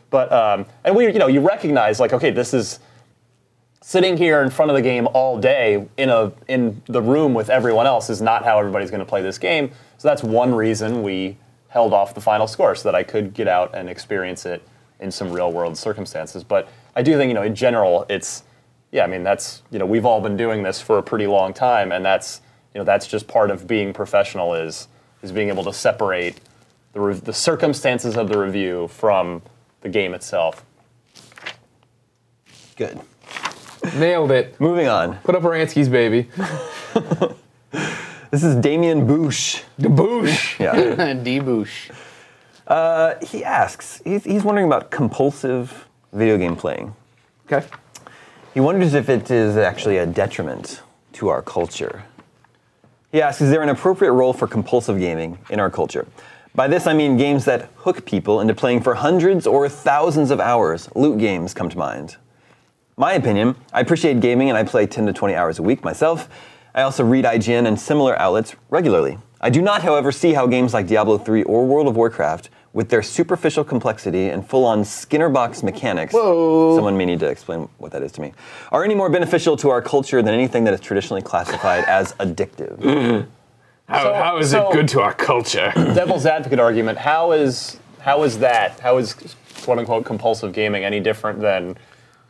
But 0.08 0.32
um, 0.32 0.64
and 0.84 0.96
we, 0.96 1.04
you 1.04 1.18
know, 1.18 1.26
you 1.26 1.40
recognize 1.40 2.00
like, 2.00 2.14
okay, 2.14 2.30
this 2.30 2.54
is 2.54 2.80
sitting 3.82 4.16
here 4.16 4.40
in 4.40 4.48
front 4.48 4.70
of 4.70 4.74
the 4.74 4.82
game 4.82 5.06
all 5.12 5.38
day 5.38 5.86
in 5.98 6.08
a 6.08 6.32
in 6.48 6.80
the 6.86 7.02
room 7.02 7.34
with 7.34 7.50
everyone 7.50 7.86
else 7.86 8.08
is 8.08 8.22
not 8.22 8.42
how 8.42 8.58
everybody's 8.58 8.90
going 8.90 9.00
to 9.00 9.06
play 9.06 9.20
this 9.20 9.36
game. 9.36 9.70
So 9.98 10.08
that's 10.08 10.22
one 10.22 10.54
reason 10.54 11.02
we 11.02 11.36
held 11.68 11.92
off 11.92 12.14
the 12.14 12.22
final 12.22 12.46
score 12.46 12.74
so 12.74 12.88
that 12.88 12.94
I 12.94 13.02
could 13.02 13.34
get 13.34 13.48
out 13.48 13.74
and 13.74 13.90
experience 13.90 14.46
it 14.46 14.66
in 14.98 15.10
some 15.10 15.30
real 15.30 15.52
world 15.52 15.76
circumstances. 15.76 16.42
But 16.42 16.70
I 16.98 17.02
do 17.02 17.16
think 17.16 17.28
you 17.28 17.34
know 17.34 17.42
in 17.42 17.54
general 17.54 18.04
it's 18.10 18.42
yeah 18.90 19.04
I 19.04 19.06
mean 19.06 19.22
that's 19.22 19.62
you 19.70 19.78
know 19.78 19.86
we've 19.86 20.04
all 20.04 20.20
been 20.20 20.36
doing 20.36 20.64
this 20.64 20.80
for 20.82 20.98
a 20.98 21.02
pretty 21.02 21.28
long 21.28 21.54
time 21.54 21.92
and 21.92 22.04
that's 22.04 22.40
you 22.74 22.80
know 22.80 22.84
that's 22.84 23.06
just 23.06 23.28
part 23.28 23.52
of 23.52 23.68
being 23.68 23.92
professional 23.92 24.52
is 24.54 24.88
is 25.22 25.30
being 25.30 25.48
able 25.48 25.62
to 25.64 25.72
separate 25.72 26.40
the 26.94 27.00
re- 27.00 27.14
the 27.14 27.32
circumstances 27.32 28.16
of 28.16 28.28
the 28.28 28.36
review 28.36 28.88
from 28.88 29.42
the 29.82 29.88
game 29.88 30.12
itself. 30.12 30.64
Good. 32.76 33.00
Nailed 33.96 34.32
it. 34.32 34.60
Moving 34.60 34.88
on. 34.88 35.18
Put 35.18 35.36
up 35.36 35.42
Aransky's 35.42 35.88
baby. 35.88 36.28
This 38.30 38.44
is 38.44 38.56
Damien 38.56 39.06
Boosh. 39.06 39.62
Boosh. 39.80 40.58
Yeah. 40.60 40.74
Deboosh. 41.14 41.90
Uh, 42.66 43.14
he 43.24 43.42
asks, 43.42 44.02
he's, 44.04 44.24
he's 44.24 44.44
wondering 44.44 44.66
about 44.66 44.90
compulsive 44.90 45.87
video 46.12 46.38
game 46.38 46.56
playing. 46.56 46.94
Okay. 47.46 47.66
He 48.54 48.60
wonders 48.60 48.94
if 48.94 49.08
it 49.08 49.30
is 49.30 49.56
actually 49.56 49.98
a 49.98 50.06
detriment 50.06 50.82
to 51.14 51.28
our 51.28 51.42
culture. 51.42 52.04
He 53.12 53.22
asks, 53.22 53.40
is 53.40 53.50
there 53.50 53.62
an 53.62 53.68
appropriate 53.68 54.12
role 54.12 54.32
for 54.32 54.46
compulsive 54.46 54.98
gaming 54.98 55.38
in 55.48 55.60
our 55.60 55.70
culture? 55.70 56.06
By 56.54 56.66
this, 56.66 56.86
I 56.86 56.92
mean 56.92 57.16
games 57.16 57.44
that 57.44 57.70
hook 57.76 58.04
people 58.04 58.40
into 58.40 58.54
playing 58.54 58.82
for 58.82 58.94
hundreds 58.94 59.46
or 59.46 59.68
thousands 59.68 60.30
of 60.30 60.40
hours. 60.40 60.88
Loot 60.94 61.18
games 61.18 61.54
come 61.54 61.68
to 61.68 61.78
mind. 61.78 62.16
My 62.96 63.12
opinion, 63.12 63.54
I 63.72 63.80
appreciate 63.80 64.20
gaming 64.20 64.48
and 64.48 64.58
I 64.58 64.64
play 64.64 64.86
10 64.86 65.06
to 65.06 65.12
20 65.12 65.34
hours 65.34 65.58
a 65.58 65.62
week 65.62 65.84
myself. 65.84 66.28
I 66.74 66.82
also 66.82 67.04
read 67.04 67.24
IGN 67.24 67.66
and 67.66 67.78
similar 67.78 68.18
outlets 68.18 68.56
regularly. 68.70 69.18
I 69.40 69.50
do 69.50 69.62
not, 69.62 69.82
however, 69.82 70.10
see 70.10 70.32
how 70.32 70.46
games 70.48 70.74
like 70.74 70.88
Diablo 70.88 71.16
3 71.16 71.44
or 71.44 71.64
World 71.64 71.86
of 71.86 71.96
Warcraft, 71.96 72.50
with 72.72 72.88
their 72.90 73.02
superficial 73.02 73.64
complexity 73.64 74.28
and 74.28 74.46
full 74.46 74.64
on 74.64 74.84
Skinner 74.84 75.28
box 75.28 75.62
mechanics, 75.62 76.12
Whoa. 76.14 76.76
someone 76.76 76.96
may 76.96 77.06
need 77.06 77.20
to 77.20 77.26
explain 77.26 77.68
what 77.78 77.92
that 77.92 78.02
is 78.02 78.12
to 78.12 78.20
me, 78.20 78.32
are 78.70 78.84
any 78.84 78.94
more 78.94 79.08
beneficial 79.08 79.56
to 79.58 79.70
our 79.70 79.80
culture 79.82 80.22
than 80.22 80.34
anything 80.34 80.64
that 80.64 80.74
is 80.74 80.80
traditionally 80.80 81.22
classified 81.22 81.84
as 81.88 82.12
addictive. 82.14 83.26
How, 83.88 84.02
So- 84.02 84.12
how 84.14 84.38
is 84.38 84.50
so- 84.50 84.70
it 84.70 84.74
good 84.74 84.88
to 84.88 85.00
our 85.00 85.14
culture? 85.14 85.72
Devil's 85.76 86.26
advocate 86.26 86.60
argument. 86.60 86.98
How 86.98 87.32
is 87.32 87.78
how 88.00 88.22
is 88.22 88.38
that? 88.40 88.78
How 88.80 88.98
is 88.98 89.14
quote 89.62 89.78
unquote 89.78 90.04
compulsive 90.04 90.52
gaming 90.52 90.84
any 90.84 91.00
different 91.00 91.40
than 91.40 91.76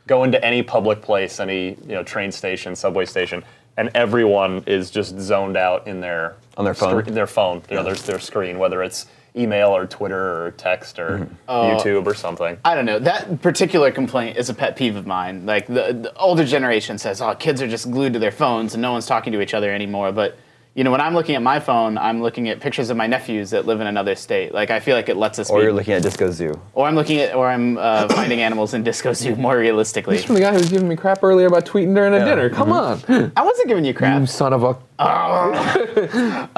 going 0.07 0.31
to 0.33 0.45
any 0.45 0.63
public 0.63 1.03
place, 1.03 1.41
any 1.41 1.71
you 1.71 1.95
know 1.97 2.05
train 2.05 2.31
station, 2.31 2.77
subway 2.77 3.07
station, 3.07 3.43
and 3.77 3.91
everyone 3.97 4.63
is 4.69 4.89
just 4.89 5.19
zoned 5.19 5.57
out 5.57 5.85
in 5.89 6.01
their 6.01 6.37
On 6.57 6.65
their 6.65 6.75
phone? 6.75 7.03
scre- 7.03 7.11
their 7.11 7.27
phone, 7.27 7.61
you 7.69 7.75
know, 7.77 7.83
their 7.83 7.95
their 7.97 8.21
screen, 8.21 8.61
whether 8.61 8.81
it's 8.85 9.07
email 9.37 9.69
or 9.69 9.87
Twitter 9.87 10.47
or 10.47 10.51
text 10.53 10.99
or 10.99 11.19
Mm-hmm. 11.19 11.53
YouTube 11.79 12.07
or 12.07 12.15
something. 12.15 12.59
I 12.65 12.75
don't 12.75 12.85
know. 12.87 12.99
That 12.99 13.41
particular 13.43 13.91
complaint 13.91 14.37
is 14.37 14.49
a 14.51 14.55
pet 14.55 14.77
peeve 14.77 14.97
of 14.97 15.07
mine. 15.07 15.47
Like 15.47 15.67
the, 15.67 15.93
the 15.93 16.13
older 16.17 16.45
generation 16.45 16.99
says, 16.99 17.21
"Oh, 17.23 17.35
kids 17.35 17.61
are 17.63 17.69
just 17.69 17.91
glued 17.91 18.13
to 18.15 18.19
their 18.19 18.31
phones 18.33 18.75
and 18.75 18.83
no 18.83 18.93
one's 18.93 19.07
talking 19.07 19.33
to 19.33 19.41
each 19.41 19.55
other 19.55 19.73
anymore." 19.73 20.13
But 20.13 20.37
you 20.79 20.85
know, 20.85 20.93
when 20.93 21.01
I'm 21.01 21.13
looking 21.13 21.35
at 21.35 21.43
my 21.43 21.59
phone, 21.59 21.99
I'm 21.99 22.23
looking 22.23 22.49
at 22.49 22.61
pictures 22.61 22.89
of 22.89 22.97
my 22.97 23.09
nephews 23.09 23.51
that 23.51 23.67
live 23.67 23.81
in 23.81 23.89
another 23.89 24.15
state. 24.15 24.55
Like 24.55 24.71
I 24.71 24.79
feel 24.79 24.95
like 24.95 25.09
it 25.09 25.17
lets 25.17 25.41
us. 25.41 25.51
Or 25.51 25.59
be- 25.59 25.65
you're 25.65 25.73
looking 25.73 25.95
at 25.95 26.03
Disco 26.03 26.31
Zoo. 26.31 26.55
or 26.73 26.87
I'm 26.87 26.95
looking 26.95 27.19
at, 27.19 27.35
or 27.35 27.49
I'm 27.49 27.77
uh, 27.79 28.07
finding 28.11 28.43
animals 28.43 28.75
in 28.75 28.85
Disco 28.85 29.13
Zoo 29.13 29.35
more 29.35 29.59
realistically. 29.59 30.19
From 30.19 30.37
the 30.37 30.43
guy 30.43 30.53
who 30.53 30.59
was 30.59 30.71
giving 30.71 30.87
me 30.87 30.95
crap 30.95 31.25
earlier 31.25 31.49
about 31.49 31.67
tweeting 31.67 31.97
during 31.97 32.15
a 32.15 32.25
dinner. 32.25 32.49
Come 32.49 32.71
on. 32.71 33.03
I 33.37 33.43
wasn't 33.43 33.67
giving 33.67 33.85
you 33.85 33.93
crap. 33.93 34.21
You 34.21 34.27
son 34.29 34.53
of 34.53 34.63
a. 34.63 34.79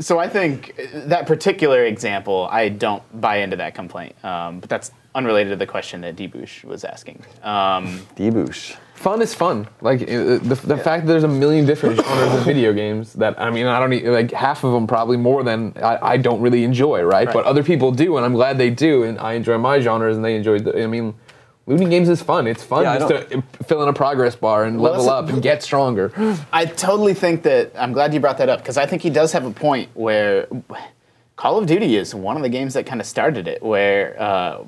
So 0.00 0.18
I 0.18 0.28
think 0.28 0.74
that 0.92 1.28
particular 1.28 1.84
example, 1.84 2.48
I 2.50 2.70
don't 2.70 3.04
buy 3.20 3.36
into 3.36 3.54
that 3.56 3.76
complaint. 3.76 4.16
Um, 4.24 4.58
but 4.58 4.68
that's 4.68 4.90
unrelated 5.14 5.52
to 5.52 5.56
the 5.56 5.66
question 5.66 6.00
that 6.00 6.16
Debush 6.16 6.64
was 6.64 6.82
asking. 6.82 7.22
Um, 7.44 8.00
Deboosh. 8.16 8.76
Fun 8.94 9.20
is 9.20 9.34
fun. 9.34 9.66
Like 9.80 10.02
uh, 10.02 10.06
the, 10.38 10.60
the 10.64 10.76
fact 10.78 11.04
that 11.04 11.12
there's 11.12 11.24
a 11.24 11.28
million 11.28 11.66
different 11.66 11.96
genres 12.00 12.34
of 12.38 12.44
video 12.44 12.72
games 12.72 13.12
that 13.14 13.38
I 13.40 13.50
mean 13.50 13.66
I 13.66 13.78
don't 13.80 13.92
e- 13.92 14.08
like 14.08 14.30
half 14.32 14.64
of 14.64 14.72
them 14.72 14.86
probably 14.86 15.16
more 15.16 15.42
than 15.42 15.72
I, 15.76 15.98
I 16.12 16.16
don't 16.16 16.40
really 16.40 16.64
enjoy, 16.64 17.02
right? 17.02 17.30
But 17.30 17.44
other 17.44 17.62
people 17.62 17.90
do, 17.92 18.16
and 18.16 18.24
I'm 18.24 18.32
glad 18.34 18.56
they 18.56 18.70
do, 18.70 19.02
and 19.02 19.18
I 19.18 19.34
enjoy 19.34 19.58
my 19.58 19.80
genres, 19.80 20.16
and 20.16 20.24
they 20.24 20.36
enjoy. 20.36 20.60
The, 20.60 20.82
I 20.82 20.86
mean, 20.86 21.14
looting 21.66 21.90
games 21.90 22.08
is 22.08 22.22
fun. 22.22 22.46
It's 22.46 22.62
fun 22.62 22.84
Yeah, 22.84 22.98
just 22.98 23.30
to 23.30 23.42
fill 23.66 23.82
in 23.82 23.88
a 23.88 23.92
progress 23.92 24.36
bar 24.36 24.64
and 24.64 24.78
Well, 24.80 24.92
level 24.92 25.06
that's- 25.06 25.24
up 25.28 25.34
and 25.34 25.42
get 25.42 25.62
stronger. 25.62 26.12
I 26.52 26.64
totally 26.64 27.14
think 27.14 27.42
that 27.42 27.72
I'm 27.76 27.92
glad 27.92 28.14
you 28.14 28.20
brought 28.20 28.38
that 28.38 28.48
up 28.48 28.60
because 28.60 28.78
I 28.78 28.86
think 28.86 29.02
he 29.02 29.10
does 29.10 29.32
have 29.32 29.44
a 29.44 29.50
point 29.50 29.90
where 29.94 30.46
Call 31.36 31.58
of 31.58 31.66
Duty 31.66 31.96
is 31.96 32.14
one 32.14 32.36
of 32.36 32.42
the 32.44 32.48
games 32.48 32.74
that 32.74 32.86
kind 32.86 33.00
of 33.00 33.06
started 33.08 33.48
it, 33.48 33.60
where 33.60 34.14
uh, 34.22 34.62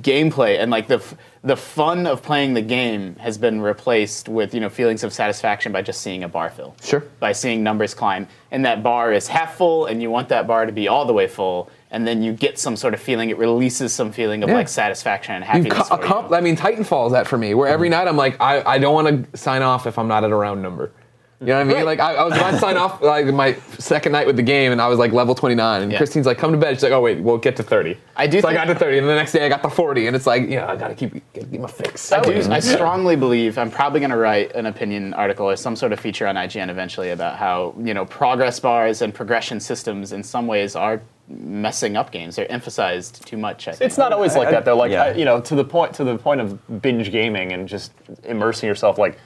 gameplay 0.00 0.58
and 0.58 0.70
like 0.70 0.88
the 0.88 0.94
f- 0.94 1.14
the 1.44 1.56
fun 1.56 2.06
of 2.06 2.22
playing 2.22 2.54
the 2.54 2.62
game 2.62 3.16
has 3.16 3.36
been 3.36 3.60
replaced 3.60 4.26
with 4.26 4.54
you 4.54 4.60
know 4.60 4.70
feelings 4.70 5.04
of 5.04 5.12
satisfaction 5.12 5.72
by 5.72 5.82
just 5.82 6.00
seeing 6.00 6.24
a 6.24 6.28
bar 6.28 6.48
fill. 6.48 6.74
Sure. 6.82 7.00
By 7.20 7.32
seeing 7.32 7.62
numbers 7.62 7.92
climb, 7.92 8.26
and 8.50 8.64
that 8.64 8.82
bar 8.82 9.12
is 9.12 9.28
half 9.28 9.56
full, 9.58 9.84
and 9.86 10.00
you 10.00 10.10
want 10.10 10.30
that 10.30 10.46
bar 10.46 10.64
to 10.64 10.72
be 10.72 10.88
all 10.88 11.04
the 11.04 11.12
way 11.12 11.28
full, 11.28 11.68
and 11.90 12.06
then 12.06 12.22
you 12.22 12.32
get 12.32 12.58
some 12.58 12.76
sort 12.76 12.94
of 12.94 13.00
feeling. 13.00 13.28
It 13.28 13.36
releases 13.36 13.92
some 13.92 14.10
feeling 14.10 14.42
of 14.42 14.48
Yeah. 14.48 14.54
like 14.54 14.68
satisfaction 14.68 15.34
and 15.34 15.44
happiness. 15.44 15.86
co- 15.86 15.98
for 15.98 16.28
you. 16.30 16.34
I 16.34 16.40
mean, 16.40 16.56
Titanfall 16.56 17.08
is 17.08 17.12
that 17.12 17.26
for 17.26 17.36
me, 17.36 17.52
where 17.52 17.68
every 17.68 17.90
night 17.90 18.08
I'm 18.08 18.16
like, 18.16 18.40
I, 18.40 18.62
I 18.62 18.78
don't 18.78 18.94
want 18.94 19.30
to 19.32 19.36
sign 19.36 19.60
off 19.60 19.86
if 19.86 19.98
I'm 19.98 20.08
not 20.08 20.24
at 20.24 20.30
a 20.30 20.34
round 20.34 20.62
number. 20.62 20.92
You 21.40 21.48
know 21.48 21.54
what 21.56 21.60
I 21.60 21.64
mean? 21.64 21.76
Right. 21.76 21.84
Like 21.84 22.00
I, 22.00 22.14
I 22.14 22.24
was 22.24 22.34
about 22.34 22.52
to 22.52 22.58
sign 22.58 22.76
off 22.78 23.02
like 23.02 23.26
my 23.26 23.54
second 23.78 24.12
night 24.12 24.26
with 24.26 24.36
the 24.36 24.42
game, 24.42 24.72
and 24.72 24.80
I 24.80 24.88
was 24.88 24.98
like 24.98 25.12
level 25.12 25.34
29, 25.34 25.82
and 25.82 25.92
Yeah. 25.92 25.98
Christine's 25.98 26.24
like, 26.24 26.38
"Come 26.38 26.52
to 26.52 26.56
bed." 26.58 26.74
She's 26.76 26.82
like, 26.82 26.92
"Oh 26.92 27.00
wait, 27.02 27.20
we'll 27.20 27.36
get 27.36 27.56
to 27.56 27.62
30." 27.62 27.98
I 28.16 28.26
do 28.26 28.40
So 28.40 28.48
I 28.48 28.54
got 28.54 28.64
to 28.64 28.74
30, 28.74 28.98
and 28.98 29.08
the 29.08 29.14
next 29.14 29.32
day 29.32 29.44
I 29.44 29.50
got 29.50 29.62
to 29.62 29.68
40, 29.68 30.06
and 30.06 30.16
it's 30.16 30.26
like, 30.26 30.48
yeah, 30.48 30.66
I 30.66 30.76
gotta 30.76 30.94
keep 30.94 31.12
gotta 31.34 31.46
keep 31.46 31.60
my 31.60 31.68
fix. 31.68 32.10
I, 32.10 32.22
do, 32.22 32.32
I 32.50 32.60
strongly 32.60 33.16
believe 33.16 33.58
I'm 33.58 33.70
probably 33.70 34.00
going 34.00 34.10
to 34.10 34.16
write 34.16 34.54
an 34.54 34.64
opinion 34.64 35.12
article 35.12 35.46
or 35.46 35.56
some 35.56 35.76
sort 35.76 35.92
of 35.92 36.00
feature 36.00 36.26
on 36.26 36.36
IGN 36.36 36.70
eventually 36.70 37.10
about 37.10 37.36
how 37.36 37.74
you 37.78 37.92
know 37.92 38.06
progress 38.06 38.58
bars 38.58 39.02
and 39.02 39.12
progression 39.12 39.60
systems 39.60 40.12
in 40.12 40.22
some 40.22 40.46
ways 40.46 40.74
are 40.74 41.02
messing 41.28 41.96
up 41.98 42.12
games. 42.12 42.36
They're 42.36 42.50
emphasized 42.50 43.26
too 43.26 43.36
much. 43.36 43.68
I 43.68 43.72
think. 43.72 43.82
It's 43.82 43.98
not 43.98 44.12
always 44.12 44.36
like 44.36 44.48
that 44.50 44.64
though. 44.64 44.76
Like 44.76 44.92
yeah. 44.92 45.04
I, 45.04 45.12
you 45.12 45.26
know, 45.26 45.40
to 45.42 45.54
the 45.54 45.64
point 45.64 45.92
to 45.96 46.04
the 46.04 46.16
point 46.16 46.40
of 46.40 46.80
binge 46.80 47.10
gaming 47.10 47.52
and 47.52 47.68
just 47.68 47.92
immersing 48.24 48.68
yourself. 48.68 48.96
Like 48.96 49.18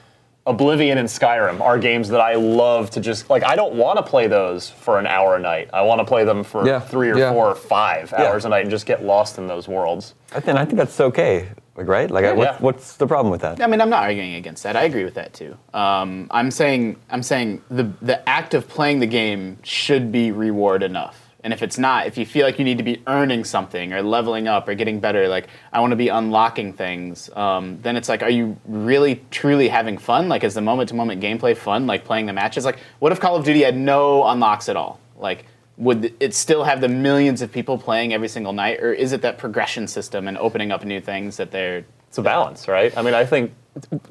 Oblivion 0.47 0.97
and 0.97 1.07
Skyrim 1.07 1.61
are 1.61 1.77
games 1.77 2.09
that 2.09 2.19
I 2.19 2.33
love 2.33 2.89
to 2.91 2.99
just 2.99 3.29
like. 3.29 3.43
I 3.43 3.55
don't 3.55 3.75
want 3.75 3.97
to 3.97 4.03
play 4.03 4.25
those 4.27 4.69
for 4.71 4.97
an 4.97 5.05
hour 5.05 5.35
a 5.35 5.39
night. 5.39 5.69
I 5.71 5.83
want 5.83 5.99
to 5.99 6.05
play 6.05 6.23
them 6.23 6.43
for 6.43 6.65
Yeah, 6.65 6.79
three 6.79 7.11
or 7.11 7.17
yeah. 7.17 7.31
four 7.31 7.45
or 7.47 7.53
five 7.55 8.11
hours 8.13 8.43
a 8.45 8.49
night 8.49 8.61
and 8.61 8.71
just 8.71 8.87
get 8.87 9.03
lost 9.03 9.37
in 9.37 9.45
those 9.45 9.67
worlds. 9.67 10.15
I 10.33 10.39
think, 10.39 10.57
I 10.57 10.65
think 10.65 10.77
that's 10.79 10.99
okay, 10.99 11.47
like, 11.75 11.87
right? 11.87 12.09
Like, 12.09 12.25
I- 12.25 12.33
what, 12.33 12.43
Yeah. 12.47 12.57
what's 12.59 12.95
the 12.97 13.05
problem 13.05 13.29
with 13.31 13.41
that? 13.41 13.61
I 13.61 13.67
mean, 13.67 13.81
I'm 13.81 13.89
not 13.91 14.01
arguing 14.01 14.33
against 14.33 14.63
that. 14.63 14.75
I 14.75 14.83
agree 14.83 15.03
with 15.03 15.13
that 15.13 15.31
too. 15.33 15.55
Um, 15.75 16.27
I'm 16.31 16.49
saying 16.49 16.95
I'm 17.11 17.21
saying 17.21 17.61
the 17.69 17.91
the 18.01 18.27
act 18.27 18.55
of 18.55 18.67
playing 18.67 18.99
the 18.99 19.05
game 19.07 19.57
should 19.61 20.11
be 20.11 20.31
reward 20.31 20.81
enough. 20.81 21.20
And 21.43 21.53
if 21.53 21.63
it's 21.63 21.77
not, 21.77 22.05
if 22.05 22.17
you 22.17 22.25
feel 22.25 22.45
like 22.45 22.59
you 22.59 22.65
need 22.65 22.77
to 22.77 22.83
be 22.83 23.01
earning 23.07 23.43
something 23.43 23.93
or 23.93 24.03
leveling 24.03 24.47
up 24.47 24.67
or 24.67 24.75
getting 24.75 24.99
better, 24.99 25.27
like 25.27 25.47
I 25.73 25.79
want 25.79 25.91
to 25.91 25.95
be 25.95 26.09
unlocking 26.09 26.71
things, 26.71 27.29
um, 27.35 27.79
then 27.81 27.95
it's 27.95 28.07
like, 28.09 28.21
are 28.21 28.29
you 28.29 28.57
really 28.65 29.23
truly 29.31 29.67
having 29.67 29.97
fun? 29.97 30.29
Like, 30.29 30.43
is 30.43 30.53
the 30.53 30.61
moment 30.61 30.89
to 30.89 30.95
moment 30.95 31.21
gameplay 31.21 31.57
fun? 31.57 31.87
Like 31.87 32.05
playing 32.05 32.27
the 32.27 32.33
matches? 32.33 32.63
Like, 32.63 32.77
what 32.99 33.11
if 33.11 33.19
Call 33.19 33.35
of 33.35 33.43
Duty 33.43 33.63
had 33.63 33.75
no 33.75 34.27
unlocks 34.27 34.69
at 34.69 34.75
all? 34.75 34.99
Like, 35.17 35.45
would 35.77 36.13
it 36.19 36.35
still 36.35 36.63
have 36.63 36.79
the 36.79 36.87
millions 36.87 37.41
of 37.41 37.51
people 37.51 37.75
playing 37.75 38.13
every 38.13 38.27
single 38.27 38.53
night, 38.53 38.79
or 38.81 38.93
is 38.93 39.13
it 39.13 39.23
that 39.23 39.39
progression 39.39 39.87
system 39.87 40.27
and 40.27 40.37
opening 40.37 40.71
up 40.71 40.85
new 40.85 41.01
things 41.01 41.37
that 41.37 41.49
they're 41.49 41.83
It's 42.07 42.19
a 42.19 42.21
balance, 42.21 42.67
right? 42.67 42.95
I 42.95 43.01
mean, 43.01 43.15
I 43.15 43.25
think 43.25 43.53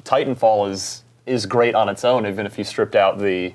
Titanfall 0.03 0.69
is 0.69 1.03
is 1.25 1.45
great 1.45 1.75
on 1.75 1.87
its 1.87 2.03
own, 2.03 2.25
even 2.25 2.45
if 2.45 2.57
you 2.57 2.65
stripped 2.65 2.95
out 2.95 3.19
the 3.19 3.53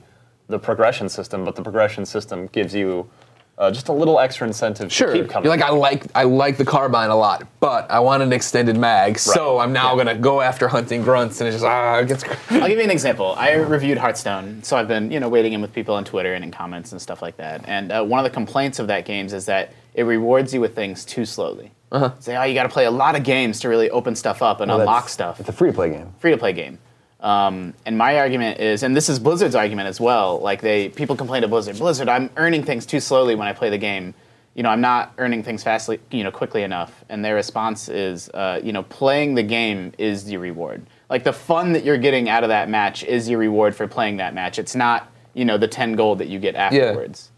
the 0.49 0.59
progression 0.59 1.11
system. 1.11 1.45
But 1.45 1.57
the 1.57 1.63
progression 1.63 2.07
system 2.07 2.47
gives 2.47 2.75
you 2.75 3.11
uh, 3.59 3.71
just 3.71 3.89
a 3.89 3.93
little 3.93 4.21
extra 4.21 4.47
incentive 4.47 4.93
Sure. 4.93 5.13
to 5.13 5.21
keep 5.23 5.31
coming. 5.31 5.45
You're 5.51 5.57
like, 5.57 5.65
I 5.65 5.71
like 5.71 6.05
I 6.15 6.25
like 6.25 6.57
the 6.59 6.65
carbine 6.65 7.11
a 7.11 7.17
lot, 7.17 7.47
but 7.61 7.91
I 7.91 8.01
want 8.01 8.23
an 8.23 8.33
extended 8.33 8.77
mag, 8.77 9.19
so 9.19 9.59
I'm 9.59 9.73
now 9.73 9.93
Yeah. 9.97 10.05
gonna 10.05 10.19
go 10.19 10.41
after 10.43 10.69
hunting 10.69 11.03
grunts, 11.03 11.41
and 11.41 11.49
it's 11.49 11.57
just 11.57 11.65
ah, 11.65 11.99
it 11.99 12.09
gets. 12.09 12.25
I'll 12.51 12.69
give 12.69 12.79
you 12.79 12.85
an 12.85 12.91
example. 12.91 13.35
I 13.39 13.53
reviewed 13.53 13.99
Hearthstone, 13.99 14.63
so 14.63 14.77
I've 14.77 14.89
been 14.89 15.11
you 15.11 15.21
know 15.21 15.29
waiting 15.29 15.53
in 15.55 15.63
with 15.63 15.73
people 15.73 15.95
on 15.95 16.05
Twitter 16.05 16.35
and 16.35 16.45
in 16.45 16.51
comments 16.51 16.93
and 16.93 17.01
stuff 17.01 17.23
like 17.23 17.37
that. 17.39 17.63
And 17.67 17.91
uh, 17.93 18.05
one 18.05 18.19
of 18.19 18.25
the 18.25 18.35
complaints 18.35 18.79
of 18.79 18.87
that 18.89 19.05
games 19.07 19.33
is 19.33 19.47
that 19.47 19.73
it 19.95 20.03
rewards 20.05 20.53
you 20.53 20.61
with 20.61 20.75
things 20.75 21.05
too 21.05 21.25
slowly. 21.25 21.73
Uh-huh. 21.93 22.11
Say, 22.19 22.37
oh, 22.37 22.43
you 22.43 22.53
got 22.53 22.65
to 22.65 22.69
play 22.69 22.85
a 22.85 22.91
lot 22.91 23.15
of 23.17 23.23
games 23.23 23.61
to 23.61 23.69
really 23.69 23.89
open 23.91 24.17
stuff 24.17 24.43
up 24.43 24.61
and 24.61 24.69
Well, 24.71 24.81
unlock 24.81 25.09
stuff. 25.09 25.39
It's 25.41 25.49
a 25.49 25.53
free 25.53 25.71
to 25.71 25.75
play 25.75 25.89
game. 25.91 26.13
Free 26.19 26.33
to 26.33 26.37
play 26.37 26.53
game. 26.53 26.79
Um, 27.21 27.75
and 27.87 27.97
my 27.97 28.19
argument 28.19 28.61
is, 28.61 28.83
and 28.83 28.95
this 28.95 29.09
is 29.09 29.19
Blizzard's 29.19 29.55
argument 29.55 29.89
as 29.89 30.01
well. 30.01 30.39
Like 30.39 30.61
they, 30.61 30.91
people 30.91 31.17
complain 31.17 31.43
to 31.43 31.49
Blizzard. 31.49 31.79
Blizzard, 31.79 32.09
I'm 32.09 32.31
earning 32.37 32.63
things 32.63 32.85
too 32.87 33.01
slowly 33.01 33.35
when 33.35 33.49
I 33.49 33.53
play 33.53 33.71
the 33.71 33.79
game. 33.79 34.15
You 34.55 34.63
know, 34.63 34.71
I'm 34.71 34.81
not 34.81 35.13
earning 35.19 35.43
things 35.43 35.63
fastly, 35.63 36.01
you 36.11 36.25
know, 36.25 36.31
quickly 36.31 36.63
enough. 36.63 37.05
And 37.09 37.25
their 37.25 37.35
response 37.35 37.89
is, 37.89 38.31
uh, 38.31 38.61
you 38.63 38.73
know, 38.73 38.83
playing 38.85 39.35
the 39.35 39.43
game 39.43 39.93
is 39.99 40.25
the 40.25 40.37
reward. 40.39 40.87
Like 41.11 41.25
the 41.25 41.33
fun 41.33 41.73
that 41.73 41.85
you're 41.85 41.99
getting 41.99 42.29
out 42.29 42.43
of 42.43 42.49
that 42.49 42.69
match 42.69 43.05
is 43.05 43.29
your 43.29 43.39
reward 43.39 43.75
for 43.75 43.87
playing 43.87 44.17
that 44.17 44.35
match. 44.35 44.59
It's 44.59 44.75
not, 44.75 45.13
you 45.35 45.45
know, 45.45 45.59
the 45.59 45.69
10 45.69 45.93
gold 45.93 46.19
that 46.19 46.29
you 46.29 46.39
get 46.39 46.55
afterwards. 46.55 47.31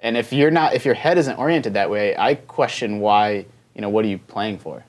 And 0.00 0.16
if 0.16 0.32
you're 0.32 0.50
not 0.50 0.74
if 0.74 0.84
your 0.84 0.94
head 0.94 1.16
isn't 1.18 1.38
oriented 1.38 1.74
that 1.74 1.90
way, 1.90 2.16
I 2.16 2.34
question 2.34 3.00
why, 3.00 3.46
you 3.74 3.80
know, 3.80 3.88
what 3.88 4.04
are 4.04 4.08
you 4.08 4.18
playing 4.18 4.58
for? 4.58 4.84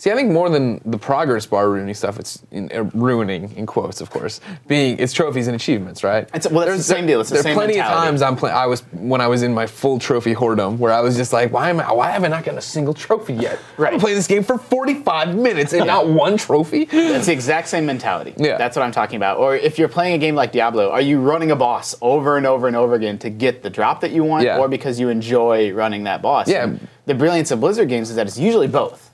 See, 0.00 0.10
I 0.10 0.14
think 0.14 0.30
more 0.32 0.48
than 0.48 0.80
the 0.86 0.96
progress 0.96 1.44
bar 1.44 1.68
ruining 1.68 1.92
stuff, 1.94 2.18
it's 2.18 2.40
in, 2.50 2.72
uh, 2.74 2.84
ruining 2.94 3.52
in 3.54 3.66
quotes, 3.66 4.00
of 4.00 4.08
course. 4.08 4.40
Being 4.66 4.98
it's 4.98 5.12
trophies 5.12 5.46
and 5.46 5.54
achievements, 5.54 6.02
right? 6.02 6.26
It's- 6.34 6.50
well, 6.50 6.66
it's 6.66 6.78
the 6.78 6.82
same 6.94 7.06
deal. 7.06 7.20
It's 7.20 7.28
the 7.28 7.34
there 7.34 7.42
same 7.42 7.52
are 7.52 7.56
plenty 7.56 7.74
mentality. 7.74 7.98
of 7.98 8.04
times 8.06 8.22
I'm 8.22 8.34
playing. 8.34 8.56
I 8.56 8.64
was 8.64 8.80
when 8.94 9.20
I 9.20 9.26
was 9.26 9.42
in 9.42 9.52
my 9.52 9.66
full 9.66 9.98
trophy 9.98 10.34
whoredom, 10.34 10.78
where 10.78 10.90
I 10.90 11.00
was 11.00 11.18
just 11.18 11.34
like, 11.34 11.52
why 11.52 11.68
am 11.68 11.80
I? 11.80 11.92
Why 11.92 12.12
have 12.12 12.24
I 12.24 12.28
not 12.28 12.44
gotten 12.44 12.56
a 12.56 12.62
single 12.62 12.94
trophy 12.94 13.34
yet? 13.34 13.58
Right. 13.76 13.88
I've 13.88 13.92
been 13.92 14.00
playing 14.00 14.16
this 14.16 14.26
game 14.26 14.42
for 14.42 14.56
45 14.56 15.36
minutes 15.36 15.74
and 15.74 15.86
not 15.86 16.08
one 16.08 16.38
trophy. 16.38 16.88
It's 16.90 17.26
the 17.26 17.32
exact 17.34 17.68
same 17.68 17.84
mentality. 17.84 18.32
Yeah. 18.38 18.56
That's 18.56 18.76
what 18.76 18.82
I'm 18.86 18.92
talking 18.92 19.16
about. 19.16 19.36
Or 19.36 19.54
if 19.54 19.78
you're 19.78 19.88
playing 19.88 20.14
a 20.14 20.18
game 20.18 20.34
like 20.34 20.50
Diablo, 20.50 20.88
are 20.88 21.02
you 21.02 21.20
running 21.20 21.50
a 21.50 21.56
boss 21.56 21.94
over 22.00 22.38
and 22.38 22.46
over 22.46 22.66
and 22.68 22.74
over 22.74 22.94
again 22.94 23.18
to 23.18 23.28
get 23.28 23.62
the 23.62 23.68
drop 23.68 24.00
that 24.00 24.12
you 24.12 24.24
want, 24.24 24.44
Yeah. 24.46 24.60
or 24.60 24.66
because 24.66 24.98
you 24.98 25.10
enjoy 25.10 25.72
running 25.74 26.04
that 26.04 26.22
boss? 26.22 26.48
Yeah. 26.48 26.64
And 26.64 26.88
the 27.04 27.14
brilliance 27.14 27.50
of 27.50 27.60
Blizzard 27.60 27.90
games 27.90 28.08
is 28.08 28.16
that 28.16 28.26
it's 28.26 28.38
usually 28.38 28.66
both. 28.66 29.09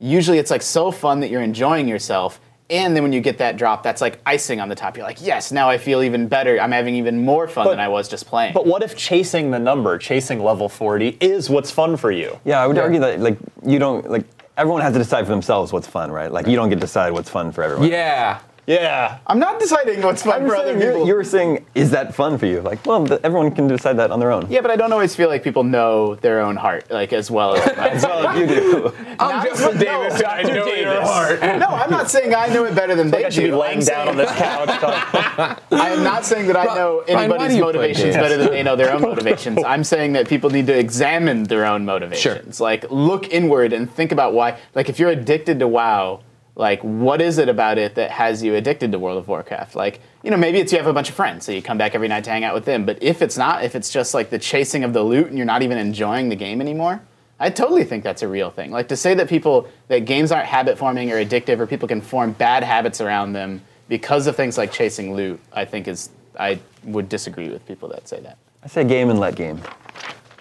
Usually 0.00 0.38
it's 0.38 0.50
like 0.50 0.62
so 0.62 0.90
fun 0.90 1.20
that 1.20 1.30
you're 1.30 1.42
enjoying 1.42 1.88
yourself, 1.88 2.40
and 2.70 2.94
then 2.96 3.02
when 3.02 3.12
you 3.12 3.20
get 3.20 3.38
that 3.38 3.56
drop, 3.56 3.82
that's 3.82 4.00
like 4.00 4.18
icing 4.26 4.60
on 4.60 4.68
the 4.68 4.74
top. 4.74 4.96
You're 4.96 5.06
like, 5.06 5.24
yes, 5.24 5.52
now 5.52 5.68
I 5.70 5.78
feel 5.78 6.02
even 6.02 6.28
better. 6.28 6.58
I'm 6.60 6.72
having 6.72 6.94
even 6.96 7.24
more 7.24 7.46
fun 7.46 7.64
But- 7.64 7.70
than 7.72 7.80
I 7.80 7.88
was 7.88 8.08
just 8.08 8.26
playing. 8.26 8.54
But 8.54 8.66
what 8.66 8.82
if 8.82 8.96
chasing 8.96 9.50
the 9.50 9.58
number, 9.58 9.96
chasing 9.98 10.42
level 10.42 10.68
40, 10.68 11.16
is 11.20 11.48
what's 11.48 11.70
fun 11.70 11.96
for 11.96 12.10
you? 12.10 12.38
Yeah, 12.44 12.60
I 12.60 12.66
would 12.66 12.78
argue 12.78 13.00
that 13.00 13.20
like 13.20 13.38
you 13.64 13.78
don't 13.78 14.10
like 14.10 14.24
everyone 14.56 14.82
has 14.82 14.92
to 14.92 14.98
decide 14.98 15.24
for 15.26 15.30
themselves 15.32 15.72
what's 15.72 15.86
fun, 15.86 16.10
right? 16.10 16.30
Like 16.30 16.46
you 16.46 16.56
don't 16.56 16.68
get 16.68 16.76
to 16.76 16.80
decide 16.80 17.12
what's 17.12 17.30
fun 17.30 17.52
for 17.52 17.62
everyone. 17.62 17.88
Yeah. 17.88 18.40
Yeah. 18.66 19.18
I'm 19.26 19.38
not 19.38 19.60
deciding 19.60 20.00
what's 20.02 20.22
fun 20.22 20.42
I'm 20.42 20.48
for 20.48 20.56
other 20.56 20.72
you're, 20.78 20.92
people. 20.92 21.06
you 21.06 21.14
were 21.14 21.24
saying, 21.24 21.66
is 21.74 21.90
that 21.90 22.14
fun 22.14 22.38
for 22.38 22.46
you? 22.46 22.60
Like, 22.62 22.84
well, 22.86 23.06
th- 23.06 23.20
everyone 23.22 23.50
can 23.54 23.68
decide 23.68 23.98
that 23.98 24.10
on 24.10 24.20
their 24.20 24.32
own. 24.32 24.46
yeah, 24.50 24.60
but 24.62 24.70
I 24.70 24.76
don't 24.76 24.92
always 24.92 25.14
feel 25.14 25.28
like 25.28 25.42
people 25.42 25.64
know 25.64 26.14
their 26.16 26.40
own 26.40 26.56
heart, 26.56 26.90
like 26.90 27.12
as 27.12 27.30
well 27.30 27.54
as 27.56 27.62
as 27.76 28.02
well 28.04 28.26
as 28.26 28.38
you 28.38 28.46
do. 28.46 28.92
I'm 29.18 29.28
Not- 29.36 29.46
just 29.46 29.62
a 29.74 29.78
Davis. 29.78 30.20
no, 30.20 30.26
I 30.28 30.42
know 30.42 30.66
your 30.66 31.00
heart. 31.02 31.40
No, 31.40 31.66
I'm 31.66 31.90
not 31.90 32.10
saying 32.10 32.34
I 32.34 32.46
know 32.48 32.64
it 32.64 32.74
better 32.74 32.94
than 32.94 33.10
they 33.10 33.24
I 33.24 33.28
should 33.28 33.42
do. 33.42 33.46
be 33.48 33.52
laying 33.54 33.78
I'm 33.80 33.84
down 33.84 34.08
on 34.08 34.16
this 34.16 34.30
couch. 34.32 34.68
I 35.72 35.90
am 35.90 36.02
not 36.02 36.24
saying 36.24 36.46
that 36.46 36.56
I 36.56 36.64
know 36.74 37.00
anybody's 37.06 37.56
do 37.56 37.60
motivations 37.60 38.14
better 38.16 38.36
than 38.36 38.50
they 38.50 38.62
know 38.62 38.76
their 38.76 38.92
own 38.92 39.02
motivations. 39.10 39.62
I'm 39.64 39.84
saying 39.84 40.14
that 40.14 40.28
people 40.28 40.50
need 40.50 40.66
to 40.68 40.78
examine 40.78 41.44
their 41.44 41.66
own 41.66 41.84
motivations. 41.84 42.56
Sure. 42.56 42.64
Like 42.64 42.90
look 42.90 43.30
inward 43.32 43.72
and 43.72 43.90
think 43.90 44.10
about 44.12 44.32
why. 44.32 44.58
Like 44.74 44.88
if 44.88 44.98
you're 44.98 45.10
addicted 45.10 45.58
to 45.58 45.68
WoW, 45.68 46.22
like 46.56 46.80
what 46.82 47.20
is 47.20 47.38
it 47.38 47.48
about 47.48 47.78
it 47.78 47.94
that 47.96 48.10
has 48.10 48.42
you 48.42 48.54
addicted 48.54 48.92
to 48.92 48.98
World 48.98 49.18
of 49.18 49.28
Warcraft? 49.28 49.74
Like 49.74 50.00
you 50.22 50.30
know 50.30 50.36
maybe 50.36 50.58
it's 50.58 50.72
you 50.72 50.78
have 50.78 50.86
a 50.86 50.92
bunch 50.92 51.08
of 51.08 51.14
friends, 51.14 51.44
so 51.44 51.52
you 51.52 51.62
come 51.62 51.78
back 51.78 51.94
every 51.94 52.08
night 52.08 52.24
to 52.24 52.30
hang 52.30 52.44
out 52.44 52.54
with 52.54 52.64
them. 52.64 52.84
But 52.84 53.02
if 53.02 53.22
it's 53.22 53.36
not, 53.36 53.64
if 53.64 53.74
it's 53.74 53.90
just 53.90 54.14
like 54.14 54.30
the 54.30 54.38
chasing 54.38 54.84
of 54.84 54.92
the 54.92 55.02
loot 55.02 55.28
and 55.28 55.36
you're 55.36 55.46
not 55.46 55.62
even 55.62 55.78
enjoying 55.78 56.28
the 56.28 56.36
game 56.36 56.60
anymore. 56.60 57.00
I 57.40 57.50
totally 57.50 57.82
think 57.84 58.04
that's 58.04 58.22
a 58.22 58.28
real 58.28 58.50
thing. 58.50 58.70
Like 58.70 58.88
to 58.88 58.96
say 58.96 59.14
that 59.14 59.28
people 59.28 59.68
that 59.88 60.06
games 60.06 60.30
aren't 60.30 60.46
habit 60.46 60.78
forming 60.78 61.10
or 61.10 61.16
addictive 61.16 61.58
or 61.58 61.66
people 61.66 61.88
can 61.88 62.00
form 62.00 62.32
bad 62.32 62.62
habits 62.62 63.00
around 63.00 63.32
them 63.32 63.60
because 63.88 64.28
of 64.28 64.36
things 64.36 64.56
like 64.56 64.72
chasing 64.72 65.14
loot, 65.14 65.40
I 65.52 65.64
think 65.64 65.88
is 65.88 66.10
I 66.38 66.60
would 66.84 67.08
disagree 67.08 67.48
with 67.48 67.66
people 67.66 67.88
that 67.90 68.08
say 68.08 68.20
that. 68.20 68.38
I 68.62 68.68
say 68.68 68.84
game 68.84 69.10
and 69.10 69.18
let 69.18 69.34
game. 69.34 69.60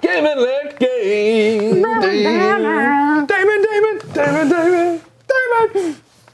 Game 0.02 0.26
and 0.26 0.40
let 0.40 0.80
game. 0.80 1.82
Damon, 1.82 3.26
Damon, 3.26 3.26
Damon, 3.26 4.14
Damon, 4.14 4.50
Damon, 4.50 5.02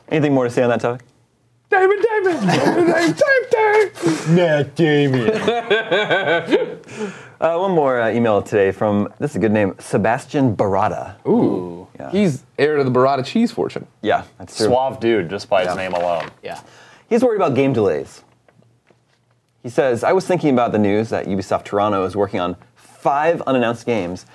Anything 0.09 0.33
more 0.33 0.43
to 0.45 0.49
say 0.49 0.63
on 0.63 0.69
that 0.69 0.81
topic? 0.81 1.05
Damon, 1.69 2.01
Damon, 2.01 2.47
Damon, 2.47 3.15
Damon, 3.51 4.35
Matt 4.35 4.75
Damon. 4.75 5.31
Uh, 7.41 7.57
one 7.57 7.71
more 7.71 8.01
uh, 8.01 8.09
email 8.11 8.41
today 8.41 8.69
from 8.69 9.07
this 9.17 9.31
is 9.31 9.37
a 9.37 9.39
good 9.39 9.53
name, 9.53 9.73
Sebastian 9.79 10.57
Barada. 10.57 11.15
Ooh, 11.25 11.87
Yeah. 11.97 12.11
he's 12.11 12.43
heir 12.57 12.75
to 12.75 12.83
the 12.83 12.91
burrata 12.91 13.23
cheese 13.25 13.49
fortune. 13.49 13.87
Yeah, 14.01 14.25
that's 14.37 14.57
true. 14.57 14.65
Suave 14.65 14.99
dude, 14.99 15.29
just 15.29 15.47
by 15.47 15.63
his 15.65 15.73
name 15.77 15.93
alone. 15.93 16.31
Yeah. 16.43 16.59
He's 17.07 17.23
worried 17.23 17.37
about 17.37 17.55
game 17.55 17.71
delays. 17.71 18.23
He 19.63 19.69
says, 19.69 20.03
I 20.03 20.11
was 20.11 20.27
thinking 20.27 20.49
about 20.53 20.73
the 20.73 20.79
news 20.79 21.07
that 21.11 21.27
Ubisoft 21.27 21.63
Toronto 21.63 22.03
is 22.03 22.13
working 22.13 22.41
on 22.41 22.57
five 22.75 23.41
unannounced 23.43 23.85
games, 23.85 24.25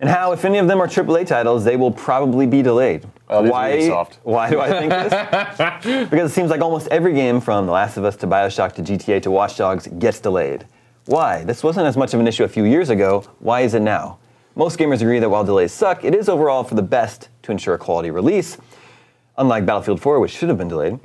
and 0.00 0.08
how, 0.08 0.32
if 0.32 0.44
any 0.44 0.58
of 0.58 0.66
them 0.66 0.80
are 0.80 0.88
AAA 0.88 1.26
titles, 1.26 1.64
they 1.64 1.76
will 1.76 1.90
probably 1.90 2.46
be 2.46 2.62
delayed. 2.62 3.06
Oh, 3.28 3.44
is 3.44 3.50
why, 3.50 4.06
why 4.22 4.50
do 4.50 4.60
I 4.60 4.68
think 4.70 4.90
this? 4.90 6.08
because 6.10 6.30
it 6.30 6.34
seems 6.34 6.50
like 6.50 6.60
almost 6.60 6.88
every 6.88 7.12
game 7.12 7.40
from 7.40 7.66
The 7.66 7.72
Last 7.72 7.96
of 7.96 8.04
Us 8.04 8.16
to 8.16 8.26
Bioshock 8.26 8.72
to 8.74 8.82
GTA 8.82 9.22
to 9.22 9.30
Watch 9.30 9.56
Dogs 9.56 9.86
gets 9.98 10.18
delayed. 10.18 10.66
Why? 11.06 11.44
This 11.44 11.62
wasn't 11.62 11.86
as 11.86 11.96
much 11.96 12.14
of 12.14 12.20
an 12.20 12.26
issue 12.26 12.44
a 12.44 12.48
few 12.48 12.64
years 12.64 12.90
ago. 12.90 13.24
Why 13.38 13.60
is 13.60 13.74
it 13.74 13.80
now? 13.80 14.18
Most 14.56 14.78
gamers 14.78 15.00
agree 15.00 15.20
that 15.20 15.28
while 15.28 15.44
delays 15.44 15.72
suck, 15.72 16.04
it 16.04 16.14
is 16.14 16.28
overall 16.28 16.64
for 16.64 16.74
the 16.74 16.82
best 16.82 17.28
to 17.42 17.52
ensure 17.52 17.74
a 17.74 17.78
quality 17.78 18.10
release 18.10 18.58
unlike 19.40 19.66
Battlefield 19.66 20.00
4, 20.00 20.20
which 20.20 20.30
should 20.30 20.48
have 20.48 20.58
been 20.58 20.68
delayed. 20.68 21.00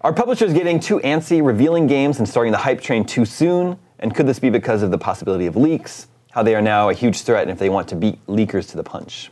Are 0.00 0.12
publishers 0.12 0.52
getting 0.52 0.80
too 0.80 0.98
antsy, 1.00 1.44
revealing 1.44 1.86
games 1.86 2.18
and 2.18 2.28
starting 2.28 2.52
the 2.52 2.58
hype 2.58 2.80
train 2.80 3.04
too 3.04 3.24
soon? 3.24 3.78
And 3.98 4.14
could 4.14 4.26
this 4.26 4.38
be 4.38 4.50
because 4.50 4.82
of 4.82 4.90
the 4.90 4.98
possibility 4.98 5.46
of 5.46 5.56
leaks? 5.56 6.08
How 6.32 6.42
they 6.42 6.54
are 6.54 6.62
now 6.62 6.88
a 6.88 6.94
huge 6.94 7.22
threat, 7.22 7.42
and 7.42 7.50
if 7.50 7.58
they 7.58 7.68
want 7.68 7.88
to 7.88 7.96
beat 7.96 8.24
leakers 8.26 8.68
to 8.70 8.76
the 8.76 8.82
punch? 8.82 9.30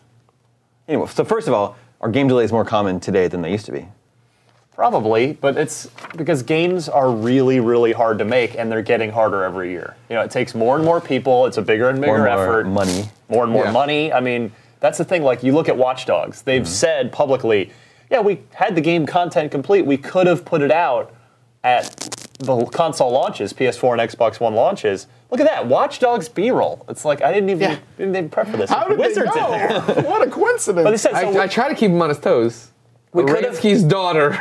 Anyway, 0.87 1.07
so 1.09 1.25
first 1.25 1.49
of 1.49 1.55
all, 1.55 1.77
are 2.01 2.09
game 2.11 2.29
delays 2.29 2.53
more 2.53 2.65
common 2.65 3.01
today 3.01 3.27
than 3.29 3.43
they 3.43 3.51
used 3.51 3.67
to 3.67 3.73
be? 3.73 3.87
Probably, 4.75 5.33
but 5.35 5.57
it's 5.59 5.89
because 6.17 6.43
games 6.43 6.89
are 6.89 7.11
really, 7.11 7.61
really 7.61 7.93
hard 7.93 8.19
to 8.19 8.25
make, 8.25 8.55
and 8.59 8.71
they're 8.73 8.83
getting 8.83 9.11
harder 9.11 9.45
every 9.45 9.71
year. 9.71 9.97
You 10.09 10.17
know, 10.17 10.23
it 10.23 10.31
takes 10.31 10.55
more 10.55 10.77
and 10.77 10.85
more 10.85 11.01
people. 11.01 11.47
It's 11.47 11.59
a 11.59 11.63
bigger 11.63 11.89
and 11.91 12.01
bigger 12.01 12.17
More 12.19 12.27
and 12.27 12.37
more 12.37 12.45
effort. 12.61 12.67
money. 12.67 13.11
More 13.29 13.45
and 13.45 13.53
more 13.53 13.65
Yeah. 13.67 13.73
money. 13.73 14.13
I 14.13 14.21
mean, 14.21 14.53
that's 14.81 14.97
the 14.99 15.05
thing. 15.05 15.23
Like 15.23 15.43
you 15.43 15.53
look 15.53 15.69
at 15.69 15.77
Watch 15.77 16.07
Dogs, 16.07 16.43
they've 16.43 16.63
Mm-hmm. 16.63 16.71
said 16.71 17.13
publicly, 17.13 17.71
"Yeah, 18.11 18.21
we 18.21 18.41
had 18.55 18.75
the 18.75 18.81
game 18.81 19.05
content 19.07 19.51
complete. 19.51 19.85
We 19.85 19.99
could 19.99 20.27
have 20.27 20.45
put 20.47 20.63
it 20.63 20.71
out 20.73 21.13
at 21.63 22.17
the 22.41 22.65
console 22.67 23.11
launches, 23.13 23.53
PS4 23.53 23.99
and 24.01 24.11
Xbox 24.11 24.41
One 24.41 24.55
launches." 24.55 25.07
Look 25.31 25.41
at 25.41 25.47
that, 25.47 25.67
Watch 25.67 25.99
Dogs 26.01 26.29
B-roll. 26.29 26.85
It's 26.89 27.05
like 27.05 27.23
I 27.23 27.33
didn't 27.33 27.51
even 27.51 27.71
Yeah. 27.71 27.77
didn't 27.97 28.17
even 28.17 28.29
prep 28.31 28.49
for 28.49 28.57
this. 28.57 28.69
How 28.71 28.85
did 28.89 28.99
Wizards 28.99 29.33
they 29.33 29.41
in 29.45 29.51
there. 29.51 29.81
what 30.03 30.27
a 30.27 30.31
coincidence. 30.31 30.85
But 30.85 30.91
they 30.91 30.97
said 30.97 31.13
so 31.13 31.39
I, 31.39 31.45
I 31.45 31.47
try 31.47 31.69
to 31.69 31.75
keep 31.75 31.91
him 31.91 32.03
on 32.03 32.09
his 32.09 32.19
toes. 32.19 32.69
We 33.13 33.25
could've- 33.25 33.59
Ransky's 33.59 33.83
daughter. 33.85 34.39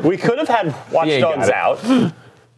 we 0.04 0.16
could 0.16 0.38
have 0.38 0.48
had 0.48 0.74
Watch 0.92 1.08
He 1.08 1.20
Dogs 1.20 1.48
out, 1.50 1.80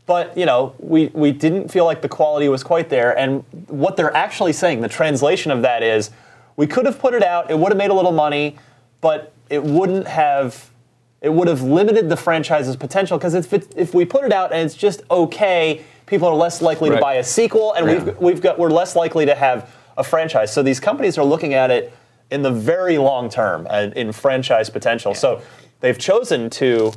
but 0.07 0.37
you 0.37 0.47
know, 0.47 0.75
we 0.79 1.11
we 1.15 1.33
didn't 1.33 1.69
feel 1.69 1.85
like 1.85 2.03
the 2.03 2.09
quality 2.09 2.49
was 2.49 2.63
quite 2.65 2.89
there. 2.89 3.17
And 3.17 3.45
what 3.69 3.97
they're 3.97 4.15
actually 4.17 4.53
saying, 4.53 4.81
the 4.81 4.89
translation 4.89 5.51
of 5.53 5.63
that 5.63 5.83
is, 5.83 6.11
we 6.57 6.67
could 6.67 6.87
have 6.87 6.99
put 6.99 7.15
it 7.15 7.23
out. 7.23 7.51
It 7.51 7.59
would 7.59 7.69
have 7.71 7.79
made 7.79 7.91
a 7.91 7.95
little 7.95 8.13
money, 8.13 8.57
but 9.01 9.33
it 9.51 9.63
wouldn't 9.63 10.09
have. 10.09 10.71
It 11.23 11.33
would 11.33 11.47
have 11.47 11.63
limited 11.63 12.09
the 12.09 12.17
franchise's 12.17 12.77
potential 12.77 13.17
because 13.17 13.35
if 13.35 13.53
it, 13.53 13.73
if 13.77 13.95
we 13.95 14.05
put 14.05 14.25
it 14.25 14.33
out 14.33 14.53
and 14.53 14.61
it's 14.67 14.75
just 14.75 15.03
okay, 15.09 15.83
people 16.07 16.27
are 16.27 16.35
less 16.35 16.61
likely 16.61 16.91
to 16.91 16.99
buy 16.99 17.15
a 17.15 17.25
sequel, 17.25 17.73
and 17.75 17.87
we've 17.87 18.19
we've 18.19 18.41
got 18.41 18.59
we're 18.59 18.71
less 18.71 18.97
likely 18.97 19.25
to 19.27 19.35
have 19.35 19.73
a 19.97 20.03
franchise. 20.03 20.53
So 20.53 20.63
these 20.63 20.81
companies 20.81 21.17
are 21.19 21.25
looking 21.25 21.55
at 21.55 21.71
it 21.71 21.93
in 22.33 22.43
the 22.43 22.51
very 22.51 22.99
long 22.99 23.29
term 23.29 23.69
and 23.71 23.93
in 23.93 24.11
franchise 24.11 24.69
potential. 24.69 25.15
So 25.15 25.41
they've 25.81 25.99
chosen 25.99 26.51
to 26.51 26.93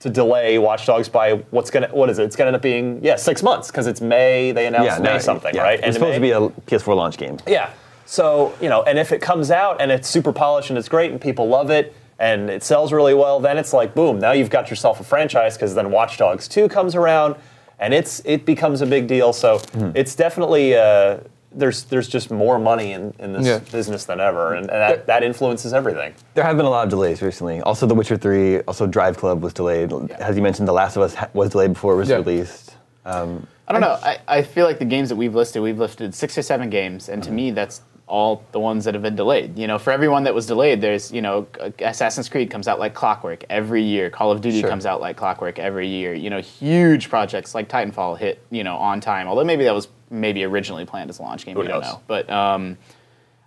to 0.00 0.08
delay 0.08 0.58
Watch 0.58 0.86
Dogs 0.86 1.10
by 1.10 1.32
what's 1.50 1.70
gonna 1.70 1.88
what 1.88 2.08
is 2.08 2.18
it? 2.18 2.24
It's 2.24 2.36
gonna 2.36 2.48
end 2.48 2.56
up 2.56 2.62
being 2.62 3.04
yeah 3.04 3.16
six 3.16 3.42
months 3.42 3.70
because 3.70 3.86
it's 3.86 4.00
May. 4.00 4.52
They 4.52 4.66
announced 4.66 5.02
May 5.02 5.14
now- 5.14 5.18
something 5.18 5.54
yeah, 5.54 5.62
right? 5.62 5.80
It's 5.82 5.96
supposed 5.96 6.14
to 6.14 6.20
be 6.20 6.30
a 6.30 6.40
PS4 6.40 6.96
launch 6.96 7.18
game. 7.18 7.38
Yeah. 7.46 7.70
So, 8.06 8.54
you 8.62 8.70
know, 8.70 8.82
and 8.84 8.98
if 8.98 9.12
it 9.12 9.20
comes 9.20 9.50
out 9.50 9.82
and 9.82 9.92
it's 9.92 10.08
super 10.08 10.32
polished 10.32 10.70
and 10.70 10.78
it's 10.78 10.88
great 10.88 11.10
and 11.10 11.20
people 11.20 11.46
love 11.46 11.68
it 11.68 11.94
and 12.18 12.50
it 12.50 12.62
sells 12.62 12.92
really 12.92 13.14
well, 13.14 13.40
then 13.40 13.58
it's 13.58 13.72
like 13.72 13.94
boom, 13.94 14.18
now 14.18 14.32
you've 14.32 14.50
got 14.50 14.70
yourself 14.70 15.00
a 15.00 15.04
franchise 15.04 15.56
because 15.56 15.74
then 15.74 15.90
Watch 15.90 16.18
Dogs 16.18 16.48
2 16.48 16.68
comes 16.68 16.94
around 16.94 17.36
and 17.78 17.94
it's 17.94 18.20
it 18.24 18.44
becomes 18.44 18.80
a 18.80 18.86
big 18.86 19.06
deal. 19.06 19.32
So 19.32 19.58
Hmm. 19.72 19.90
it's 19.94 20.14
definitely 20.16 20.74
uh, 20.74 21.18
there's 21.52 21.84
there's 21.84 22.08
just 22.08 22.30
more 22.30 22.58
money 22.58 22.92
in, 22.92 23.14
in 23.18 23.32
this 23.32 23.46
Yeah. 23.46 23.58
business 23.70 24.04
than 24.04 24.20
ever, 24.20 24.54
and, 24.54 24.68
and 24.70 24.80
that, 24.80 25.06
that 25.06 25.22
influences 25.22 25.72
everything. 25.72 26.12
There 26.34 26.44
have 26.44 26.56
been 26.56 26.66
a 26.66 26.70
lot 26.70 26.84
of 26.84 26.90
delays 26.90 27.22
recently. 27.22 27.60
Also, 27.62 27.86
The 27.86 27.94
Witcher 27.94 28.16
3, 28.18 28.60
also 28.62 28.86
Drive 28.86 29.16
Club 29.16 29.42
was 29.42 29.52
delayed. 29.54 29.92
As 30.12 30.36
you 30.36 30.42
mentioned, 30.42 30.68
The 30.68 30.72
Last 30.72 30.96
of 30.96 31.02
Us 31.02 31.14
ha- 31.14 31.28
was 31.32 31.50
delayed 31.50 31.72
before 31.72 31.94
it 31.94 31.96
was 31.96 32.08
Yeah. 32.10 32.16
released. 32.16 32.76
Um, 33.06 33.46
I 33.66 33.72
don't 33.72 33.80
know. 33.80 33.98
I, 34.02 34.18
I 34.28 34.42
feel 34.42 34.66
like 34.66 34.78
the 34.78 34.84
games 34.84 35.08
that 35.08 35.16
we've 35.16 35.34
listed, 35.34 35.62
we've 35.62 35.78
listed 35.78 36.14
six 36.14 36.36
or 36.36 36.42
seven 36.42 36.68
games, 36.68 37.08
and 37.08 37.22
to 37.22 37.30
me, 37.30 37.50
that's 37.50 37.80
all 38.08 38.42
the 38.52 38.58
ones 38.60 38.84
that 38.84 38.94
have 38.94 39.02
been 39.02 39.16
delayed. 39.16 39.58
You 39.58 39.66
know, 39.66 39.78
for 39.78 39.92
everyone 39.92 40.24
that 40.24 40.34
was 40.34 40.46
delayed, 40.46 40.80
there's 40.80 41.12
you 41.12 41.22
know, 41.22 41.46
Assassin's 41.80 42.28
Creed 42.28 42.50
comes 42.50 42.66
out 42.66 42.78
like 42.78 42.94
clockwork 42.94 43.44
every 43.48 43.82
year. 43.82 44.10
Call 44.10 44.30
of 44.32 44.40
Duty 44.40 44.60
Sure. 44.60 44.70
comes 44.70 44.86
out 44.86 45.00
like 45.00 45.16
clockwork 45.16 45.58
every 45.58 45.86
year. 45.88 46.14
You 46.14 46.30
know, 46.30 46.40
huge 46.40 47.08
projects 47.08 47.54
like 47.54 47.68
Titanfall 47.68 48.18
hit 48.18 48.42
you 48.50 48.64
know 48.64 48.76
on 48.76 49.00
time. 49.00 49.28
Although 49.28 49.44
maybe 49.44 49.64
that 49.64 49.74
was 49.74 49.88
maybe 50.10 50.42
originally 50.44 50.84
planned 50.86 51.10
as 51.10 51.18
a 51.18 51.22
launch 51.22 51.44
game. 51.44 51.54
Who 51.54 51.60
we 51.60 51.68
don't 51.68 51.82
knows? 51.82 51.92
know. 51.92 52.02
But 52.06 52.28
um, 52.30 52.78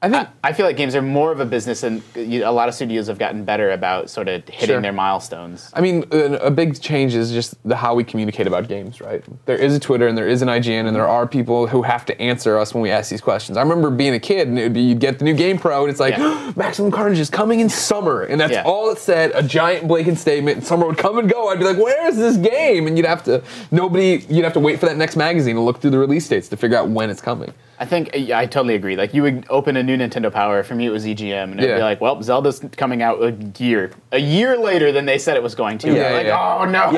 I 0.03 0.09
think 0.09 0.29
I 0.43 0.51
feel 0.53 0.65
like 0.65 0.77
games 0.77 0.95
are 0.95 1.01
more 1.03 1.31
of 1.31 1.39
a 1.39 1.45
business, 1.45 1.83
and 1.83 2.01
a 2.15 2.49
lot 2.49 2.67
of 2.67 2.73
studios 2.73 3.05
have 3.05 3.19
gotten 3.19 3.45
better 3.45 3.69
about 3.69 4.09
sort 4.09 4.27
of 4.27 4.41
hitting 4.49 4.67
Sure. 4.67 4.81
their 4.81 4.91
milestones. 4.91 5.69
I 5.75 5.81
mean, 5.81 6.05
a, 6.11 6.49
big 6.49 6.81
change 6.81 7.13
is 7.13 7.31
just 7.31 7.53
the 7.67 7.75
how 7.75 7.93
we 7.93 8.03
communicate 8.03 8.47
about 8.47 8.67
games, 8.67 8.99
right? 8.99 9.23
There 9.45 9.55
is 9.57 9.75
a 9.75 9.79
Twitter 9.79 10.07
and 10.07 10.17
there 10.17 10.27
is 10.27 10.41
an 10.41 10.47
IGN, 10.47 10.87
and 10.87 10.95
there 10.95 11.07
are 11.07 11.27
people 11.27 11.67
who 11.67 11.83
have 11.83 12.03
to 12.07 12.19
answer 12.19 12.57
us 12.57 12.73
when 12.73 12.81
we 12.81 12.89
ask 12.89 13.11
these 13.11 13.21
questions. 13.21 13.59
I 13.59 13.61
remember 13.61 13.91
being 13.91 14.15
a 14.15 14.19
kid, 14.19 14.47
and 14.47 14.57
it'd 14.57 14.73
be, 14.73 14.81
you'd 14.81 14.99
get 14.99 15.19
the 15.19 15.25
new 15.25 15.35
Game 15.35 15.59
Pro, 15.59 15.81
and 15.83 15.91
it's 15.91 15.99
like, 15.99 16.17
Yeah. 16.17 16.51
Maximum 16.55 16.89
Carnage 16.91 17.19
is 17.19 17.29
coming 17.29 17.59
in 17.59 17.69
summer, 17.69 18.23
and 18.23 18.41
that's 18.41 18.53
Yeah. 18.53 18.63
all 18.63 18.89
it 18.89 18.97
said, 18.97 19.31
a 19.35 19.43
giant 19.43 19.87
blatant 19.87 20.17
statement, 20.17 20.57
and 20.57 20.65
summer 20.65 20.87
would 20.87 20.97
come 20.97 21.19
and 21.19 21.29
go. 21.31 21.49
I'd 21.49 21.59
be 21.59 21.65
like, 21.65 21.77
where 21.77 22.07
is 22.07 22.17
this 22.17 22.37
game? 22.37 22.87
And 22.87 22.97
you'd 22.97 23.05
have 23.05 23.23
to, 23.25 23.43
nobody, 23.69 24.25
you'd 24.29 24.45
have 24.45 24.53
to 24.53 24.59
wait 24.59 24.79
for 24.79 24.87
that 24.87 24.97
next 24.97 25.15
magazine 25.15 25.53
to 25.57 25.61
look 25.61 25.79
through 25.79 25.91
the 25.91 25.99
release 25.99 26.27
dates 26.27 26.47
to 26.49 26.57
figure 26.57 26.77
out 26.77 26.89
when 26.89 27.11
it's 27.11 27.21
coming. 27.21 27.53
I 27.79 27.85
think 27.85 28.13
I 28.13 28.45
totally 28.45 28.75
agree. 28.75 28.95
Like 28.95 29.11
you 29.15 29.23
would 29.23 29.43
open 29.49 29.75
a 29.75 29.81
new 29.81 29.90
Nintendo 29.97 30.31
Power. 30.31 30.63
For 30.63 30.75
me, 30.75 30.85
it 30.85 30.89
was 30.91 31.05
EGM, 31.05 31.51
and 31.51 31.59
it'd 31.59 31.69
Yeah. 31.69 31.77
be 31.77 31.81
like, 31.83 32.01
"Well, 32.01 32.21
Zelda's 32.21 32.59
coming 32.77 33.01
out 33.01 33.21
a 33.23 33.31
year, 33.63 33.91
a 34.11 34.17
year 34.19 34.57
later 34.57 34.91
than 34.91 35.05
they 35.05 35.17
said 35.17 35.35
it 35.37 35.43
was 35.43 35.55
going 35.55 35.77
to." 35.79 35.93
Yeah, 35.93 36.09
like, 36.11 36.25
yeah. 36.27 36.57
oh 36.59 36.65
no. 36.65 36.91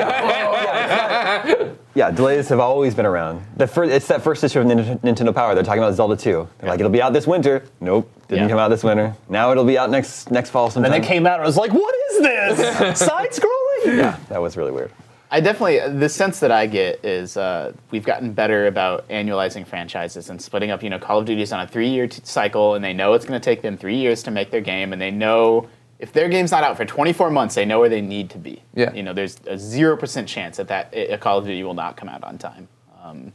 Yeah, 1.94 2.10
delays 2.14 2.48
have 2.48 2.60
always 2.60 2.94
been 2.94 3.06
around. 3.06 3.42
The 3.56 3.66
fir- 3.66 3.84
it's 3.84 4.08
that 4.08 4.22
first 4.22 4.42
issue 4.44 4.60
of 4.60 4.66
Nin- 4.66 4.98
Nintendo 5.00 5.34
Power. 5.34 5.54
They're 5.54 5.64
talking 5.64 5.82
about 5.82 5.94
Zelda 5.94 6.16
2. 6.16 6.48
They're 6.58 6.70
like, 6.70 6.80
it'll 6.80 6.90
be 6.90 7.02
out 7.02 7.12
this 7.12 7.26
winter. 7.26 7.62
Nope, 7.80 8.10
didn't 8.28 8.44
Yeah. 8.44 8.48
come 8.50 8.58
out 8.58 8.68
this 8.68 8.82
winter. 8.84 9.14
Now 9.28 9.50
it'll 9.52 9.64
be 9.64 9.78
out 9.78 9.90
next 9.90 10.30
next 10.30 10.50
fall 10.50 10.70
sometime. 10.70 10.92
And 10.92 10.94
then 10.94 11.02
it 11.02 11.06
came 11.12 11.26
out 11.26 11.34
and 11.34 11.42
I 11.42 11.46
was 11.46 11.56
like, 11.56 11.72
what 11.72 11.94
is 12.10 12.18
this? 12.20 12.98
Side 12.98 13.30
scrolling? 13.30 13.96
Yeah, 13.98 14.16
that 14.28 14.40
was 14.42 14.56
really 14.56 14.72
weird. 14.72 14.90
I 15.34 15.40
definitely 15.40 15.98
the 15.98 16.08
sense 16.08 16.38
that 16.40 16.52
I 16.52 16.66
get 16.66 17.04
is 17.04 17.36
uh, 17.36 17.72
we've 17.90 18.04
gotten 18.04 18.32
better 18.34 18.68
about 18.68 19.08
annualizing 19.08 19.66
franchises 19.66 20.30
and 20.30 20.40
splitting 20.40 20.70
up. 20.70 20.80
You 20.82 20.90
know, 20.90 20.98
Call 21.00 21.18
of 21.18 21.26
Duty's 21.26 21.52
on 21.52 21.60
a 21.60 21.66
three-year 21.66 22.06
t- 22.06 22.20
cycle, 22.22 22.74
and 22.74 22.84
they 22.84 22.92
know 22.92 23.14
it's 23.14 23.24
going 23.24 23.40
to 23.40 23.44
take 23.44 23.60
them 23.60 23.76
three 23.76 23.96
years 23.96 24.22
to 24.22 24.30
make 24.30 24.52
their 24.52 24.60
game, 24.60 24.92
and 24.92 25.02
they 25.02 25.10
know 25.10 25.68
if 25.98 26.12
their 26.12 26.28
game's 26.28 26.52
not 26.52 26.62
out 26.62 26.76
for 26.76 26.84
24 26.84 27.30
months, 27.30 27.56
they 27.56 27.64
know 27.64 27.80
where 27.80 27.88
they 27.88 28.00
need 28.00 28.30
to 28.30 28.38
be. 28.38 28.62
Yeah. 28.74 28.92
You 28.92 29.02
know, 29.02 29.12
there's 29.12 29.38
a 29.48 29.58
zero 29.58 29.96
percent 29.96 30.28
chance 30.28 30.56
that 30.58 30.68
that 30.68 30.94
a 30.94 31.18
Call 31.18 31.38
of 31.38 31.46
Duty 31.46 31.64
will 31.64 31.74
not 31.74 31.96
come 31.96 32.08
out 32.08 32.22
on 32.22 32.38
time. 32.38 32.68
Um, 33.02 33.32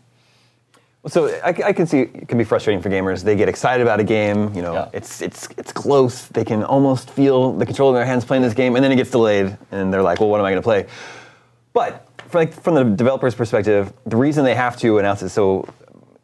So 1.08 1.28
I, 1.44 1.50
I 1.50 1.74
can 1.74 1.86
see 1.86 2.02
it 2.02 2.28
can 2.30 2.38
be 2.38 2.46
frustrating 2.46 2.82
for 2.82 2.90
gamers. 2.90 3.24
They 3.26 3.36
get 3.36 3.50
excited 3.50 3.82
about 3.82 4.00
a 4.00 4.06
game, 4.06 4.54
you 4.56 4.62
know, 4.62 4.74
Yeah. 4.74 4.90
it's 4.94 5.22
it's 5.22 5.50
it's 5.58 5.74
close. 5.74 6.28
They 6.28 6.46
can 6.46 6.64
almost 6.64 7.10
feel 7.10 7.52
the 7.54 7.66
control 7.66 7.90
in 7.90 7.96
their 7.96 8.06
hands 8.06 8.24
playing 8.24 8.44
this 8.44 8.54
game, 8.54 8.76
and 8.78 8.84
then 8.86 8.92
it 8.94 8.96
gets 8.96 9.12
delayed, 9.12 9.58
and 9.72 9.92
they're 9.94 10.04
like, 10.04 10.22
well, 10.22 10.30
what 10.30 10.40
am 10.40 10.46
I 10.46 10.52
going 10.52 10.62
to 10.62 10.66
play? 10.66 10.86
But 11.74 12.08
for 12.28 12.40
like 12.40 12.54
from 12.54 12.76
the 12.76 12.84
developer's 12.84 13.36
perspective, 13.36 13.94
the 14.06 14.18
reason 14.18 14.44
they 14.44 14.56
have 14.56 14.78
to 14.78 14.98
announce 14.98 15.22
it 15.22 15.30
so 15.30 15.68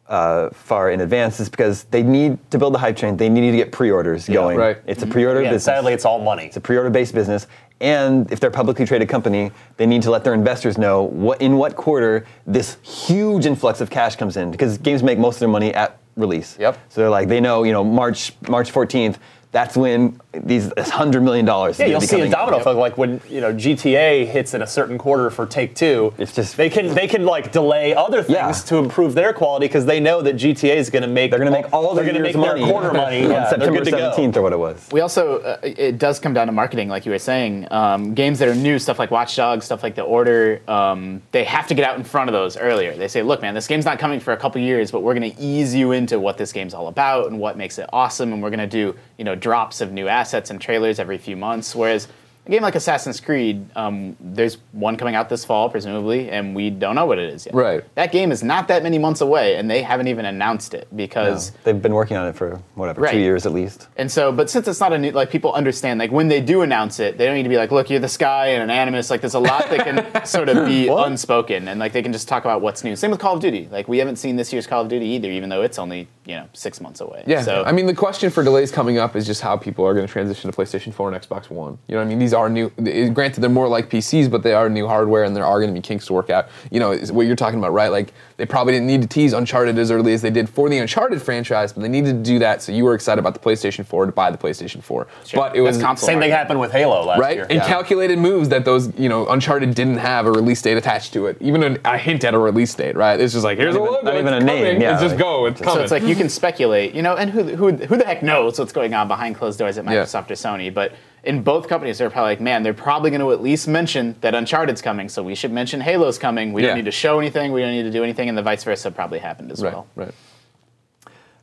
uh, 0.08 0.50
far 0.50 0.90
in 0.90 1.00
advance 1.00 1.40
is 1.40 1.48
because 1.48 1.84
they 1.84 2.02
need 2.02 2.38
to 2.50 2.58
build 2.58 2.74
the 2.74 2.78
hype 2.78 2.96
train. 2.96 3.16
They 3.16 3.28
need 3.28 3.50
to 3.50 3.56
get 3.56 3.72
pre-orders 3.72 4.28
going. 4.28 4.56
right. 4.56 4.78
It's 4.86 5.02
a 5.02 5.06
pre-order 5.06 5.42
Yeah, 5.42 5.48
business. 5.50 5.64
sadly, 5.64 5.92
it's 5.92 6.04
all 6.04 6.20
money. 6.20 6.44
It's 6.44 6.56
a 6.56 6.60
pre-order-based 6.60 7.12
business, 7.12 7.48
and 7.80 8.30
if 8.30 8.38
they're 8.38 8.50
a 8.50 8.52
publicly 8.52 8.86
traded 8.86 9.08
company, 9.08 9.50
they 9.78 9.86
need 9.86 10.02
to 10.02 10.10
let 10.12 10.22
their 10.22 10.34
investors 10.34 10.78
know 10.78 11.02
what 11.02 11.40
in 11.42 11.56
what 11.56 11.74
quarter 11.74 12.24
this 12.46 12.78
huge 12.82 13.46
influx 13.46 13.80
of 13.80 13.90
cash 13.90 14.14
comes 14.16 14.36
in, 14.36 14.50
because 14.52 14.78
games 14.78 15.02
make 15.02 15.18
most 15.18 15.36
of 15.36 15.40
their 15.40 15.48
money 15.48 15.74
at 15.74 15.98
release. 16.16 16.56
Yep. 16.58 16.78
So 16.88 17.00
they're 17.00 17.10
like, 17.10 17.28
they 17.28 17.40
know, 17.40 17.64
you 17.64 17.72
know, 17.72 17.82
March 17.84 18.32
March 18.48 18.72
14th. 18.72 19.16
That's 19.52 19.76
when 19.76 20.20
these 20.32 20.70
hundred 20.90 21.22
million 21.22 21.46
dollars. 21.46 21.78
Yeah, 21.78 21.86
you'll 21.86 22.00
see 22.02 22.20
a 22.20 22.28
domino 22.28 22.58
effect. 22.58 22.76
Like 22.76 22.98
when 22.98 23.20
you 23.30 23.40
know 23.40 23.54
GTA 23.54 24.26
hits 24.26 24.52
in 24.52 24.60
a 24.60 24.66
certain 24.66 24.98
quarter 24.98 25.30
for 25.30 25.46
Take 25.46 25.74
Two, 25.74 26.12
It's 26.18 26.34
just- 26.34 26.56
they 26.58 26.68
can 26.68 26.94
they 26.94 27.06
can 27.08 27.24
like 27.24 27.52
delay 27.52 27.94
other 27.94 28.22
things 28.22 28.36
Yeah. 28.36 28.52
to 28.52 28.76
improve 28.76 29.14
their 29.14 29.32
quality 29.32 29.66
because 29.66 29.86
they 29.86 29.98
know 29.98 30.20
that 30.22 30.36
GTA 30.36 30.76
is 30.76 30.90
going 30.90 31.02
to 31.02 31.08
make 31.08 31.30
They're 31.30 31.38
going 31.40 31.50
to 31.52 31.58
make 31.62 31.72
all 31.72 31.94
they're 31.94 32.04
their 32.04 32.12
gonna 32.12 32.22
make 32.24 32.36
money 32.36 32.60
their 32.60 32.70
quarter 32.70 32.92
money 32.92 33.24
on 33.24 33.30
yeah, 33.30 33.40
they're 33.40 33.50
September 33.50 33.80
good 33.84 33.90
to 33.90 33.96
17th 33.96 34.36
or 34.36 34.42
what 34.42 34.52
it 34.52 34.58
was. 34.58 34.88
We 34.92 35.00
also, 35.00 35.38
uh, 35.38 35.58
it 35.62 35.98
does 35.98 36.18
come 36.18 36.34
down 36.34 36.48
to 36.48 36.52
marketing, 36.52 36.88
like 36.88 37.06
you 37.06 37.12
were 37.12 37.18
saying. 37.18 37.68
Um, 37.70 38.14
games 38.14 38.38
that 38.40 38.48
are 38.48 38.54
new, 38.54 38.78
stuff 38.78 38.98
like 38.98 39.10
Watch 39.10 39.36
Dogs, 39.36 39.64
stuff 39.64 39.82
like 39.82 39.94
The 39.94 40.02
Order, 40.02 40.60
um, 40.68 41.22
they 41.32 41.44
have 41.44 41.66
to 41.68 41.74
get 41.74 41.88
out 41.88 41.96
in 41.96 42.04
front 42.04 42.28
of 42.28 42.34
those 42.34 42.56
earlier. 42.56 42.94
They 42.96 43.08
say, 43.08 43.22
look, 43.22 43.40
man, 43.42 43.54
this 43.54 43.66
game's 43.68 43.84
not 43.84 43.98
coming 43.98 44.20
for 44.20 44.32
a 44.32 44.36
couple 44.36 44.60
years, 44.60 44.90
but 44.90 45.02
we're 45.02 45.14
going 45.14 45.30
to 45.32 45.40
ease 45.40 45.74
you 45.74 45.92
into 45.92 46.18
what 46.18 46.36
this 46.36 46.52
game's 46.52 46.74
all 46.74 46.88
about 46.88 47.28
and 47.28 47.38
what 47.38 47.56
makes 47.56 47.78
it 47.78 47.88
awesome, 47.92 48.32
and 48.32 48.42
we're 48.42 48.50
going 48.50 48.58
to 48.58 48.66
do, 48.66 48.94
you 49.18 49.24
know, 49.24 49.34
drops 49.40 49.80
of 49.80 49.92
new 49.92 50.08
assets 50.08 50.50
and 50.50 50.60
trailers 50.60 50.98
every 50.98 51.18
few 51.18 51.36
months. 51.36 51.74
Whereas 51.74 52.08
a 52.46 52.50
game 52.50 52.62
like 52.62 52.74
Assassin's 52.74 53.20
Creed, 53.20 53.66
um, 53.76 54.16
there's 54.20 54.58
one 54.72 54.96
coming 54.96 55.14
out 55.14 55.28
this 55.28 55.44
fall, 55.44 55.68
presumably, 55.68 56.30
and 56.30 56.54
we 56.54 56.70
don't 56.70 56.94
know 56.94 57.06
what 57.06 57.18
it 57.18 57.32
is 57.32 57.46
yet. 57.46 57.54
Right. 57.54 57.82
That 57.96 58.12
game 58.12 58.30
is 58.30 58.42
not 58.42 58.68
that 58.68 58.82
many 58.82 58.98
months 58.98 59.20
away, 59.20 59.56
and 59.56 59.70
they 59.70 59.82
haven't 59.82 60.08
even 60.08 60.24
announced 60.24 60.74
it 60.74 60.88
because. 60.94 61.50
They've 61.64 61.80
been 61.80 61.94
working 61.94 62.16
on 62.16 62.28
it 62.28 62.36
for 62.36 62.60
whatever 62.74 63.00
Right. 63.00 63.12
two 63.12 63.18
years 63.18 63.46
at 63.46 63.52
least. 63.52 63.88
And 63.96 64.10
so, 64.10 64.30
but 64.32 64.48
since 64.48 64.68
it's 64.68 64.80
not 64.80 64.92
a 64.92 64.98
new, 64.98 65.10
like 65.10 65.30
people 65.30 65.52
understand, 65.52 65.98
like 65.98 66.10
when 66.12 66.28
they 66.28 66.40
do 66.40 66.62
announce 66.62 67.00
it, 67.00 67.18
they 67.18 67.26
don't 67.26 67.34
need 67.34 67.42
to 67.42 67.48
be 67.48 67.56
like, 67.56 67.70
look, 67.72 67.90
you're 67.90 68.00
the 68.00 68.08
sky 68.08 68.48
and 68.48 68.62
an 68.62 68.70
animus. 68.70 69.10
Like 69.10 69.20
there's 69.20 69.34
a 69.34 69.38
lot 69.40 69.68
that 69.70 69.84
can 69.84 70.24
sort 70.26 70.48
of 70.48 70.66
be 70.66 70.88
What? 70.88 71.08
unspoken, 71.08 71.68
and 71.68 71.80
like 71.80 71.92
they 71.92 72.02
can 72.02 72.12
just 72.12 72.28
talk 72.28 72.44
about 72.44 72.60
what's 72.60 72.84
new. 72.84 72.94
Same 72.96 73.10
with 73.10 73.20
Call 73.20 73.34
of 73.34 73.40
Duty. 73.40 73.68
Like 73.70 73.88
we 73.88 73.98
haven't 73.98 74.16
seen 74.16 74.36
this 74.36 74.52
year's 74.52 74.66
Call 74.66 74.82
of 74.82 74.88
Duty 74.88 75.06
either, 75.06 75.30
even 75.30 75.48
though 75.48 75.62
it's 75.62 75.78
only 75.78 76.08
you 76.24 76.34
know 76.36 76.48
six 76.52 76.80
months 76.80 77.00
away. 77.00 77.24
Yeah, 77.26 77.42
So 77.42 77.64
I 77.66 77.72
mean, 77.72 77.86
the 77.86 77.94
question 77.94 78.30
for 78.30 78.44
delays 78.44 78.70
coming 78.70 78.98
up 78.98 79.16
is 79.16 79.26
just 79.26 79.40
how 79.40 79.56
people 79.56 79.84
are 79.84 79.94
going 79.94 80.06
to 80.06 80.12
transition 80.12 80.50
to 80.50 80.56
PlayStation 80.56 80.92
4 80.92 81.12
and 81.12 81.20
Xbox 81.22 81.50
One. 81.50 81.78
You 81.88 81.94
know 81.94 82.00
what 82.00 82.06
I 82.06 82.08
mean? 82.08 82.18
These 82.18 82.34
are 82.36 82.48
new. 82.48 82.70
Eh, 82.86 83.08
granted, 83.08 83.40
they're 83.40 83.50
more 83.50 83.66
like 83.66 83.90
PCs, 83.90 84.30
but 84.30 84.44
they 84.44 84.52
are 84.52 84.68
new 84.70 84.86
hardware, 84.86 85.24
and 85.24 85.34
there 85.34 85.44
are 85.44 85.58
going 85.58 85.74
to 85.74 85.74
be 85.74 85.82
kinks 85.82 86.06
to 86.06 86.12
work 86.12 86.30
out. 86.30 86.48
You 86.70 86.78
know, 86.78 86.96
what 87.10 87.26
you're 87.26 87.34
talking 87.34 87.58
about, 87.58 87.72
right? 87.72 87.90
Like 87.90 88.12
they 88.36 88.46
probably 88.46 88.74
didn't 88.74 88.86
need 88.86 89.02
to 89.02 89.08
tease 89.08 89.32
Uncharted 89.32 89.78
as 89.78 89.90
early 89.90 90.12
as 90.12 90.22
they 90.22 90.30
did 90.30 90.48
for 90.48 90.68
the 90.68 90.78
Uncharted 90.78 91.20
franchise, 91.22 91.72
but 91.72 91.80
they 91.82 91.88
needed 91.88 92.22
to 92.24 92.30
do 92.30 92.38
that 92.38 92.62
so 92.62 92.70
you 92.70 92.84
were 92.84 92.94
excited 92.94 93.18
about 93.18 93.32
the 93.34 93.40
PlayStation 93.40 93.84
4 93.84 94.06
to 94.06 94.12
buy 94.12 94.30
the 94.30 94.38
PlayStation 94.38 94.82
4. 94.82 95.06
Sure. 95.24 95.40
But 95.42 95.56
it 95.56 95.62
was 95.62 95.76
That's 95.78 95.86
console 95.86 96.06
Same 96.06 96.20
thing 96.20 96.30
happened 96.30 96.60
with 96.60 96.70
Halo 96.70 97.04
last 97.06 97.18
right 97.20 97.36
year. 97.36 97.46
and 97.50 97.60
calculated 97.62 98.18
moves 98.18 98.50
that 98.50 98.64
those 98.64 98.92
you 98.98 99.08
know 99.08 99.26
Uncharted 99.28 99.74
didn't 99.74 99.96
have 99.98 100.26
a 100.26 100.30
release 100.32 100.60
date 100.62 100.76
attached 100.76 101.12
to 101.14 101.26
it, 101.26 101.38
even 101.40 101.62
a, 101.62 101.78
a 101.84 101.98
hint 101.98 102.22
at 102.24 102.34
a 102.34 102.38
release 102.38 102.74
date. 102.74 102.94
Right? 102.94 103.18
It's 103.18 103.32
just 103.32 103.44
like 103.44 103.56
here's 103.58 103.74
Not 103.74 103.80
a 103.80 103.84
even- 103.84 103.94
logo, 103.94 104.04
not 104.04 104.14
even 104.20 104.34
it's 104.34 104.42
a 104.42 104.46
name, 104.46 104.64
coming, 104.66 104.80
yeah, 104.82 104.92
It's 104.92 105.02
just 105.02 105.14
like- 105.14 105.18
go. 105.20 105.46
It's 105.46 105.60
coming. 105.60 105.74
So 105.76 105.82
it's 105.82 105.92
like 105.92 106.02
you 106.02 106.14
can 106.14 106.28
speculate, 106.28 106.94
you 106.94 107.00
know, 107.02 107.16
and 107.16 107.30
who, 107.30 107.42
who, 107.44 107.72
who 107.72 107.96
the 107.96 108.04
heck 108.04 108.22
knows 108.22 108.58
what's 108.58 108.72
going 108.72 108.92
on 108.92 109.08
behind 109.08 109.36
closed 109.36 109.58
doors 109.58 109.78
at 109.78 109.84
Yeah. 109.86 109.92
Microsoft 109.92 110.30
or 110.30 110.34
Sony? 110.34 110.72
But 110.72 110.92
in 111.26 111.42
both 111.42 111.68
companies, 111.68 111.98
they're 111.98 112.08
probably 112.08 112.32
like, 112.32 112.40
man, 112.40 112.62
they're 112.62 112.72
probably 112.72 113.10
going 113.10 113.20
to 113.20 113.32
at 113.32 113.42
least 113.42 113.66
mention 113.68 114.14
that 114.20 114.34
Uncharted's 114.34 114.80
coming, 114.80 115.08
so 115.08 115.22
we 115.22 115.34
should 115.34 115.52
mention 115.52 115.80
Halo's 115.80 116.18
coming. 116.18 116.52
We 116.52 116.62
Yeah. 116.62 116.68
don't 116.68 116.76
need 116.78 116.84
to 116.86 116.90
show 116.92 117.18
anything, 117.18 117.52
we 117.52 117.60
don't 117.60 117.72
need 117.72 117.82
to 117.82 117.90
do 117.90 118.02
anything, 118.04 118.28
and 118.28 118.38
the 118.38 118.42
vice 118.42 118.62
versa 118.64 118.90
probably 118.90 119.18
happened 119.18 119.50
as 119.52 119.62
right, 119.62 119.72
well. 119.72 119.86
right. 119.96 120.12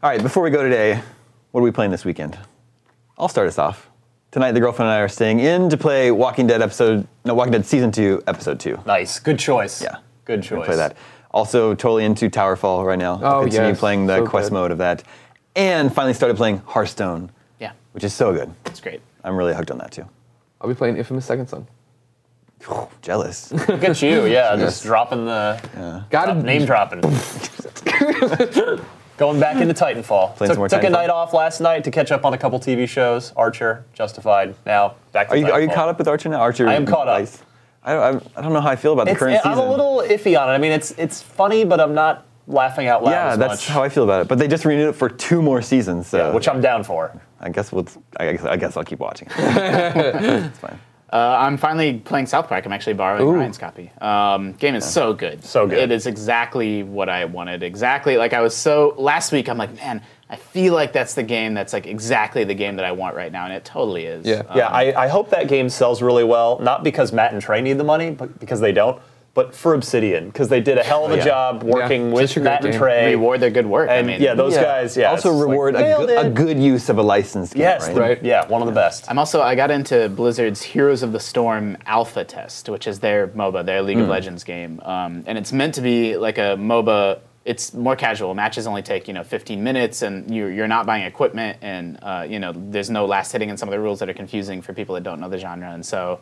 All 0.01 0.09
right, 0.09 0.21
before 0.21 0.41
we 0.43 0.49
go 0.49 0.63
today, 0.63 1.01
what 1.51 1.61
are 1.61 1.63
we 1.63 1.71
playing 1.71 1.91
this 1.91 2.03
weekend? 2.05 2.38
I'll 3.17 3.27
start 3.29 3.47
us 3.47 3.59
off. 3.59 3.89
Tonight, 4.31 4.53
the 4.53 4.59
girlfriend 4.59 4.89
and 4.89 4.97
I 4.97 5.01
are 5.01 5.07
staying 5.07 5.39
in 5.41 5.69
to 5.69 5.77
play 5.77 6.11
Walking 6.11 6.47
Dead 6.47 6.61
episode, 6.61 7.07
no, 7.23 7.34
Walking 7.36 7.51
Dead 7.51 7.65
season 7.65 7.91
two, 7.91 8.23
episode 8.25 8.59
two. 8.59 8.79
Nice, 8.86 9.19
good 9.19 9.38
choice. 9.38 9.81
Yeah, 9.81 9.97
good 10.25 10.39
We're 10.39 10.57
choice. 10.57 10.65
Play 10.65 10.75
that. 10.77 10.97
Also, 11.31 11.73
totally 11.75 12.05
into 12.05 12.29
Towerfall 12.29 12.86
right 12.86 12.97
now. 12.97 13.19
Oh, 13.23 13.41
Continue 13.41 13.69
yes. 13.69 13.79
playing 13.79 14.07
the 14.07 14.17
So 14.19 14.27
quest 14.27 14.49
good. 14.49 14.53
mode 14.55 14.71
of 14.71 14.77
that, 14.79 15.03
and 15.55 15.93
finally 15.93 16.13
started 16.13 16.36
playing 16.38 16.61
Hearthstone, 16.65 17.29
Yeah, 17.59 17.71
which 17.91 18.03
is 18.03 18.13
so 18.13 18.34
good. 18.34 18.51
it's 18.65 18.79
great. 18.81 19.01
I'm 19.24 19.36
really 19.36 19.53
hooked 19.53 19.71
on 19.71 19.78
that 19.80 19.91
too. 19.91 20.07
I'll 20.61 20.67
be 20.69 20.76
playing 20.76 20.97
Infamous 20.97 21.26
Second 21.26 21.47
Son. 21.47 21.67
Jealous. 23.01 23.51
Look 23.67 23.84
at 23.84 24.01
you, 24.01 24.26
yeah, 24.26 24.55
just 24.55 24.84
dropping 24.84 25.26
the 25.26 25.59
yeah. 25.76 26.03
Got 26.09 26.26
drop- 26.26 26.38
name 26.45 26.65
dropping. 26.65 27.01
Going 29.17 29.39
back 29.39 29.57
into 29.57 29.74
Titanfall. 29.76 30.36
Playing 30.36 30.49
took 30.49 30.55
some 30.55 30.57
more 30.57 30.67
took 30.69 30.84
a 30.84 30.89
night 30.89 31.09
off 31.11 31.34
last 31.34 31.61
night 31.61 31.84
to 31.84 31.91
catch 31.91 32.11
up 32.11 32.26
on 32.26 32.34
a 32.34 32.38
couple 32.38 32.59
TV 32.59 32.88
shows. 32.89 33.32
Archer, 33.36 33.86
Justified. 33.93 34.55
Now 34.65 34.95
back 35.11 35.28
to 35.28 35.34
Are 35.34 35.38
you, 35.38 35.51
are 35.51 35.61
you 35.61 35.67
caught 35.67 35.88
up 35.88 35.99
with 35.99 36.07
Archer 36.07 36.30
now? 36.30 36.39
Archer. 36.41 36.67
I 36.67 36.74
am 36.74 36.86
caught 36.88 37.07
up. 37.07 37.28
I, 37.84 37.93
I, 37.93 38.09
I 38.09 38.41
don't 38.41 38.53
know 38.53 38.61
how 38.61 38.69
I 38.69 38.76
feel 38.76 38.93
about 38.93 39.05
the 39.05 39.11
It's, 39.11 39.19
current 39.19 39.39
I'm 39.45 39.53
season. 39.53 39.67
a 39.67 39.69
little 39.69 39.97
iffy 40.07 40.39
on 40.39 40.49
it. 40.49 40.53
I 40.53 40.57
mean, 40.57 40.71
it's 40.71 40.91
it's 40.91 41.21
funny, 41.21 41.63
but 41.63 41.80
I'm 41.80 41.93
not 41.93 42.26
laughing 42.47 42.87
out 42.87 43.03
loud 43.03 43.11
yeah, 43.11 43.31
as 43.31 43.37
that's 43.39 43.51
much. 43.51 43.67
how 43.67 43.83
I 43.83 43.89
feel 43.89 44.03
about 44.03 44.21
it. 44.21 44.27
But 44.27 44.37
they 44.37 44.47
just 44.47 44.65
renewed 44.65 44.89
it 44.89 44.93
for 44.93 45.09
two 45.09 45.41
more 45.41 45.61
seasons, 45.61 46.07
so 46.07 46.17
yeah, 46.17 46.33
which 46.33 46.47
I'm 46.47 46.61
down 46.61 46.83
for. 46.83 47.19
I 47.39 47.49
guess 47.49 47.71
we'll. 47.71 47.87
I 48.19 48.33
guess, 48.33 48.43
I 48.45 48.57
guess 48.57 48.77
I'll 48.77 48.83
keep 48.83 48.99
watching. 48.99 49.27
it's 49.37 50.59
fine. 50.59 50.79
Uh, 51.11 51.37
I'm 51.39 51.57
finally 51.57 51.99
playing 51.99 52.25
South 52.25 52.47
Park. 52.47 52.65
I'm 52.65 52.73
actually 52.73 52.95
borrowing 52.95 53.21
Ooh. 53.21 53.33
Ryan's 53.33 53.59
copy. 53.59 53.91
Um, 54.01 54.53
game 54.53 54.73
is 54.73 54.83
so 54.83 55.13
good. 55.13 55.43
So 55.43 55.67
good. 55.67 55.77
It 55.77 55.91
is 55.91 56.07
exactly 56.07 56.81
what 56.81 57.07
I 57.07 57.25
wanted. 57.25 57.61
Exactly 57.61 58.17
like 58.17 58.33
I 58.33 58.41
was 58.41 58.55
so 58.55 58.95
last 58.97 59.31
week. 59.31 59.47
I'm 59.47 59.59
like, 59.59 59.75
man, 59.75 60.01
I 60.27 60.35
feel 60.37 60.73
like 60.73 60.91
that's 60.91 61.13
the 61.13 61.21
game 61.21 61.53
that's 61.53 61.71
like 61.71 61.85
exactly 61.85 62.43
the 62.45 62.55
game 62.55 62.77
that 62.77 62.85
I 62.85 62.91
want 62.91 63.15
right 63.15 63.31
now, 63.31 63.45
and 63.45 63.53
it 63.53 63.63
totally 63.63 64.05
is. 64.05 64.25
Yeah. 64.25 64.41
Um, 64.49 64.57
Yeah, 64.57 64.69
I, 64.69 65.03
I 65.03 65.07
hope 65.07 65.29
that 65.29 65.47
game 65.47 65.69
sells 65.69 66.01
really 66.01 66.23
well. 66.23 66.57
Not 66.57 66.83
because 66.83 67.13
Matt 67.13 67.31
and 67.31 67.39
Trey 67.39 67.61
need 67.61 67.77
the 67.77 67.83
money, 67.83 68.09
but 68.09 68.39
because 68.39 68.59
they 68.59 68.71
don't. 68.71 68.99
But 69.36 69.55
for 69.55 69.73
Obsidian, 69.73 70.27
because 70.27 70.49
they 70.49 70.61
did 70.61 70.77
a 70.77 70.84
hell 70.84 71.05
of 71.05 71.11
a 71.11 71.17
Yeah. 71.17 71.25
job 71.25 71.63
working 71.63 72.09
Yeah, 72.09 72.13
with 72.13 72.29
such 72.29 72.38
a 72.38 72.41
Matt 72.41 72.63
and. 72.65 72.73
Trey. 72.73 73.09
reward 73.15 73.39
their 73.39 73.49
good 73.49 73.65
work. 73.65 73.89
And 73.89 73.97
I 73.97 74.03
mean, 74.03 74.21
yeah, 74.21 74.36
those 74.36 74.55
guys. 74.55 74.95
Yeah. 74.95 75.09
also 75.09 75.29
it's 75.31 75.39
like, 75.39 75.49
reward 75.49 75.75
a, 75.75 75.79
nailed 75.81 76.07
good, 76.07 76.25
a 76.25 76.29
good 76.29 76.59
use 76.59 76.88
of 76.89 76.99
a 76.99 77.01
licensed 77.01 77.53
game. 77.55 77.61
Yes, 77.61 77.88
right? 77.88 77.95
the- 77.95 77.99
Right. 78.01 78.23
Yeah, 78.23 78.45
one 78.47 78.61
of 78.61 78.67
the 78.67 78.73
best. 78.75 79.09
I'm 79.09 79.17
also 79.17 79.41
I 79.41 79.55
got 79.55 79.71
into 79.71 80.07
Blizzard's 80.09 80.61
Heroes 80.61 81.01
of 81.01 81.13
the 81.13 81.19
Storm 81.19 81.77
alpha 81.88 82.23
test, 82.23 82.69
which 82.69 82.86
is 82.86 82.99
their 82.99 83.27
MOBA, 83.29 83.65
their 83.65 83.79
Hmm. 83.81 83.88
League 83.88 83.99
of 83.99 84.07
Legends 84.07 84.43
game, 84.43 84.79
um, 84.86 85.23
and 85.25 85.36
it's 85.36 85.51
meant 85.51 85.73
to 85.75 85.81
be 85.81 86.15
like 86.15 86.38
a 86.38 86.55
MOBA 86.57 87.17
it's 87.45 87.73
more 87.73 87.93
casual. 87.97 88.34
Matches 88.34 88.65
only 88.67 88.81
take 88.81 89.05
you 89.05 89.13
know 89.13 89.21
15 89.23 89.61
minutes, 89.61 90.01
and 90.01 90.34
you're 90.34 90.49
you're 90.49 90.67
not 90.67 90.86
buying 90.86 91.03
equipment, 91.03 91.57
and 91.61 91.97
uh, 92.01 92.25
you 92.29 92.39
know 92.39 92.53
there's 92.55 92.89
no 92.89 93.05
last 93.05 93.34
hitting 93.34 93.49
and 93.49 93.59
some 93.59 93.67
of 93.67 93.73
the 93.73 93.79
rules 93.81 93.99
that 93.99 94.07
are 94.09 94.13
confusing 94.13 94.61
for 94.61 94.71
people 94.73 94.95
that 94.95 95.03
don't 95.03 95.19
know 95.19 95.27
the 95.27 95.38
genre, 95.38 95.69
and 95.71 95.86
so 95.86 96.19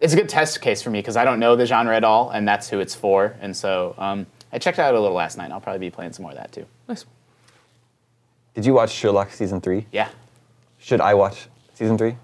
it's 0.00 0.12
a 0.12 0.16
good 0.16 0.28
test 0.28 0.60
case 0.60 0.82
for 0.82 0.90
me 0.90 0.98
because 1.00 1.16
I 1.16 1.24
don't 1.24 1.40
know 1.40 1.56
the 1.56 1.66
genre 1.66 1.96
at 1.96 2.04
all, 2.04 2.30
and 2.30 2.46
that's 2.46 2.68
who 2.68 2.80
it's 2.80 2.94
for, 2.94 3.34
and 3.40 3.56
so 3.56 3.94
um, 3.98 4.26
I 4.52 4.58
checked 4.58 4.78
out 4.78 4.94
a 4.94 5.00
little 5.00 5.16
last 5.16 5.36
night. 5.38 5.44
and 5.44 5.52
I'll 5.52 5.60
probably 5.60 5.80
be 5.80 5.90
playing 5.90 6.12
some 6.12 6.22
more 6.24 6.32
of 6.32 6.38
that 6.38 6.52
too. 6.52 6.66
Nice. 6.88 7.04
Did 8.54 8.66
you 8.66 8.74
watch 8.74 8.90
Sherlock 8.92 9.32
season 9.32 9.60
three? 9.60 9.86
Yeah, 9.92 10.08
Should 10.78 11.00
I 11.00 11.14
watch 11.14 11.46
season 11.74 11.98
three? 11.98 12.16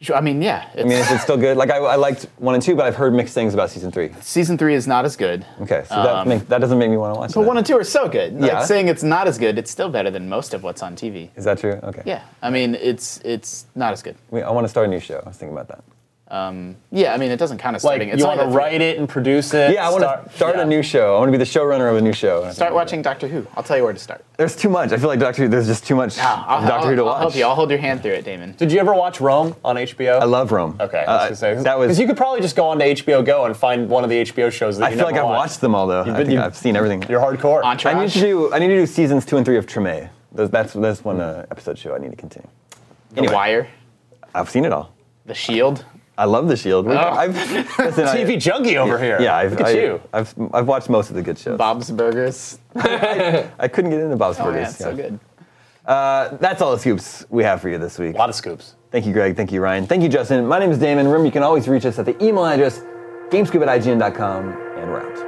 Sure, 0.00 0.14
I 0.14 0.20
mean 0.20 0.40
yeah. 0.40 0.68
I 0.78 0.84
mean, 0.84 0.92
is 0.92 1.10
it 1.10 1.18
still 1.18 1.36
good? 1.36 1.56
Like 1.56 1.70
I, 1.70 1.78
I 1.78 1.96
liked 1.96 2.28
one 2.36 2.54
and 2.54 2.62
two, 2.62 2.76
but 2.76 2.86
I've 2.86 2.94
heard 2.94 3.12
mixed 3.12 3.34
things 3.34 3.52
about 3.52 3.68
season 3.70 3.90
three. 3.90 4.10
season 4.20 4.56
three 4.56 4.74
is 4.74 4.86
not 4.86 5.04
as 5.04 5.16
good. 5.16 5.44
Okay, 5.60 5.82
so 5.88 5.96
that 5.96 6.06
Um, 6.14 6.28
make, 6.28 6.46
that 6.48 6.58
doesn't 6.60 6.78
make 6.78 6.88
me 6.88 6.96
want 6.96 7.14
to 7.14 7.18
watch 7.20 7.30
it. 7.30 7.34
But 7.34 7.40
it. 7.40 7.46
one 7.48 7.56
and 7.58 7.66
two 7.66 7.76
are 7.76 7.82
so 7.82 8.08
good. 8.08 8.40
Like 8.40 8.48
Yeah. 8.48 8.62
saying 8.64 8.86
it's 8.86 9.02
not 9.02 9.26
as 9.26 9.38
good, 9.38 9.58
it's 9.58 9.72
still 9.72 9.88
better 9.88 10.08
than 10.08 10.28
most 10.28 10.54
of 10.54 10.62
what's 10.62 10.84
on 10.84 10.94
TV. 10.94 11.30
Is 11.34 11.44
that 11.46 11.58
true? 11.58 11.80
Okay. 11.82 12.02
Yeah, 12.06 12.22
I 12.40 12.50
mean 12.50 12.76
it's 12.76 13.18
it's 13.24 13.66
not 13.74 13.92
as 13.92 14.02
good. 14.02 14.14
I, 14.30 14.34
mean, 14.36 14.44
I 14.44 14.50
want 14.52 14.64
to 14.66 14.68
start 14.68 14.86
a 14.86 14.90
new 14.90 15.00
show. 15.00 15.20
I 15.24 15.28
was 15.30 15.36
thinking 15.36 15.56
about 15.56 15.66
that. 15.68 15.82
Yeah, 16.30 17.14
I 17.14 17.16
mean 17.16 17.30
it 17.30 17.38
doesn't 17.38 17.58
count 17.58 17.76
as 17.76 17.82
starting. 17.82 18.10
Like 18.10 18.18
starting. 18.18 18.18
it's 18.18 18.20
you 18.20 18.26
want 18.26 18.40
to 18.40 18.56
write 18.56 18.80
it 18.80 18.98
and 18.98 19.08
produce 19.08 19.54
it. 19.54 19.72
Yeah, 19.74 19.88
I 19.88 19.90
want 19.90 20.02
to 20.02 20.30
start 20.36 20.56
yeah. 20.56 20.62
a 20.62 20.66
new 20.66 20.82
show. 20.82 21.16
I 21.16 21.18
want 21.18 21.28
to 21.28 21.32
be 21.32 21.38
the 21.38 21.44
showrunner 21.50 21.90
of 21.90 21.96
a 21.96 22.00
new 22.00 22.12
show. 22.12 22.50
Start 22.52 22.74
watching 22.74 23.02
Doctor 23.02 23.28
Who. 23.28 23.46
I'll 23.56 23.62
tell 23.62 23.76
you 23.76 23.84
where 23.84 23.92
to 23.92 23.98
start. 23.98 24.24
There's 24.36 24.54
too 24.54 24.68
much. 24.68 24.92
I 24.92 24.98
feel 24.98 25.08
like 25.08 25.20
Doctor 25.20 25.42
Who. 25.42 25.48
There's 25.48 25.66
just 25.66 25.86
too 25.86 25.94
much 25.96 26.18
I'll, 26.18 26.66
Doctor 26.66 26.88
Who 26.90 26.96
to 26.96 27.04
watch. 27.04 27.14
I'll 27.14 27.20
help 27.20 27.34
you. 27.34 27.44
I'll 27.44 27.54
hold 27.54 27.70
your 27.70 27.78
hand 27.78 28.02
through 28.02 28.12
it, 28.12 28.24
Damon. 28.24 28.52
Did 28.56 28.70
you 28.72 28.78
ever 28.78 28.94
watch 28.94 29.20
Rome 29.20 29.56
on 29.64 29.76
HBO? 29.76 30.20
I 30.20 30.24
love 30.24 30.52
Rome. 30.52 30.76
Okay, 30.80 31.04
Uh, 31.04 31.10
I 31.10 31.30
was 31.30 31.40
gonna 31.40 31.56
say, 31.56 31.62
that 31.62 31.78
was. 31.78 31.86
because 31.88 31.98
you 31.98 32.06
could 32.06 32.16
probably 32.16 32.40
just 32.40 32.56
go 32.56 32.66
on 32.68 32.78
to 32.78 32.84
HBO 32.84 33.24
Go 33.24 33.44
and 33.46 33.56
find 33.56 33.88
one 33.88 34.04
of 34.04 34.10
the 34.10 34.16
HBO 34.22 34.50
shows 34.52 34.78
that 34.78 34.90
you've 34.90 34.90
watched. 34.90 34.92
I 34.92 34.96
feel 34.96 35.06
like 35.06 35.16
I've 35.16 35.24
watched 35.36 35.60
them 35.60 35.74
all 35.74 35.86
though. 35.86 36.02
I 36.02 36.04
been- 36.04 36.16
think 36.16 36.30
you- 36.30 36.40
I've 36.40 36.56
seen 36.56 36.76
everything. 36.76 37.02
You're 37.08 37.20
hardcore. 37.20 37.62
Entourage. 37.62 37.86
I 37.94 38.00
need 38.00 38.10
to 38.10 38.20
do. 38.20 38.52
I 38.52 38.58
need 38.58 38.68
to 38.68 38.76
do 38.76 38.86
seasons 38.86 39.24
two 39.24 39.36
and 39.36 39.46
three 39.46 39.56
of 39.56 39.66
Treme. 39.66 40.08
Those, 40.32 40.50
that's 40.50 40.74
that's 40.74 41.02
one 41.04 41.20
uh, 41.20 41.46
episode 41.50 41.78
show 41.78 41.94
I 41.94 41.98
need 41.98 42.10
to 42.10 42.16
continue. 42.16 42.48
The 43.12 43.22
Wire, 43.22 43.68
I've 44.34 44.50
seen 44.50 44.64
it 44.66 44.72
all. 44.72 44.92
The 45.24 45.34
Shield. 45.34 45.84
I 46.18 46.24
love 46.24 46.48
The 46.48 46.56
Shield. 46.56 46.88
Oh. 46.88 46.96
I've, 46.98 47.34
listen, 47.78 48.04
I- 48.08 48.16
TV 48.16 48.38
junkie 48.40 48.76
over 48.76 48.98
here. 48.98 49.18
Yeah, 49.20 49.36
I've, 49.36 49.52
Look 49.52 49.60
at 49.60 49.66
I, 49.68 49.70
you. 49.70 50.00
I've 50.12 50.34
I've 50.52 50.66
watched 50.68 50.90
most 50.90 51.08
of 51.10 51.16
the 51.16 51.22
good 51.22 51.38
shows. 51.38 51.56
Bob's 51.56 51.90
Burgers. 51.90 52.58
I 52.76 53.68
couldn't 53.72 53.90
get 53.92 54.00
into 54.00 54.16
Bob's 54.16 54.38
Oh 54.40 54.44
Burgers. 54.44 54.60
man, 54.62 54.68
it's 54.70 54.78
so 54.78 54.90
yeah. 54.90 54.96
good. 54.96 55.20
Uh, 55.86 56.36
that's 56.36 56.60
all 56.60 56.72
the 56.72 56.78
scoops 56.78 57.24
we 57.30 57.42
have 57.44 57.62
for 57.62 57.70
you 57.70 57.78
this 57.78 57.98
week. 57.98 58.14
A 58.14 58.18
lot 58.18 58.28
of 58.28 58.34
scoops. 58.34 58.74
Thank 58.90 59.06
you, 59.06 59.12
Greg. 59.12 59.36
Thank 59.36 59.52
you, 59.52 59.60
Ryan. 59.62 59.86
Thank 59.86 60.02
you, 60.02 60.08
Justin. 60.10 60.46
My 60.46 60.58
name 60.58 60.70
is 60.70 60.78
Damon. 60.78 61.06
Remember, 61.06 61.24
you 61.26 61.32
can 61.32 61.42
always 61.42 61.66
reach 61.68 61.86
us 61.86 61.98
at 61.98 62.04
the 62.04 62.22
email 62.22 62.44
address 62.44 62.80
gamescoop 63.30 63.62
at 63.66 63.80
IGN.com, 63.80 64.48
and 64.76 64.90
we're 64.90 65.00
out. 65.00 65.27